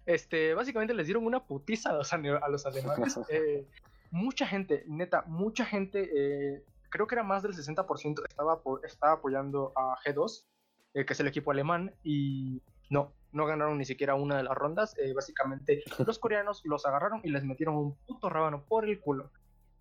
Este, 0.05 0.53
básicamente 0.53 0.93
les 0.93 1.07
dieron 1.07 1.25
una 1.25 1.45
putiza 1.45 1.89
a 1.89 1.93
los, 1.93 2.13
a 2.13 2.49
los 2.49 2.65
alemanes. 2.65 3.19
Eh, 3.29 3.65
mucha 4.11 4.45
gente, 4.45 4.83
neta, 4.87 5.23
mucha 5.27 5.65
gente, 5.65 6.09
eh, 6.13 6.63
creo 6.95 7.07
que 7.07 7.15
era 7.15 7.23
más 7.23 7.43
del 7.43 7.53
60% 7.53 8.23
estaba, 8.27 8.61
estaba 8.83 9.13
apoyando 9.13 9.73
a 9.75 9.97
G2, 10.05 10.45
eh, 10.93 11.05
que 11.05 11.13
es 11.13 11.19
el 11.19 11.27
equipo 11.27 11.51
alemán, 11.51 11.93
y 12.03 12.61
no, 12.89 13.13
no 13.33 13.45
ganaron 13.45 13.77
ni 13.77 13.85
siquiera 13.85 14.15
una 14.15 14.37
de 14.37 14.43
las 14.43 14.55
rondas. 14.55 14.95
básicamente 15.13 15.83
los 16.07 16.19
coreanos 16.19 16.61
los 16.63 16.85
agarraron 16.85 17.19
y 17.23 17.29
les 17.29 17.43
metieron 17.43 17.75
un 17.75 17.95
puto 18.05 18.29
rábano 18.29 18.63
por 18.63 18.85
el 18.85 18.99
culo. 18.99 19.31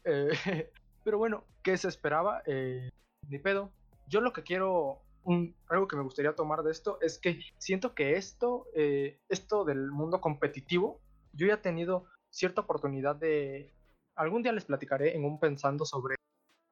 pero 1.05 1.19
bueno, 1.19 1.45
¿qué 1.63 1.77
se 1.77 1.89
esperaba? 1.89 2.43
ni 2.47 3.39
pedo. 3.39 3.71
Yo 4.09 4.21
lo 4.21 4.33
que 4.33 4.43
quiero 4.43 5.05
algo 5.69 5.89
que 5.89 5.97
me 5.97 6.03
gustaría 6.03 6.35
tomar 6.35 6.63
de 6.63 6.71
esto 6.71 6.99
es 7.01 7.19
que 7.19 7.41
siento 7.59 7.95
que 7.95 8.17
esto, 8.17 8.67
eh, 8.75 9.19
esto 9.29 9.65
del 9.65 9.91
mundo 9.91 10.21
competitivo, 10.21 11.01
yo 11.33 11.47
ya 11.47 11.55
he 11.55 11.59
tenido 11.59 12.07
cierta 12.31 12.63
oportunidad 12.63 13.17
de... 13.17 13.73
Algún 14.17 14.43
día 14.43 14.53
les 14.53 14.67
platicaré 14.67 15.17
en 15.17 15.25
un 15.25 15.41
pensando 15.41 15.85
sobre 15.85 16.17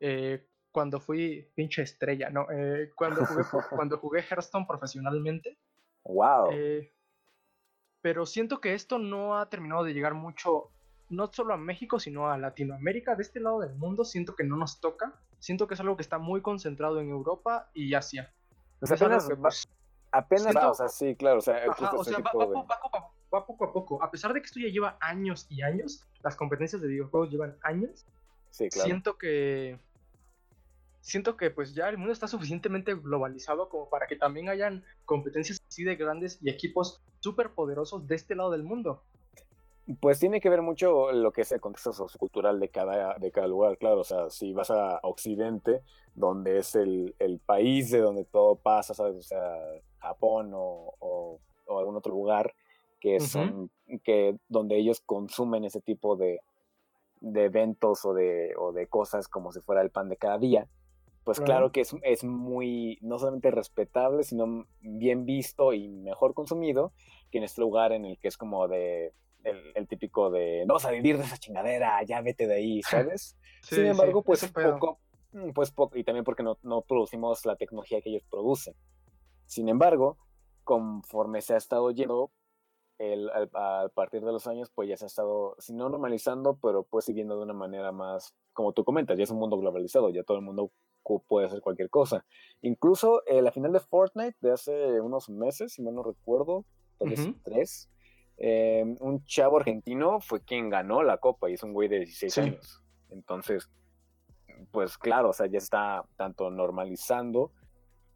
eh, 0.04 0.44
cuando 0.72 0.98
fui 0.98 1.48
pinche 1.54 1.82
estrella, 1.82 2.28
¿no? 2.28 2.46
Eh, 2.50 2.90
cuando, 2.96 3.24
jugué, 3.24 3.44
cuando 3.70 3.98
jugué 3.98 4.20
Hearthstone 4.22 4.66
profesionalmente. 4.66 5.58
¡Wow! 6.04 6.50
pero 8.00 8.26
siento 8.26 8.60
que 8.60 8.74
esto 8.74 8.98
no 8.98 9.38
ha 9.38 9.48
terminado 9.48 9.84
de 9.84 9.94
llegar 9.94 10.14
mucho, 10.14 10.72
no 11.08 11.32
solo 11.32 11.54
a 11.54 11.56
México, 11.56 12.00
sino 12.00 12.28
a 12.28 12.36
Latinoamérica. 12.36 13.14
De 13.14 13.22
este 13.22 13.38
lado 13.38 13.60
del 13.60 13.76
mundo 13.76 14.04
siento 14.04 14.34
que 14.34 14.42
no 14.42 14.56
nos 14.56 14.80
toca. 14.80 15.14
Siento 15.38 15.68
que 15.68 15.74
es 15.74 15.80
algo 15.80 15.96
que 15.96 16.02
está 16.02 16.18
muy 16.18 16.42
concentrado 16.42 17.00
en 17.00 17.10
Europa 17.10 17.70
y 17.74 17.94
Asia. 17.94 18.34
Pues 18.80 18.90
apenas, 18.90 19.30
va, 19.30 19.50
apenas 20.10 20.56
o 20.56 20.74
sea, 20.74 20.88
sí, 20.88 21.14
claro, 21.14 21.38
o 21.38 21.40
sea, 21.40 21.62
o 21.70 22.02
sea 22.02 22.18
va, 22.18 22.46
va, 23.32 23.46
poco 23.46 23.64
a 23.64 23.72
poco. 23.72 24.02
A 24.02 24.10
pesar 24.10 24.32
de 24.32 24.40
que 24.40 24.46
esto 24.46 24.58
ya 24.58 24.68
lleva 24.68 24.96
años 25.00 25.46
y 25.48 25.62
años, 25.62 26.04
las 26.24 26.34
competencias 26.34 26.82
de 26.82 26.88
videojuegos 26.88 27.30
llevan 27.30 27.56
años. 27.62 28.04
Sí, 28.50 28.68
claro. 28.68 28.86
Siento 28.86 29.16
que 29.16 29.78
siento 31.02 31.36
que 31.36 31.50
pues 31.50 31.74
ya 31.74 31.88
el 31.88 31.98
mundo 31.98 32.12
está 32.12 32.28
suficientemente 32.28 32.94
globalizado 32.94 33.68
como 33.68 33.90
para 33.90 34.06
que 34.06 34.16
también 34.16 34.48
hayan 34.48 34.84
competencias 35.04 35.60
así 35.68 35.84
de 35.84 35.96
grandes 35.96 36.38
y 36.40 36.48
equipos 36.48 37.02
súper 37.20 37.50
poderosos 37.50 38.06
de 38.06 38.14
este 38.14 38.34
lado 38.34 38.50
del 38.50 38.62
mundo. 38.62 39.02
Pues 40.00 40.20
tiene 40.20 40.40
que 40.40 40.48
ver 40.48 40.62
mucho 40.62 41.10
lo 41.10 41.32
que 41.32 41.42
es 41.42 41.50
el 41.50 41.60
contexto 41.60 41.92
sociocultural 41.92 42.60
de 42.60 42.68
cada, 42.68 43.18
de 43.18 43.32
cada 43.32 43.48
lugar, 43.48 43.76
claro. 43.78 44.00
O 44.00 44.04
sea, 44.04 44.30
si 44.30 44.52
vas 44.52 44.70
a 44.70 45.00
Occidente, 45.02 45.82
donde 46.14 46.58
es 46.58 46.76
el, 46.76 47.16
el 47.18 47.40
país 47.40 47.90
de 47.90 47.98
donde 47.98 48.24
todo 48.24 48.54
pasa, 48.54 48.94
¿sabes? 48.94 49.16
O 49.16 49.22
sea, 49.22 49.58
Japón 49.98 50.52
o, 50.54 50.94
o, 51.00 51.40
algún 51.78 51.96
otro 51.96 52.12
lugar 52.12 52.54
que 53.00 53.18
son, 53.18 53.70
que 54.04 54.36
donde 54.48 54.76
ellos 54.76 55.00
consumen 55.00 55.64
ese 55.64 55.80
tipo 55.80 56.14
de, 56.14 56.40
de 57.20 57.44
eventos 57.44 58.04
o 58.04 58.14
de, 58.14 58.54
o 58.56 58.72
de 58.72 58.86
cosas 58.86 59.26
como 59.26 59.50
si 59.50 59.60
fuera 59.60 59.82
el 59.82 59.90
pan 59.90 60.08
de 60.08 60.16
cada 60.16 60.38
día, 60.38 60.68
pues 61.24 61.40
claro 61.40 61.70
que 61.70 61.82
es, 61.82 61.94
es, 62.02 62.24
muy, 62.24 62.98
no 63.00 63.18
solamente 63.18 63.50
respetable, 63.50 64.24
sino 64.24 64.66
bien 64.80 65.24
visto 65.24 65.72
y 65.72 65.88
mejor 65.88 66.34
consumido 66.34 66.92
que 67.30 67.38
en 67.38 67.44
este 67.44 67.60
lugar 67.60 67.92
en 67.92 68.04
el 68.04 68.18
que 68.18 68.28
es 68.28 68.36
como 68.36 68.66
de 68.66 69.12
el, 69.44 69.88
típico 69.88 70.30
de 70.30 70.64
no 70.66 70.74
vas 70.74 70.84
a 70.84 70.90
vivir 70.90 71.18
de 71.18 71.24
esa 71.24 71.36
chingadera, 71.36 72.02
ya 72.04 72.20
vete 72.20 72.46
de 72.46 72.54
ahí, 72.54 72.82
¿sabes? 72.82 73.36
Sin 73.62 73.86
embargo, 73.86 74.22
pues 74.22 74.50
poco, 74.50 74.98
mm, 75.32 75.50
pues 75.50 75.70
poco, 75.70 75.96
y 75.96 76.04
también 76.04 76.24
porque 76.24 76.42
no, 76.42 76.58
no 76.62 76.82
producimos 76.82 77.46
la 77.46 77.56
tecnología 77.56 78.00
que 78.00 78.10
ellos 78.10 78.24
producen. 78.30 78.74
Sin 79.46 79.68
embargo, 79.68 80.18
conforme 80.64 81.40
se 81.40 81.54
ha 81.54 81.56
estado 81.56 81.90
yendo, 81.90 82.30
el, 82.98 83.30
a 83.30 83.88
partir 83.94 84.22
de 84.22 84.32
los 84.32 84.46
años, 84.46 84.70
pues 84.74 84.88
ya 84.88 84.96
se 84.96 85.06
ha 85.06 85.08
estado, 85.08 85.56
si 85.58 85.72
no 85.72 85.88
normalizando, 85.88 86.58
pero 86.62 86.84
pues 86.84 87.04
siguiendo 87.04 87.36
de 87.36 87.42
una 87.42 87.52
manera 87.52 87.90
más, 87.90 88.34
como 88.52 88.72
tú 88.72 88.84
comentas, 88.84 89.18
ya 89.18 89.24
es 89.24 89.30
un 89.30 89.38
mundo 89.38 89.58
globalizado, 89.58 90.10
ya 90.10 90.22
todo 90.22 90.36
el 90.36 90.44
mundo 90.44 90.70
puede 91.28 91.46
hacer 91.46 91.60
cualquier 91.60 91.90
cosa. 91.90 92.24
Incluso 92.60 93.22
eh, 93.26 93.42
la 93.42 93.52
final 93.52 93.72
de 93.72 93.80
Fortnite 93.80 94.36
de 94.40 94.52
hace 94.52 95.00
unos 95.00 95.28
meses, 95.28 95.72
si 95.72 95.82
mal 95.82 95.94
no 95.94 96.02
recuerdo, 96.02 96.64
tal 96.98 97.10
vez 97.10 97.28
tres, 97.42 97.90
Em, 98.44 98.96
un 99.00 99.24
chavo 99.24 99.58
argentino 99.58 100.20
fue 100.20 100.40
quien 100.40 100.68
ganó 100.68 101.02
la 101.02 101.18
copa 101.18 101.48
y 101.48 101.54
es 101.54 101.62
un 101.62 101.72
güey 101.72 101.88
de 101.88 101.98
16 101.98 102.38
años. 102.38 102.82
Entonces, 103.10 103.70
pues 104.70 104.98
claro, 104.98 105.30
o 105.30 105.32
sea, 105.32 105.46
ya 105.46 105.58
está 105.58 106.04
tanto 106.16 106.50
normalizando, 106.50 107.52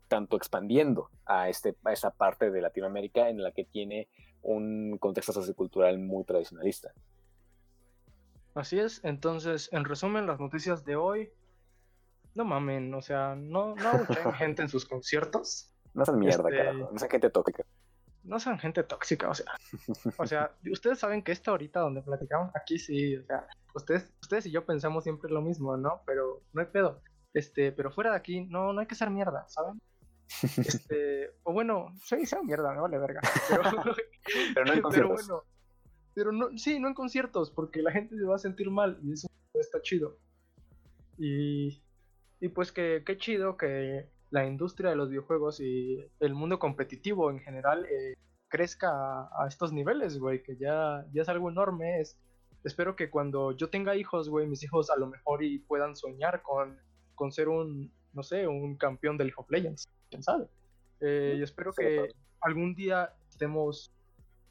tanto 0.08 0.36
expandiendo 0.36 1.10
a, 1.26 1.48
este, 1.48 1.76
a 1.84 1.92
esa 1.92 2.10
parte 2.10 2.50
de 2.50 2.60
Latinoamérica 2.60 3.28
en 3.28 3.42
la 3.42 3.52
que 3.52 3.64
tiene 3.64 4.08
un 4.42 4.96
contexto 4.98 5.32
sociocultural 5.32 5.98
muy 5.98 6.24
tradicionalista. 6.24 6.92
Así 8.54 8.80
es, 8.80 9.04
entonces, 9.04 9.68
en 9.72 9.84
resumen, 9.84 10.26
las 10.26 10.40
noticias 10.40 10.84
de 10.84 10.96
hoy, 10.96 11.30
no 12.36 12.44
mamen, 12.44 12.94
o 12.94 13.02
sea, 13.02 13.34
no, 13.34 13.74
no 13.74 14.06
gente 14.38 14.62
en 14.62 14.68
sus 14.68 14.84
conciertos. 14.84 15.72
No 15.94 16.04
sean 16.04 16.18
mierda, 16.18 16.48
este... 16.48 16.56
carajo, 16.56 16.90
no 16.92 16.98
sean 16.98 17.10
gente 17.10 17.30
tóxica 17.30 17.64
no 18.26 18.40
sean 18.40 18.58
gente 18.58 18.82
tóxica, 18.82 19.28
o 19.30 19.34
sea, 19.34 19.46
o 20.18 20.26
sea, 20.26 20.52
ustedes 20.72 20.98
saben 20.98 21.22
que 21.22 21.32
esto 21.32 21.52
ahorita 21.52 21.80
donde 21.80 22.02
platicamos, 22.02 22.50
aquí 22.54 22.78
sí, 22.78 23.16
o 23.16 23.24
sea, 23.24 23.46
ustedes, 23.74 24.12
ustedes 24.20 24.46
y 24.46 24.50
yo 24.50 24.66
pensamos 24.66 25.04
siempre 25.04 25.30
lo 25.30 25.40
mismo, 25.40 25.76
¿no? 25.76 26.02
Pero 26.06 26.42
no 26.52 26.60
hay 26.60 26.66
pedo. 26.66 27.00
Este, 27.32 27.70
pero 27.70 27.90
fuera 27.90 28.10
de 28.10 28.16
aquí, 28.16 28.46
no, 28.46 28.72
no 28.72 28.80
hay 28.80 28.86
que 28.86 28.94
ser 28.94 29.10
mierda, 29.10 29.46
¿saben? 29.48 29.80
Este, 30.42 31.30
o 31.44 31.52
bueno, 31.52 31.94
sí, 32.02 32.26
sea 32.26 32.42
mierda, 32.42 32.72
me 32.72 32.80
vale 32.80 32.98
verga. 32.98 33.20
Pero, 33.48 33.62
pero 34.54 34.66
no 34.66 34.72
en 34.72 34.82
conciertos. 34.82 34.92
Pero 34.94 35.08
bueno, 35.08 35.44
pero 36.14 36.32
no, 36.32 36.58
sí, 36.58 36.80
no 36.80 36.88
en 36.88 36.94
conciertos, 36.94 37.50
porque 37.50 37.82
la 37.82 37.92
gente 37.92 38.16
se 38.16 38.24
va 38.24 38.36
a 38.36 38.40
sentir 38.40 38.70
mal 38.70 38.98
y 39.02 39.12
eso 39.12 39.28
está 39.54 39.80
chido. 39.82 40.18
Y, 41.18 41.82
y 42.40 42.48
pues 42.48 42.72
que 42.72 43.02
qué 43.04 43.16
chido 43.16 43.56
que 43.56 44.08
la 44.30 44.46
industria 44.46 44.90
de 44.90 44.96
los 44.96 45.08
videojuegos 45.08 45.60
y 45.60 46.04
el 46.20 46.34
mundo 46.34 46.58
competitivo 46.58 47.30
en 47.30 47.40
general 47.40 47.86
eh, 47.86 48.14
crezca 48.48 48.90
a, 48.90 49.46
estos 49.48 49.72
niveles, 49.72 50.18
güey, 50.18 50.42
que 50.42 50.56
ya, 50.56 51.06
ya 51.12 51.22
es 51.22 51.28
algo 51.28 51.50
enorme. 51.50 52.00
Es, 52.00 52.18
espero 52.64 52.96
que 52.96 53.10
cuando 53.10 53.52
yo 53.52 53.70
tenga 53.70 53.96
hijos, 53.96 54.28
güey, 54.28 54.46
mis 54.46 54.62
hijos 54.62 54.90
a 54.90 54.96
lo 54.96 55.06
mejor 55.06 55.42
y 55.42 55.58
puedan 55.58 55.96
soñar 55.96 56.42
con, 56.42 56.78
con 57.14 57.32
ser 57.32 57.48
un, 57.48 57.92
no 58.12 58.22
sé, 58.22 58.46
un 58.46 58.76
campeón 58.76 59.16
del 59.16 59.28
League 59.28 59.40
of 59.40 59.50
Legends, 59.50 59.88
quién 60.10 60.22
sabe. 60.22 60.46
Eh, 61.00 61.36
y 61.38 61.42
espero 61.42 61.72
que 61.72 62.08
algún 62.40 62.74
día 62.74 63.12
estemos 63.28 63.92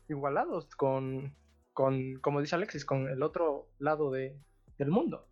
igualados 0.07 0.67
con, 0.75 1.33
con, 1.73 2.19
como 2.21 2.41
dice 2.41 2.55
Alexis, 2.55 2.85
con 2.85 3.09
el 3.09 3.23
otro 3.23 3.67
lado 3.79 4.11
de, 4.11 4.37
del 4.77 4.89
mundo. 4.89 5.27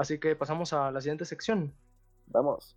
Así 0.00 0.18
que 0.18 0.34
pasamos 0.34 0.72
a 0.72 0.90
la 0.90 1.00
siguiente 1.00 1.24
sección. 1.24 1.74
Vamos 2.26 2.76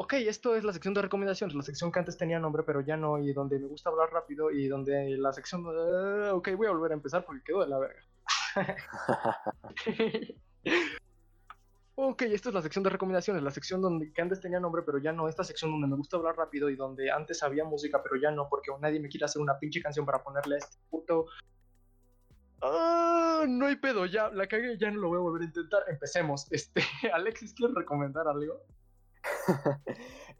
ok, 0.00 0.14
esto 0.14 0.56
es 0.56 0.64
la 0.64 0.72
sección 0.72 0.94
de 0.94 1.02
recomendaciones, 1.02 1.54
la 1.54 1.62
sección 1.62 1.92
que 1.92 1.98
antes 1.98 2.16
tenía 2.16 2.38
nombre, 2.38 2.62
pero 2.62 2.80
ya 2.80 2.96
no, 2.96 3.18
y 3.18 3.34
donde 3.34 3.58
me 3.58 3.66
gusta 3.66 3.90
hablar 3.90 4.10
rápido, 4.10 4.50
y 4.50 4.66
donde 4.66 5.18
la 5.18 5.30
sección... 5.30 5.66
Uh, 5.66 6.36
ok, 6.36 6.48
voy 6.56 6.68
a 6.68 6.70
volver 6.70 6.92
a 6.92 6.94
empezar 6.94 7.22
porque 7.22 7.42
quedó 7.44 7.60
de 7.60 7.68
la 7.68 7.78
verga. 7.78 8.00
ok, 11.96 12.22
esto 12.22 12.48
es 12.48 12.54
la 12.54 12.62
sección 12.62 12.82
de 12.82 12.88
recomendaciones, 12.88 13.42
la 13.42 13.50
sección 13.50 13.82
donde, 13.82 14.10
que 14.10 14.22
antes 14.22 14.40
tenía 14.40 14.58
nombre, 14.58 14.80
pero 14.86 14.96
ya 14.96 15.12
no, 15.12 15.28
esta 15.28 15.44
sección 15.44 15.70
donde 15.70 15.86
me 15.86 15.96
gusta 15.96 16.16
hablar 16.16 16.34
rápido 16.34 16.70
y 16.70 16.76
donde 16.76 17.10
antes 17.10 17.42
había 17.42 17.66
música, 17.66 18.02
pero 18.02 18.16
ya 18.16 18.30
no, 18.30 18.48
porque 18.48 18.70
nadie 18.80 19.00
me 19.00 19.10
quiere 19.10 19.26
hacer 19.26 19.42
una 19.42 19.58
pinche 19.58 19.82
canción 19.82 20.06
para 20.06 20.22
ponerle 20.22 20.54
a 20.54 20.58
este 20.58 20.78
puto... 20.88 21.26
Ah, 22.62 23.44
no 23.48 23.66
hay 23.66 23.76
pedo, 23.76 24.06
ya 24.06 24.28
la 24.30 24.46
cagué, 24.46 24.76
ya 24.78 24.90
no 24.90 25.00
lo 25.00 25.08
voy 25.08 25.18
a 25.18 25.20
volver 25.20 25.42
a 25.42 25.44
intentar. 25.46 25.82
Empecemos. 25.88 26.46
Este, 26.52 26.82
Alexis, 27.12 27.54
¿quieres 27.54 27.74
recomendar 27.74 28.28
algo? 28.28 28.60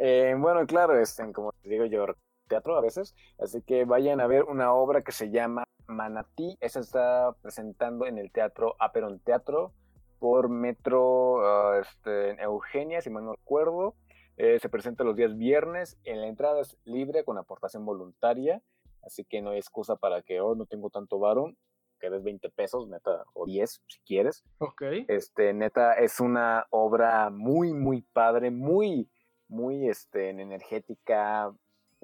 Eh, 0.03 0.35
bueno, 0.39 0.67
claro, 0.67 0.99
este, 0.99 1.31
como 1.31 1.53
les 1.63 1.71
digo 1.71 1.85
yo, 1.85 2.07
teatro 2.49 2.75
a 2.75 2.81
veces, 2.81 3.15
así 3.39 3.61
que 3.61 3.85
vayan 3.85 4.19
a 4.23 4.27
ver 4.27 4.45
una 4.45 4.73
obra 4.73 5.03
que 5.03 5.13
se 5.13 5.31
llama 5.31 5.65
Manatí, 5.89 6.57
esa 6.61 6.81
está 6.81 7.37
presentando 7.43 8.07
en 8.07 8.17
el 8.17 8.33
teatro 8.33 8.77
Aperon 8.79 9.19
Teatro 9.21 9.75
por 10.19 10.49
Metro 10.49 11.45
ah, 11.47 11.81
este, 11.81 12.31
en 12.31 12.41
Eugenia, 12.41 13.03
si 13.03 13.11
mal 13.11 13.27
no 13.27 13.35
recuerdo. 13.35 13.95
Eh, 14.39 14.59
se 14.59 14.71
presenta 14.71 15.05
los 15.05 15.17
días 15.17 15.37
viernes, 15.37 15.99
en 16.05 16.23
la 16.23 16.29
entrada 16.29 16.63
es 16.63 16.79
libre 16.85 17.25
con 17.25 17.37
aportación 17.37 17.85
voluntaria, 17.85 18.63
así 19.03 19.23
que 19.25 19.43
no 19.43 19.51
hay 19.51 19.59
excusa 19.59 19.97
para 19.97 20.23
que, 20.23 20.41
oh, 20.41 20.55
no 20.55 20.65
tengo 20.65 20.89
tanto 20.89 21.19
varón. 21.19 21.59
Que 22.01 22.11
des 22.11 22.23
20 22.23 22.51
pesos, 22.51 22.89
neta, 22.89 23.25
o 23.35 23.47
10 23.47 23.83
si 23.87 24.01
quieres. 24.07 24.45
Ok. 24.59 24.83
Este, 25.09 25.53
neta, 25.53 25.95
es 25.95 26.19
una 26.21 26.67
obra 26.71 27.31
muy, 27.31 27.73
muy 27.73 28.03
padre, 28.13 28.51
muy, 28.51 29.09
muy, 29.49 29.89
este, 29.89 30.31
energética, 30.31 31.53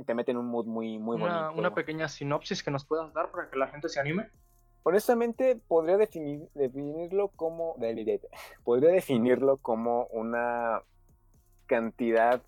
te 0.05 0.15
mete 0.15 0.33
en 0.33 0.37
un 0.37 0.47
mood 0.47 0.67
muy, 0.67 0.99
muy 0.99 1.17
una, 1.17 1.45
bonito. 1.45 1.61
Una 1.61 1.75
pequeña 1.75 2.09
sinopsis 2.09 2.63
que 2.63 2.71
nos 2.71 2.85
puedas 2.85 3.13
dar 3.15 3.31
para 3.31 3.49
que 3.49 3.57
la 3.57 3.69
gente 3.69 3.89
se 3.89 3.99
anime. 3.99 4.31
Honestamente, 4.83 5.61
podría 5.67 5.97
definir, 5.97 6.49
definirlo 6.55 7.29
como, 7.29 7.77
podría 8.63 8.93
definirlo 8.93 9.57
como 9.57 10.07
una 10.13 10.83
cantidad 11.67 12.41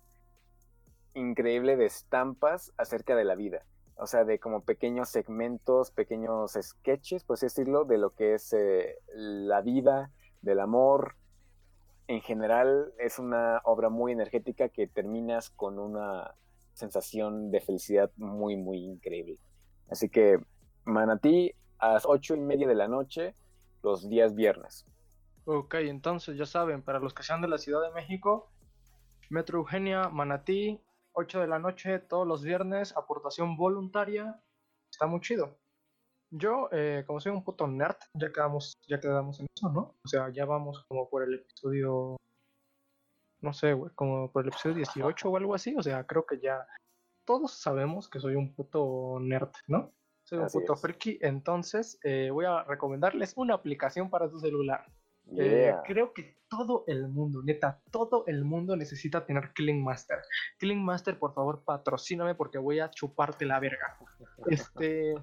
increíble 1.15 1.75
de 1.75 1.85
estampas 1.85 2.71
acerca 2.77 3.15
de 3.15 3.25
la 3.25 3.35
vida. 3.35 3.65
O 4.01 4.07
sea, 4.07 4.23
de 4.23 4.39
como 4.39 4.63
pequeños 4.63 5.09
segmentos, 5.09 5.91
pequeños 5.91 6.57
sketches, 6.59 7.23
por 7.23 7.33
así 7.35 7.47
decirlo, 7.47 7.83
de 7.83 7.97
lo 7.97 8.11
que 8.11 8.33
es 8.35 8.53
eh, 8.53 8.97
la 9.13 9.61
vida, 9.61 10.11
del 10.41 10.61
amor. 10.61 11.15
En 12.07 12.21
general, 12.21 12.93
es 12.97 13.19
una 13.19 13.61
obra 13.65 13.89
muy 13.89 14.13
energética 14.13 14.69
que 14.69 14.87
terminas 14.87 15.49
con 15.49 15.77
una 15.77 16.33
sensación 16.73 17.51
de 17.51 17.59
felicidad 17.59 18.09
muy, 18.15 18.55
muy 18.55 18.85
increíble. 18.85 19.37
Así 19.89 20.09
que, 20.09 20.39
Manatí, 20.85 21.51
a 21.77 21.93
las 21.93 22.05
ocho 22.05 22.35
y 22.35 22.39
media 22.39 22.67
de 22.67 22.75
la 22.75 22.87
noche, 22.87 23.35
los 23.83 24.09
días 24.09 24.33
viernes. 24.33 24.85
Ok, 25.45 25.75
entonces 25.75 26.37
ya 26.37 26.45
saben, 26.45 26.81
para 26.81 26.99
los 26.99 27.13
que 27.13 27.23
sean 27.23 27.41
de 27.41 27.47
la 27.47 27.57
Ciudad 27.57 27.81
de 27.81 27.91
México, 27.91 28.49
Metro 29.29 29.59
Eugenia, 29.59 30.09
Manatí, 30.09 30.81
8 31.13 31.41
de 31.41 31.47
la 31.47 31.59
noche, 31.59 31.99
todos 31.99 32.27
los 32.27 32.43
viernes, 32.43 32.95
aportación 32.95 33.57
voluntaria. 33.57 34.41
Está 34.91 35.07
muy 35.07 35.21
chido. 35.21 35.57
Yo, 36.31 36.69
eh, 36.71 37.03
como 37.07 37.19
soy 37.19 37.31
un 37.31 37.43
puto 37.43 37.67
nerd, 37.67 37.97
ya 38.13 38.31
quedamos, 38.31 38.77
ya 38.87 38.99
quedamos 38.99 39.39
en 39.39 39.47
eso, 39.55 39.69
¿no? 39.69 39.95
O 40.03 40.07
sea, 40.07 40.29
ya 40.29 40.45
vamos 40.45 40.85
como 40.87 41.09
por 41.09 41.23
el 41.23 41.33
episodio. 41.35 42.17
No 43.41 43.53
sé, 43.53 43.73
güey, 43.73 43.91
como 43.95 44.31
por 44.31 44.43
el 44.43 44.49
episodio 44.49 44.75
18 44.75 45.29
o 45.29 45.37
algo 45.37 45.55
así. 45.55 45.75
O 45.75 45.81
sea, 45.81 46.05
creo 46.05 46.25
que 46.25 46.39
ya 46.39 46.67
todos 47.25 47.53
sabemos 47.53 48.09
que 48.09 48.19
soy 48.19 48.35
un 48.35 48.53
puto 48.53 49.17
nerd, 49.19 49.51
¿no? 49.67 49.91
Soy 50.23 50.39
un 50.39 50.47
puto 50.47 50.75
friki. 50.75 51.17
Entonces, 51.21 51.99
eh, 52.03 52.29
voy 52.31 52.45
a 52.45 52.63
recomendarles 52.63 53.33
una 53.35 53.55
aplicación 53.55 54.09
para 54.09 54.29
su 54.29 54.39
celular. 54.39 54.85
Eh, 55.37 55.73
creo 55.85 56.13
que 56.13 56.39
todo 56.49 56.83
el 56.87 57.07
mundo, 57.07 57.41
neta, 57.43 57.81
todo 57.91 58.23
el 58.27 58.43
mundo 58.43 58.75
necesita 58.75 59.25
tener 59.25 59.53
Clean 59.53 59.81
Master. 59.81 60.19
Clean 60.57 60.83
Master, 60.83 61.17
por 61.17 61.33
favor, 61.33 61.63
patrocíname 61.63 62.35
porque 62.35 62.57
voy 62.57 62.79
a 62.79 62.89
chuparte 62.89 63.45
la 63.45 63.59
verga. 63.59 63.97
Este, 64.47 65.13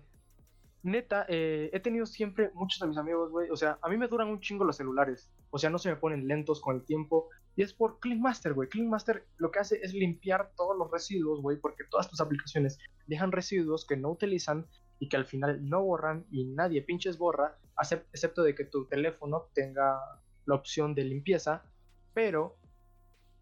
neta, 0.83 1.27
eh, 1.29 1.69
he 1.73 1.81
tenido 1.81 2.07
siempre 2.07 2.51
muchos 2.55 2.81
de 2.81 2.87
mis 2.87 2.97
amigos, 2.97 3.31
güey. 3.31 3.51
O 3.51 3.57
sea, 3.57 3.79
a 3.83 3.89
mí 3.89 3.97
me 3.97 4.07
duran 4.07 4.29
un 4.29 4.41
chingo 4.41 4.65
los 4.65 4.77
celulares. 4.77 5.31
O 5.51 5.59
sea, 5.59 5.69
no 5.69 5.79
se 5.79 5.91
me 5.91 5.97
ponen 5.97 6.29
lentos 6.29 6.61
con 6.61 6.77
el 6.77 6.85
tiempo. 6.85 7.29
Y 7.57 7.63
es 7.63 7.73
por 7.73 7.99
Clean 7.99 8.21
Master, 8.21 8.55
güey. 8.55 8.69
Clean 8.69 8.89
Master 8.89 9.27
lo 9.39 9.51
que 9.51 9.59
hace 9.59 9.81
es 9.83 9.93
limpiar 9.93 10.53
todos 10.57 10.77
los 10.77 10.91
residuos, 10.91 11.43
güey, 11.43 11.59
porque 11.59 11.85
todas 11.91 12.09
tus 12.09 12.21
aplicaciones 12.21 12.79
dejan 13.07 13.33
residuos 13.33 13.85
que 13.85 13.97
no 13.97 14.11
utilizan 14.11 14.67
y 14.99 15.09
que 15.09 15.17
al 15.17 15.27
final 15.27 15.69
no 15.69 15.83
borran 15.83 16.25
y 16.31 16.45
nadie 16.45 16.83
pinches 16.83 17.19
borra, 17.19 17.59
excepto 18.13 18.43
de 18.43 18.55
que 18.55 18.65
tu 18.65 18.87
teléfono 18.87 19.49
tenga 19.55 19.99
la 20.47 20.55
opción 20.55 20.95
de 20.95 21.05
limpieza, 21.05 21.65
pero 22.15 22.59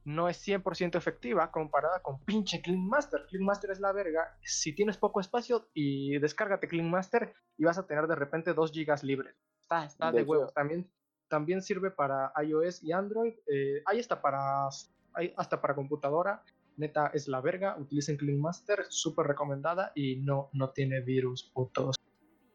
no 0.05 0.28
es 0.28 0.47
100% 0.47 0.97
efectiva 0.97 1.51
comparada 1.51 2.03
con 2.03 2.18
pinche 2.24 2.61
Clean 2.61 2.87
Master. 2.87 3.24
Clean 3.28 3.45
Master 3.45 3.70
es 3.70 3.80
la 3.80 3.93
verga. 3.93 4.37
Si 4.43 4.74
tienes 4.74 4.99
poco 4.99 5.20
espacio 5.20 5.68
y 5.72 6.18
descárgate 6.18 6.68
Clean 6.68 6.91
Master 6.91 7.32
y 7.57 7.64
vas 7.64 7.78
a 7.78 7.87
tener 7.87 8.07
de 8.07 8.14
repente 8.14 8.53
2 8.53 8.72
GB 8.72 9.03
libres. 9.03 9.35
Está, 9.62 9.85
está 9.87 10.12
de, 10.12 10.22
huevos. 10.22 10.53
También, 10.53 10.91
también 11.28 11.62
sirve 11.62 11.91
para 11.91 12.32
iOS 12.43 12.82
y 12.82 12.93
Android. 12.93 13.35
Eh, 13.47 13.82
hay 13.87 13.99
hasta 13.99 14.20
para, 14.20 14.68
hay 15.14 15.32
hasta 15.37 15.61
para 15.61 15.74
computadora. 15.74 16.43
Neta, 16.76 17.11
es 17.14 17.28
la 17.28 17.41
verga. 17.41 17.76
Utilicen 17.78 18.16
Clean 18.16 18.39
Master, 18.39 18.85
súper 18.91 19.26
recomendada 19.26 19.93
y 19.95 20.16
no, 20.16 20.51
no 20.53 20.70
tiene 20.70 21.01
virus, 21.01 21.51
putos. 21.55 21.97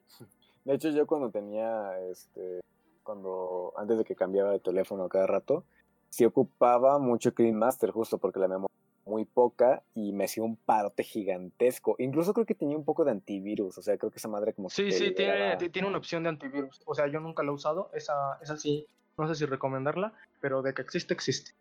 De 0.66 0.76
hecho, 0.76 0.90
yo 0.90 1.08
cuando 1.08 1.30
tenía, 1.30 2.00
este, 2.10 2.62
cuando, 3.04 3.74
antes 3.78 3.98
de 3.98 4.04
que 4.04 4.16
cambiaba 4.16 4.52
de 4.52 4.60
teléfono 4.60 5.10
cada 5.10 5.28
rato, 5.28 5.64
sí 6.10 6.26
ocupaba 6.26 7.00
mucho 7.00 7.34
Clean 7.34 7.56
Master, 7.56 7.92
justo 7.92 8.18
porque 8.18 8.40
la 8.40 8.48
memoria 8.48 8.70
muy 9.10 9.26
poca 9.26 9.82
y 9.96 10.14
me 10.14 10.26
hacía 10.26 10.44
un 10.44 10.56
parote 10.56 11.04
gigantesco. 11.04 11.96
Incluso 11.98 12.34
creo 12.34 12.46
que 12.46 12.56
tenía 12.56 12.78
un 12.78 12.86
poco 12.86 13.04
de 13.04 13.12
antivirus, 13.12 13.78
o 13.78 13.82
sea, 13.82 13.98
creo 13.98 14.12
que 14.12 14.18
esa 14.18 14.28
madre 14.28 14.54
como 14.54 14.70
Sí, 14.70 14.92
sí, 14.92 15.12
tiene, 15.14 15.58
tiene 15.58 15.88
una 15.88 15.98
opción 15.98 16.24
de 16.24 16.30
antivirus. 16.30 16.82
O 16.86 16.94
sea, 16.94 17.08
yo 17.08 17.20
nunca 17.20 17.44
la 17.44 17.50
he 17.50 17.54
usado, 17.54 17.90
esa, 17.94 18.38
esa 18.42 18.56
sí, 18.58 18.88
no 19.18 19.28
sé 19.28 19.36
si 19.36 19.46
recomendarla, 19.46 20.14
pero 20.40 20.62
de 20.62 20.74
que 20.74 20.82
existe, 20.82 21.14
existe. 21.14 21.52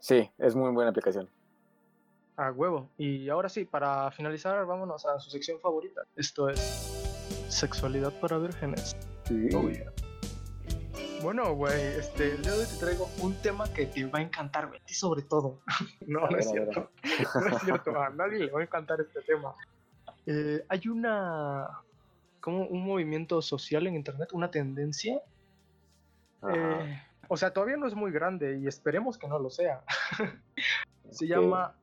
Sí, 0.00 0.30
es 0.38 0.54
muy 0.54 0.70
buena 0.70 0.90
aplicación. 0.90 1.28
A 2.36 2.50
huevo. 2.50 2.88
Y 2.96 3.28
ahora 3.28 3.48
sí, 3.48 3.64
para 3.64 4.10
finalizar, 4.10 4.64
vámonos 4.66 5.06
a 5.06 5.18
su 5.18 5.30
sección 5.30 5.60
favorita. 5.60 6.02
Esto 6.16 6.48
es 6.48 7.03
sexualidad 7.54 8.12
para 8.20 8.38
vírgenes. 8.38 8.96
Sí. 9.26 9.48
Oh, 9.54 9.68
bueno, 11.22 11.54
güey, 11.54 11.82
este, 11.98 12.32
el 12.32 12.42
día 12.42 12.52
de 12.52 12.58
hoy 12.58 12.66
te 12.66 12.76
traigo 12.76 13.08
un 13.22 13.34
tema 13.36 13.64
que 13.72 13.86
te 13.86 14.04
va 14.04 14.18
a 14.18 14.22
encantar, 14.22 14.68
güey, 14.68 14.80
ti 14.84 14.92
sobre 14.92 15.22
todo. 15.22 15.62
no, 16.06 16.28
no 16.28 16.36
es 16.36 16.50
cierto. 16.50 16.90
no 17.34 17.56
es 17.56 17.62
cierto, 17.62 17.98
a 17.98 18.10
nadie 18.10 18.40
le 18.40 18.50
va 18.50 18.60
a 18.60 18.64
encantar 18.64 19.00
este 19.00 19.22
tema. 19.22 19.54
Eh, 20.26 20.62
hay 20.68 20.88
una, 20.88 21.68
como 22.40 22.66
un 22.66 22.84
movimiento 22.84 23.40
social 23.40 23.86
en 23.86 23.94
internet, 23.94 24.30
una 24.34 24.50
tendencia. 24.50 25.22
Eh, 26.46 27.02
o 27.28 27.38
sea, 27.38 27.54
todavía 27.54 27.78
no 27.78 27.86
es 27.86 27.94
muy 27.94 28.12
grande 28.12 28.58
y 28.58 28.66
esperemos 28.66 29.16
que 29.16 29.26
no 29.26 29.38
lo 29.38 29.48
sea. 29.48 29.82
Se 31.10 31.26
llama 31.26 31.74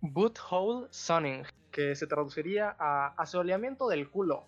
Butthole 0.00 0.86
Sunning, 0.90 1.44
que 1.72 1.96
se 1.96 2.06
traduciría 2.06 2.76
a 2.78 3.08
asoleamiento 3.16 3.88
del 3.88 4.08
culo. 4.08 4.46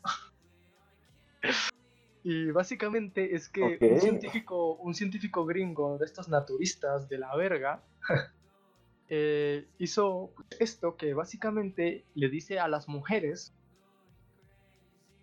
y 2.23 2.51
básicamente 2.53 3.35
es 3.35 3.49
que 3.49 3.79
un, 3.81 4.01
científico, 4.01 4.75
un 4.77 4.95
científico 4.95 5.45
gringo 5.45 5.99
de 5.99 6.05
estos 6.05 6.29
naturistas 6.29 7.09
de 7.09 7.19
la 7.19 7.35
verga 7.35 7.83
eh, 9.09 9.67
hizo 9.79 10.33
esto 10.61 10.97
que 10.97 11.15
básicamente 11.15 12.05
le 12.15 12.29
dice 12.29 12.61
a 12.61 12.69
las 12.69 12.89
mujeres. 12.89 13.55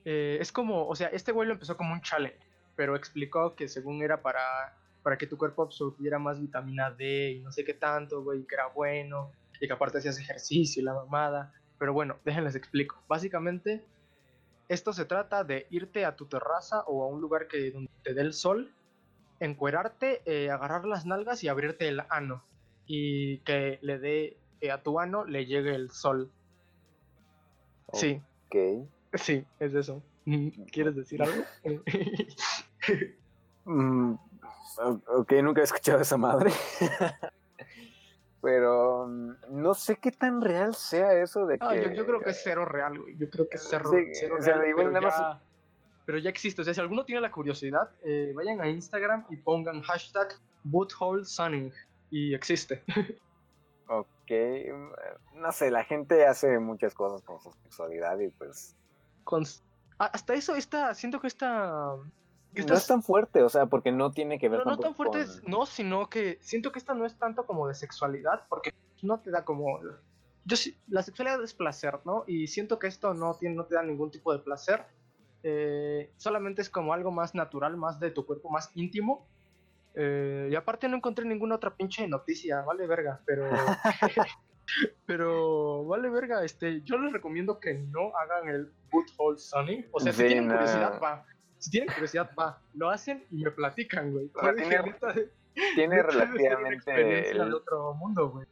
Eh, 0.04 0.40
es 0.42 0.52
como, 0.52 0.88
o 0.88 0.96
sea, 0.96 1.08
este 1.10 1.32
güey 1.32 1.48
lo 1.48 1.54
empezó 1.54 1.78
como 1.78 1.94
un 1.94 2.02
challenge, 2.02 2.40
pero 2.76 2.96
explicó 2.96 3.56
que 3.56 3.68
según 3.68 4.02
era 4.02 4.24
para, 4.24 4.76
para 5.04 5.18
que 5.18 5.28
tu 5.28 5.38
cuerpo 5.38 5.62
absorbiera 5.62 6.18
más 6.18 6.42
vitamina 6.42 6.90
D 6.90 7.34
y 7.34 7.40
no 7.40 7.52
sé 7.52 7.64
qué 7.64 7.76
tanto, 7.76 8.24
güey, 8.24 8.44
que 8.48 8.56
era 8.56 8.68
bueno 8.68 9.32
y 9.60 9.68
que 9.68 9.74
aparte 9.74 10.00
hacías 10.00 10.18
ejercicio 10.18 10.82
y 10.82 10.86
la 10.86 10.96
mamada. 10.96 11.54
Pero 11.82 11.94
bueno, 11.94 12.18
déjenles 12.26 12.54
explico. 12.56 13.02
Básicamente, 13.08 13.84
esto 14.70 14.94
se 14.94 15.06
trata 15.06 15.44
de 15.44 15.66
irte 15.72 16.06
a 16.06 16.16
tu 16.16 16.28
terraza 16.28 16.84
o 16.86 17.04
a 17.04 17.08
un 17.08 17.20
lugar 17.20 17.48
que 17.48 17.72
donde 17.72 17.90
te 18.04 18.14
dé 18.14 18.22
el 18.22 18.34
sol, 18.34 18.72
encuerarte, 19.40 20.22
eh, 20.26 20.52
agarrar 20.52 20.86
las 20.86 21.08
nalgas 21.08 21.44
y 21.44 21.48
abrirte 21.48 21.88
el 21.88 22.04
ano. 22.10 22.44
Y 22.86 23.40
que 23.40 23.80
le 23.82 23.98
dé 23.98 24.38
eh, 24.62 24.70
a 24.70 24.84
tu 24.84 25.00
ano 25.00 25.26
le 25.26 25.48
llegue 25.48 25.74
el 25.74 25.90
sol. 25.90 26.30
Sí. 27.94 28.22
Ok. 28.46 28.88
Sí, 29.16 29.44
es 29.60 29.74
eso. 29.74 30.04
¿Quieres 30.72 30.96
decir 30.96 31.24
algo? 31.24 31.44
Mm, 33.64 34.16
ok, 35.08 35.34
nunca 35.44 35.62
he 35.62 35.64
escuchado 35.64 36.02
esa 36.02 36.18
madre. 36.18 36.52
Pero 38.42 39.08
mm, 39.08 39.34
no 39.50 39.74
sé 39.74 39.98
qué 39.98 40.12
tan 40.12 40.42
real 40.42 40.76
sea 40.76 41.14
eso 41.14 41.46
de 41.46 41.60
que... 41.60 41.96
yo, 41.96 42.06
creo 42.06 42.20
que 42.20 42.32
es 42.32 42.42
cero 42.44 42.66
real, 42.66 43.00
güey. 43.00 43.16
Yo 43.18 43.30
creo 43.30 43.48
que 43.48 43.58
es 43.58 43.68
cero, 43.70 43.92
real. 43.92 45.40
pero, 46.06 46.18
ya, 46.18 46.30
existe. 46.30 46.62
O 46.62 46.66
sea, 46.66 46.74
si 46.74 46.80
alguno 46.80 47.06
tiene 47.06 47.22
la 47.22 47.32
curiosidad, 47.32 47.92
eh, 48.04 48.32
vayan 48.36 48.60
a 48.62 48.68
Instagram 48.68 49.26
y 49.30 49.38
pongan 49.38 49.82
hashtag 49.82 50.34
bootholesunning 50.64 51.72
y 52.10 52.34
existe. 52.34 52.84
ok. 53.88 54.32
Mm, 54.32 55.42
no 55.42 55.52
sé, 55.52 55.70
la 55.70 55.84
gente 55.84 56.26
hace 56.26 56.58
muchas 56.60 56.96
cosas 56.96 57.22
con 57.22 57.40
su 57.42 57.52
sexualidad 57.64 58.20
y 58.20 58.30
pues... 58.30 58.76
hasta 60.00 60.34
eso, 60.34 60.56
está, 60.56 60.96
siento 60.96 61.20
que 61.22 61.28
esta 61.28 61.96
no 62.54 62.74
es 62.74 62.88
tan 62.88 63.04
fuerte, 63.04 63.44
o 63.44 63.50
sea, 63.50 63.66
porque 63.66 63.92
no 63.92 64.12
tiene 64.12 64.40
que 64.40 64.50
ver 64.50 64.66
no, 64.66 64.72
no 64.72 64.78
tan 64.78 64.96
fuerte, 64.96 65.26
no, 65.48 65.66
sino 65.66 66.10
que 66.10 66.38
siento 66.42 66.72
que 66.72 66.80
esta 66.80 66.94
no 66.94 67.06
es 67.06 67.18
tanto 67.18 67.46
como 67.46 67.68
de 67.68 67.74
sexualidad, 67.74 68.46
porque 68.50 68.74
no 69.02 69.20
te 69.20 69.32
da 69.32 69.46
como... 69.46 69.80
Yo 70.44 70.58
la 70.88 71.04
sexualidad 71.04 71.42
es 71.44 71.54
placer, 71.54 72.00
¿no? 72.04 72.24
Y 72.28 72.48
siento 72.48 72.80
que 72.80 72.88
esto 72.88 73.14
no, 73.14 73.36
tiene, 73.36 73.56
no 73.56 73.66
te 73.66 73.76
da 73.76 73.84
ningún 73.84 74.10
tipo 74.10 74.34
de 74.34 74.40
placer. 74.40 74.86
Eh, 75.44 76.12
solamente 76.18 76.62
es 76.62 76.70
como 76.70 76.94
algo 76.94 77.12
más 77.12 77.36
natural, 77.36 77.78
más 77.78 78.00
de 78.00 78.12
tu 78.12 78.26
cuerpo, 78.26 78.50
más 78.50 78.72
íntimo. 78.76 79.28
Eh, 79.94 80.50
y 80.52 80.56
aparte 80.56 80.88
no 80.90 80.98
encontré 80.98 81.26
ninguna 81.26 81.56
otra 81.56 81.76
pinche 81.76 82.08
noticia, 82.08 82.62
vale 82.62 82.88
verga, 82.88 83.22
pero... 83.26 83.50
Pero 85.06 85.86
vale 85.86 86.10
verga, 86.10 86.44
este, 86.44 86.82
yo 86.82 86.98
les 86.98 87.12
recomiendo 87.12 87.60
que 87.60 87.74
no 87.74 88.16
hagan 88.16 88.50
el 88.50 88.72
butthole 88.92 89.38
sunning. 89.38 89.86
O 89.92 90.00
sea, 90.00 90.14
si 90.14 90.26
tienen 90.26 90.50
curiosidad, 90.50 91.00
va. 91.02 91.26
Si 91.62 91.70
tienen 91.70 91.94
curiosidad, 91.94 92.32
va. 92.38 92.60
Lo 92.74 92.90
hacen 92.90 93.24
y 93.30 93.44
me 93.44 93.52
platican, 93.52 94.12
güey. 94.12 94.32
Tiene, 95.76 96.02
relativamente 96.02 97.30
el... 97.30 97.54
otro 97.54 97.94
mundo, 97.94 98.30
güey. 98.32 98.48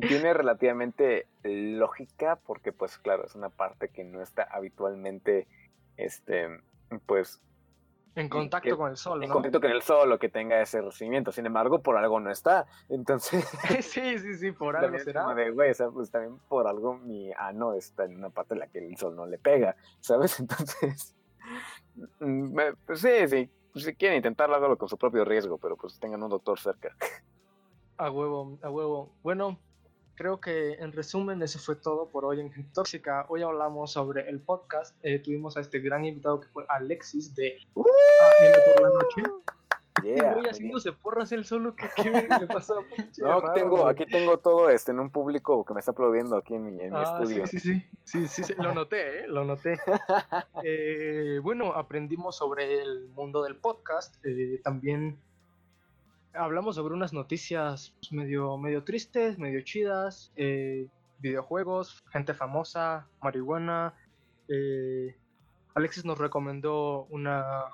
Tiene 0.00 0.32
relativamente 0.32 1.26
lógica 1.42 2.36
porque, 2.36 2.72
pues, 2.72 2.96
claro, 2.96 3.26
es 3.26 3.34
una 3.34 3.50
parte 3.50 3.90
que 3.90 4.02
no 4.02 4.22
está 4.22 4.44
habitualmente, 4.44 5.46
este, 5.98 6.48
pues, 7.04 7.42
en 8.14 8.28
contacto 8.30 8.76
con 8.78 8.90
el 8.90 8.96
sol, 8.96 9.18
¿no? 9.20 9.26
En 9.26 9.30
contacto 9.30 9.60
con 9.60 9.70
el 9.70 9.82
sol 9.82 10.10
o 10.10 10.18
que 10.18 10.30
tenga 10.30 10.60
ese 10.62 10.80
recibimiento. 10.80 11.30
Sin 11.30 11.44
embargo, 11.44 11.82
por 11.82 11.98
algo 11.98 12.18
no 12.18 12.30
está. 12.30 12.66
Entonces. 12.88 13.44
sí, 13.82 14.18
sí, 14.18 14.34
sí, 14.34 14.52
por 14.52 14.74
algo 14.74 14.98
será. 14.98 15.34
De, 15.34 15.50
güey, 15.50 15.70
o 15.70 15.74
sea, 15.74 15.90
pues 15.90 16.10
también 16.10 16.38
por 16.48 16.66
algo 16.66 16.96
mi 16.96 17.30
ano 17.36 17.74
está 17.74 18.04
en 18.04 18.16
una 18.16 18.30
parte 18.30 18.54
en 18.54 18.60
la 18.60 18.66
que 18.68 18.78
el 18.78 18.96
sol 18.96 19.14
no 19.14 19.26
le 19.26 19.38
pega, 19.38 19.76
¿sabes? 20.00 20.40
Entonces. 20.40 21.14
Mm, 22.20 22.58
pues 22.86 23.00
sí, 23.00 23.28
sí. 23.28 23.50
Pues 23.72 23.84
si 23.84 23.94
quieren 23.94 24.16
intentarlo, 24.16 24.56
hágalo 24.56 24.76
con 24.76 24.88
su 24.88 24.96
propio 24.96 25.24
riesgo, 25.24 25.58
pero 25.58 25.76
pues 25.76 25.98
tengan 25.98 26.22
un 26.22 26.30
doctor 26.30 26.58
cerca. 26.58 26.94
A 28.00 28.12
huevo, 28.12 28.56
a 28.62 28.70
huevo. 28.70 29.12
Bueno, 29.24 29.58
creo 30.14 30.40
que 30.40 30.74
en 30.74 30.92
resumen 30.92 31.42
eso 31.42 31.58
fue 31.58 31.74
todo 31.74 32.08
por 32.08 32.24
hoy 32.24 32.40
en 32.40 32.52
Gente 32.52 32.70
Tóxica. 32.72 33.26
Hoy 33.28 33.42
hablamos 33.42 33.90
sobre 33.90 34.28
el 34.28 34.40
podcast. 34.40 34.96
Eh, 35.02 35.18
tuvimos 35.18 35.56
a 35.56 35.60
este 35.60 35.80
gran 35.80 36.04
invitado 36.04 36.38
que 36.38 36.46
fue 36.46 36.64
Alexis 36.68 37.34
de 37.34 37.58
uh, 37.74 37.84
por 37.84 38.82
la 38.82 38.88
noche. 38.90 39.22
Yeah, 40.02 40.34
voy 40.34 40.46
haciéndose 40.46 40.92
porras 40.92 41.32
él 41.32 41.44
solo. 41.44 41.74
¿Qué, 41.74 41.88
qué 41.96 42.10
me 42.10 42.46
pasó? 42.46 42.74
no, 43.18 43.32
aquí 43.32 43.48
tengo, 43.54 43.86
aquí 43.86 44.06
tengo 44.06 44.38
todo 44.38 44.70
este 44.70 44.92
en 44.92 45.00
un 45.00 45.10
público 45.10 45.64
que 45.64 45.74
me 45.74 45.80
está 45.80 45.92
aplaudiendo 45.92 46.36
aquí 46.36 46.54
en 46.54 46.64
mi, 46.64 46.82
en 46.82 46.92
mi 46.92 46.98
ah, 46.98 47.18
estudio. 47.20 47.46
Sí, 47.46 47.58
sí, 47.58 47.84
sí, 48.04 48.28
sí, 48.28 48.44
sí, 48.44 48.54
lo 48.58 48.74
noté, 48.74 49.20
¿eh? 49.20 49.28
lo 49.28 49.44
noté. 49.44 49.78
eh, 50.64 51.40
bueno, 51.42 51.72
aprendimos 51.72 52.36
sobre 52.36 52.80
el 52.80 53.08
mundo 53.08 53.42
del 53.42 53.56
podcast. 53.56 54.16
Eh, 54.24 54.60
también 54.62 55.18
hablamos 56.34 56.76
sobre 56.76 56.94
unas 56.94 57.12
noticias 57.12 57.94
pues, 58.00 58.12
medio, 58.12 58.56
medio 58.58 58.84
tristes, 58.84 59.38
medio 59.38 59.60
chidas, 59.62 60.32
videojuegos, 61.18 62.02
gente 62.10 62.34
famosa, 62.34 63.08
marihuana. 63.22 63.94
Alexis 65.74 66.04
nos 66.04 66.18
recomendó 66.18 67.04
una, 67.10 67.64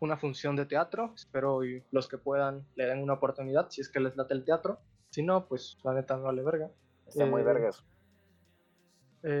una 0.00 0.16
función 0.16 0.56
de 0.56 0.66
teatro. 0.66 1.12
Espero 1.14 1.64
y 1.64 1.84
los 1.90 2.08
que 2.08 2.18
puedan 2.18 2.66
le 2.74 2.86
den 2.86 3.02
una 3.02 3.14
oportunidad 3.14 3.70
si 3.70 3.80
es 3.80 3.88
que 3.88 4.00
les 4.00 4.16
late 4.16 4.34
el 4.34 4.44
teatro. 4.44 4.80
Si 5.10 5.22
no, 5.22 5.46
pues 5.46 5.78
la 5.84 5.94
neta 5.94 6.16
no 6.16 6.24
vale 6.24 6.42
verga. 6.42 6.70
Está 7.06 7.26
muy 7.26 7.42
eh, 7.42 7.44
vergas. 7.44 7.84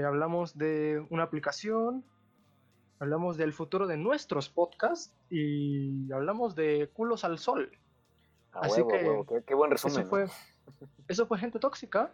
hablamos 0.06 0.56
de 0.56 1.04
una 1.10 1.24
aplicación, 1.24 2.04
hablamos 2.98 3.36
del 3.36 3.52
futuro 3.52 3.86
de 3.86 3.96
nuestros 3.96 4.48
podcasts 4.48 5.14
y 5.30 6.12
hablamos 6.12 6.54
de 6.54 6.90
culos 6.92 7.24
al 7.24 7.38
sol. 7.38 7.70
Así 8.52 8.82
que 8.86 9.42
Qué, 9.46 9.54
buen 9.54 9.70
resumen. 9.70 10.00
Eso 10.00 10.08
fue, 10.08 10.26
eso 11.08 11.26
fue 11.26 11.38
Gente 11.38 11.58
Tóxica. 11.58 12.12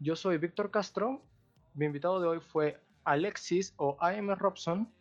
Yo 0.00 0.16
soy 0.16 0.38
Víctor 0.38 0.70
Castro. 0.70 1.22
Mi 1.74 1.86
invitado 1.86 2.20
de 2.20 2.28
hoy 2.28 2.40
fue 2.40 2.80
Alexis 3.04 3.74
o 3.76 3.96
AM 4.00 4.30
Robson. 4.34 4.92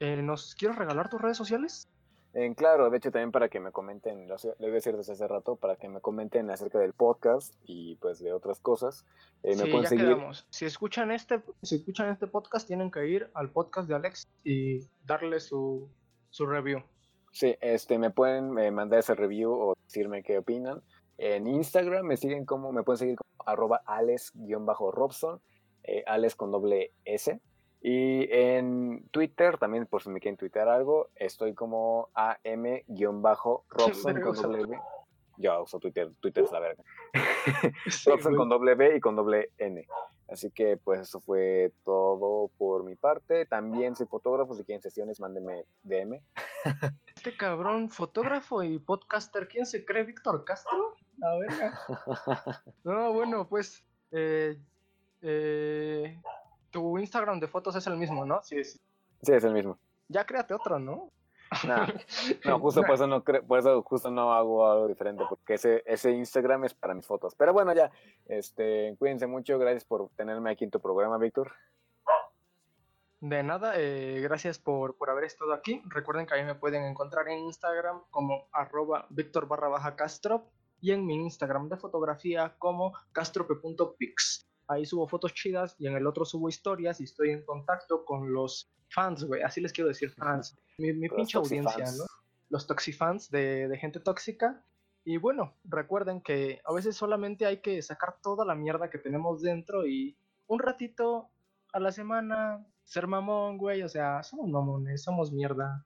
Eh, 0.00 0.22
¿Nos 0.22 0.54
quieres 0.54 0.76
regalar 0.76 1.08
tus 1.08 1.20
redes 1.20 1.36
sociales? 1.36 1.88
En 2.34 2.52
claro, 2.54 2.90
de 2.90 2.98
hecho 2.98 3.10
también 3.10 3.32
para 3.32 3.48
que 3.48 3.60
me 3.60 3.72
comenten, 3.72 4.28
voy 4.28 4.68
a 4.68 4.72
decir 4.72 4.94
desde 4.94 5.14
hace 5.14 5.26
rato, 5.26 5.56
para 5.56 5.76
que 5.76 5.88
me 5.88 6.02
comenten 6.02 6.50
acerca 6.50 6.78
del 6.78 6.92
podcast 6.92 7.54
y 7.64 7.96
pues 7.96 8.18
de 8.18 8.34
otras 8.34 8.60
cosas. 8.60 9.06
Eh, 9.42 9.54
sí, 9.54 9.72
ya 9.72 9.88
quedamos. 9.88 10.46
Si 10.50 10.66
escuchan, 10.66 11.10
este, 11.10 11.40
si 11.62 11.76
escuchan 11.76 12.10
este 12.10 12.26
podcast, 12.26 12.66
tienen 12.66 12.90
que 12.90 13.08
ir 13.08 13.30
al 13.32 13.50
podcast 13.50 13.88
de 13.88 13.94
Alex 13.94 14.28
y 14.44 14.86
darle 15.06 15.40
su, 15.40 15.88
su 16.28 16.44
review. 16.44 16.82
Sí, 17.32 17.56
este, 17.62 17.98
me 17.98 18.10
pueden 18.10 18.58
eh, 18.58 18.70
mandar 18.70 18.98
ese 18.98 19.14
review 19.14 19.52
o 19.52 19.74
decirme 19.84 20.22
qué 20.22 20.36
opinan. 20.36 20.82
En 21.16 21.46
Instagram 21.46 22.04
me 22.04 22.18
siguen 22.18 22.44
como, 22.44 22.70
me 22.70 22.82
pueden 22.82 22.98
seguir 22.98 23.16
como 23.16 23.50
arroba 23.50 23.80
ales-robson, 23.86 25.40
eh, 25.84 26.02
ales 26.06 26.34
con 26.34 26.50
doble 26.50 26.92
S. 27.06 27.40
Y 27.88 28.26
en 28.32 29.06
Twitter, 29.12 29.58
también 29.58 29.86
por 29.86 30.02
si 30.02 30.10
me 30.10 30.18
quieren 30.18 30.36
twittear 30.36 30.68
algo, 30.68 31.10
estoy 31.14 31.54
como 31.54 32.08
am-robson 32.14 32.82
con 34.22 34.34
doble 34.34 34.66
B. 34.66 34.76
Yo 35.36 35.62
uso 35.62 35.78
Twitter, 35.78 36.10
Twitter 36.18 36.42
es 36.42 36.50
la 36.50 36.58
verga. 36.58 36.82
Robson 38.06 38.34
con 38.34 38.48
doble 38.48 38.74
B 38.74 38.96
y 38.96 39.00
con 39.00 39.14
doble 39.14 39.52
N. 39.58 39.86
Así 40.28 40.50
que 40.50 40.78
pues 40.78 41.02
eso 41.02 41.20
fue 41.20 41.70
todo 41.84 42.50
por 42.58 42.82
mi 42.82 42.96
parte. 42.96 43.46
También 43.46 43.94
soy 43.94 44.08
fotógrafo, 44.08 44.56
si 44.56 44.64
quieren 44.64 44.82
sesiones, 44.82 45.20
mándenme 45.20 45.64
DM. 45.84 46.20
Este 47.14 47.36
cabrón, 47.36 47.88
fotógrafo 47.88 48.64
y 48.64 48.80
podcaster, 48.80 49.46
¿quién 49.46 49.64
se 49.64 49.84
cree? 49.84 50.02
¿Víctor 50.02 50.44
Castro? 50.44 50.96
A 51.22 51.36
ver. 51.36 51.50
No, 52.82 53.12
bueno, 53.12 53.46
pues 53.46 53.84
eh, 54.10 54.58
eh, 55.22 56.20
tu 56.76 56.98
Instagram 56.98 57.40
de 57.40 57.48
fotos 57.48 57.74
es 57.74 57.86
el 57.86 57.96
mismo, 57.96 58.26
¿no? 58.26 58.42
Sí, 58.42 58.62
sí. 58.62 58.78
Sí, 59.22 59.32
es 59.32 59.42
el 59.44 59.54
mismo. 59.54 59.78
Ya 60.08 60.26
créate 60.26 60.52
otro, 60.52 60.78
¿no? 60.78 61.10
no, 62.44 62.58
justo 62.58 62.82
por 62.82 62.96
eso 62.96 63.06
no 63.06 63.24
por 63.24 63.58
eso 63.58 63.82
justo 63.82 64.10
no 64.10 64.34
hago 64.34 64.70
algo 64.70 64.86
diferente, 64.86 65.24
porque 65.26 65.54
ese, 65.54 65.82
ese 65.86 66.10
Instagram 66.10 66.64
es 66.64 66.74
para 66.74 66.92
mis 66.92 67.06
fotos. 67.06 67.34
Pero 67.34 67.54
bueno, 67.54 67.72
ya, 67.72 67.90
este, 68.26 68.94
cuídense 68.98 69.26
mucho, 69.26 69.58
gracias 69.58 69.84
por 69.84 70.10
tenerme 70.16 70.50
aquí 70.50 70.64
en 70.64 70.70
tu 70.70 70.78
programa, 70.78 71.16
Víctor. 71.16 71.50
De 73.20 73.42
nada, 73.42 73.72
eh, 73.76 74.20
gracias 74.20 74.58
por, 74.58 74.98
por, 74.98 75.08
haber 75.08 75.24
estado 75.24 75.54
aquí. 75.54 75.80
Recuerden 75.86 76.26
que 76.26 76.34
ahí 76.34 76.44
me 76.44 76.56
pueden 76.56 76.84
encontrar 76.84 77.26
en 77.28 77.38
Instagram 77.38 78.02
como 78.10 78.48
arroba 78.52 79.06
Víctor 79.08 79.48
barra 79.48 79.68
baja 79.68 79.96
Castro 79.96 80.44
y 80.82 80.92
en 80.92 81.06
mi 81.06 81.14
Instagram 81.14 81.70
de 81.70 81.78
fotografía 81.78 82.54
como 82.58 82.92
castrope.pix. 83.12 84.46
Ahí 84.68 84.84
subo 84.84 85.06
fotos 85.06 85.34
chidas 85.34 85.76
y 85.78 85.86
en 85.86 85.94
el 85.94 86.06
otro 86.06 86.24
subo 86.24 86.48
historias 86.48 87.00
y 87.00 87.04
estoy 87.04 87.30
en 87.30 87.44
contacto 87.44 88.04
con 88.04 88.32
los 88.32 88.70
fans, 88.90 89.24
güey. 89.24 89.42
Así 89.42 89.60
les 89.60 89.72
quiero 89.72 89.88
decir, 89.88 90.10
fans. 90.10 90.56
Mi, 90.78 90.92
mi 90.92 91.08
pinche 91.08 91.38
audiencia, 91.38 91.84
¿no? 91.96 92.04
Los 92.48 92.66
toxifans 92.66 93.30
de, 93.30 93.68
de 93.68 93.78
gente 93.78 94.00
tóxica. 94.00 94.62
Y 95.04 95.18
bueno, 95.18 95.54
recuerden 95.64 96.20
que 96.20 96.60
a 96.64 96.72
veces 96.72 96.96
solamente 96.96 97.46
hay 97.46 97.58
que 97.58 97.80
sacar 97.82 98.16
toda 98.20 98.44
la 98.44 98.56
mierda 98.56 98.90
que 98.90 98.98
tenemos 98.98 99.40
dentro 99.40 99.86
y 99.86 100.16
un 100.48 100.58
ratito 100.58 101.28
a 101.72 101.80
la 101.80 101.92
semana 101.92 102.66
ser 102.84 103.06
mamón, 103.06 103.58
güey. 103.58 103.82
O 103.82 103.88
sea, 103.88 104.22
somos 104.22 104.48
mamones, 104.48 105.02
somos 105.02 105.32
mierda. 105.32 105.84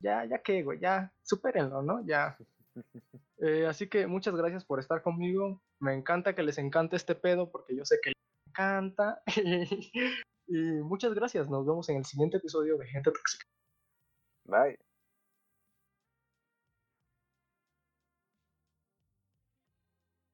Ya, 0.00 0.24
ya 0.24 0.42
que, 0.42 0.62
güey, 0.62 0.78
ya, 0.80 1.12
supérenlo, 1.22 1.82
¿no? 1.82 2.04
Ya. 2.06 2.36
Eh, 3.44 3.66
así 3.66 3.88
que 3.88 4.06
muchas 4.06 4.36
gracias 4.36 4.64
por 4.64 4.78
estar 4.78 5.02
conmigo. 5.02 5.60
Me 5.80 5.94
encanta 5.94 6.32
que 6.32 6.44
les 6.44 6.58
encante 6.58 6.94
este 6.94 7.16
pedo 7.16 7.50
porque 7.50 7.74
yo 7.74 7.84
sé 7.84 7.98
que 8.00 8.11
encanta. 8.52 9.22
y 10.46 10.56
muchas 10.82 11.14
gracias. 11.14 11.48
Nos 11.48 11.66
vemos 11.66 11.88
en 11.88 11.96
el 11.96 12.04
siguiente 12.04 12.36
episodio 12.36 12.76
de 12.76 12.86
Gente 12.86 13.10
Tóxica. 13.10 13.46
Bye. 14.44 14.91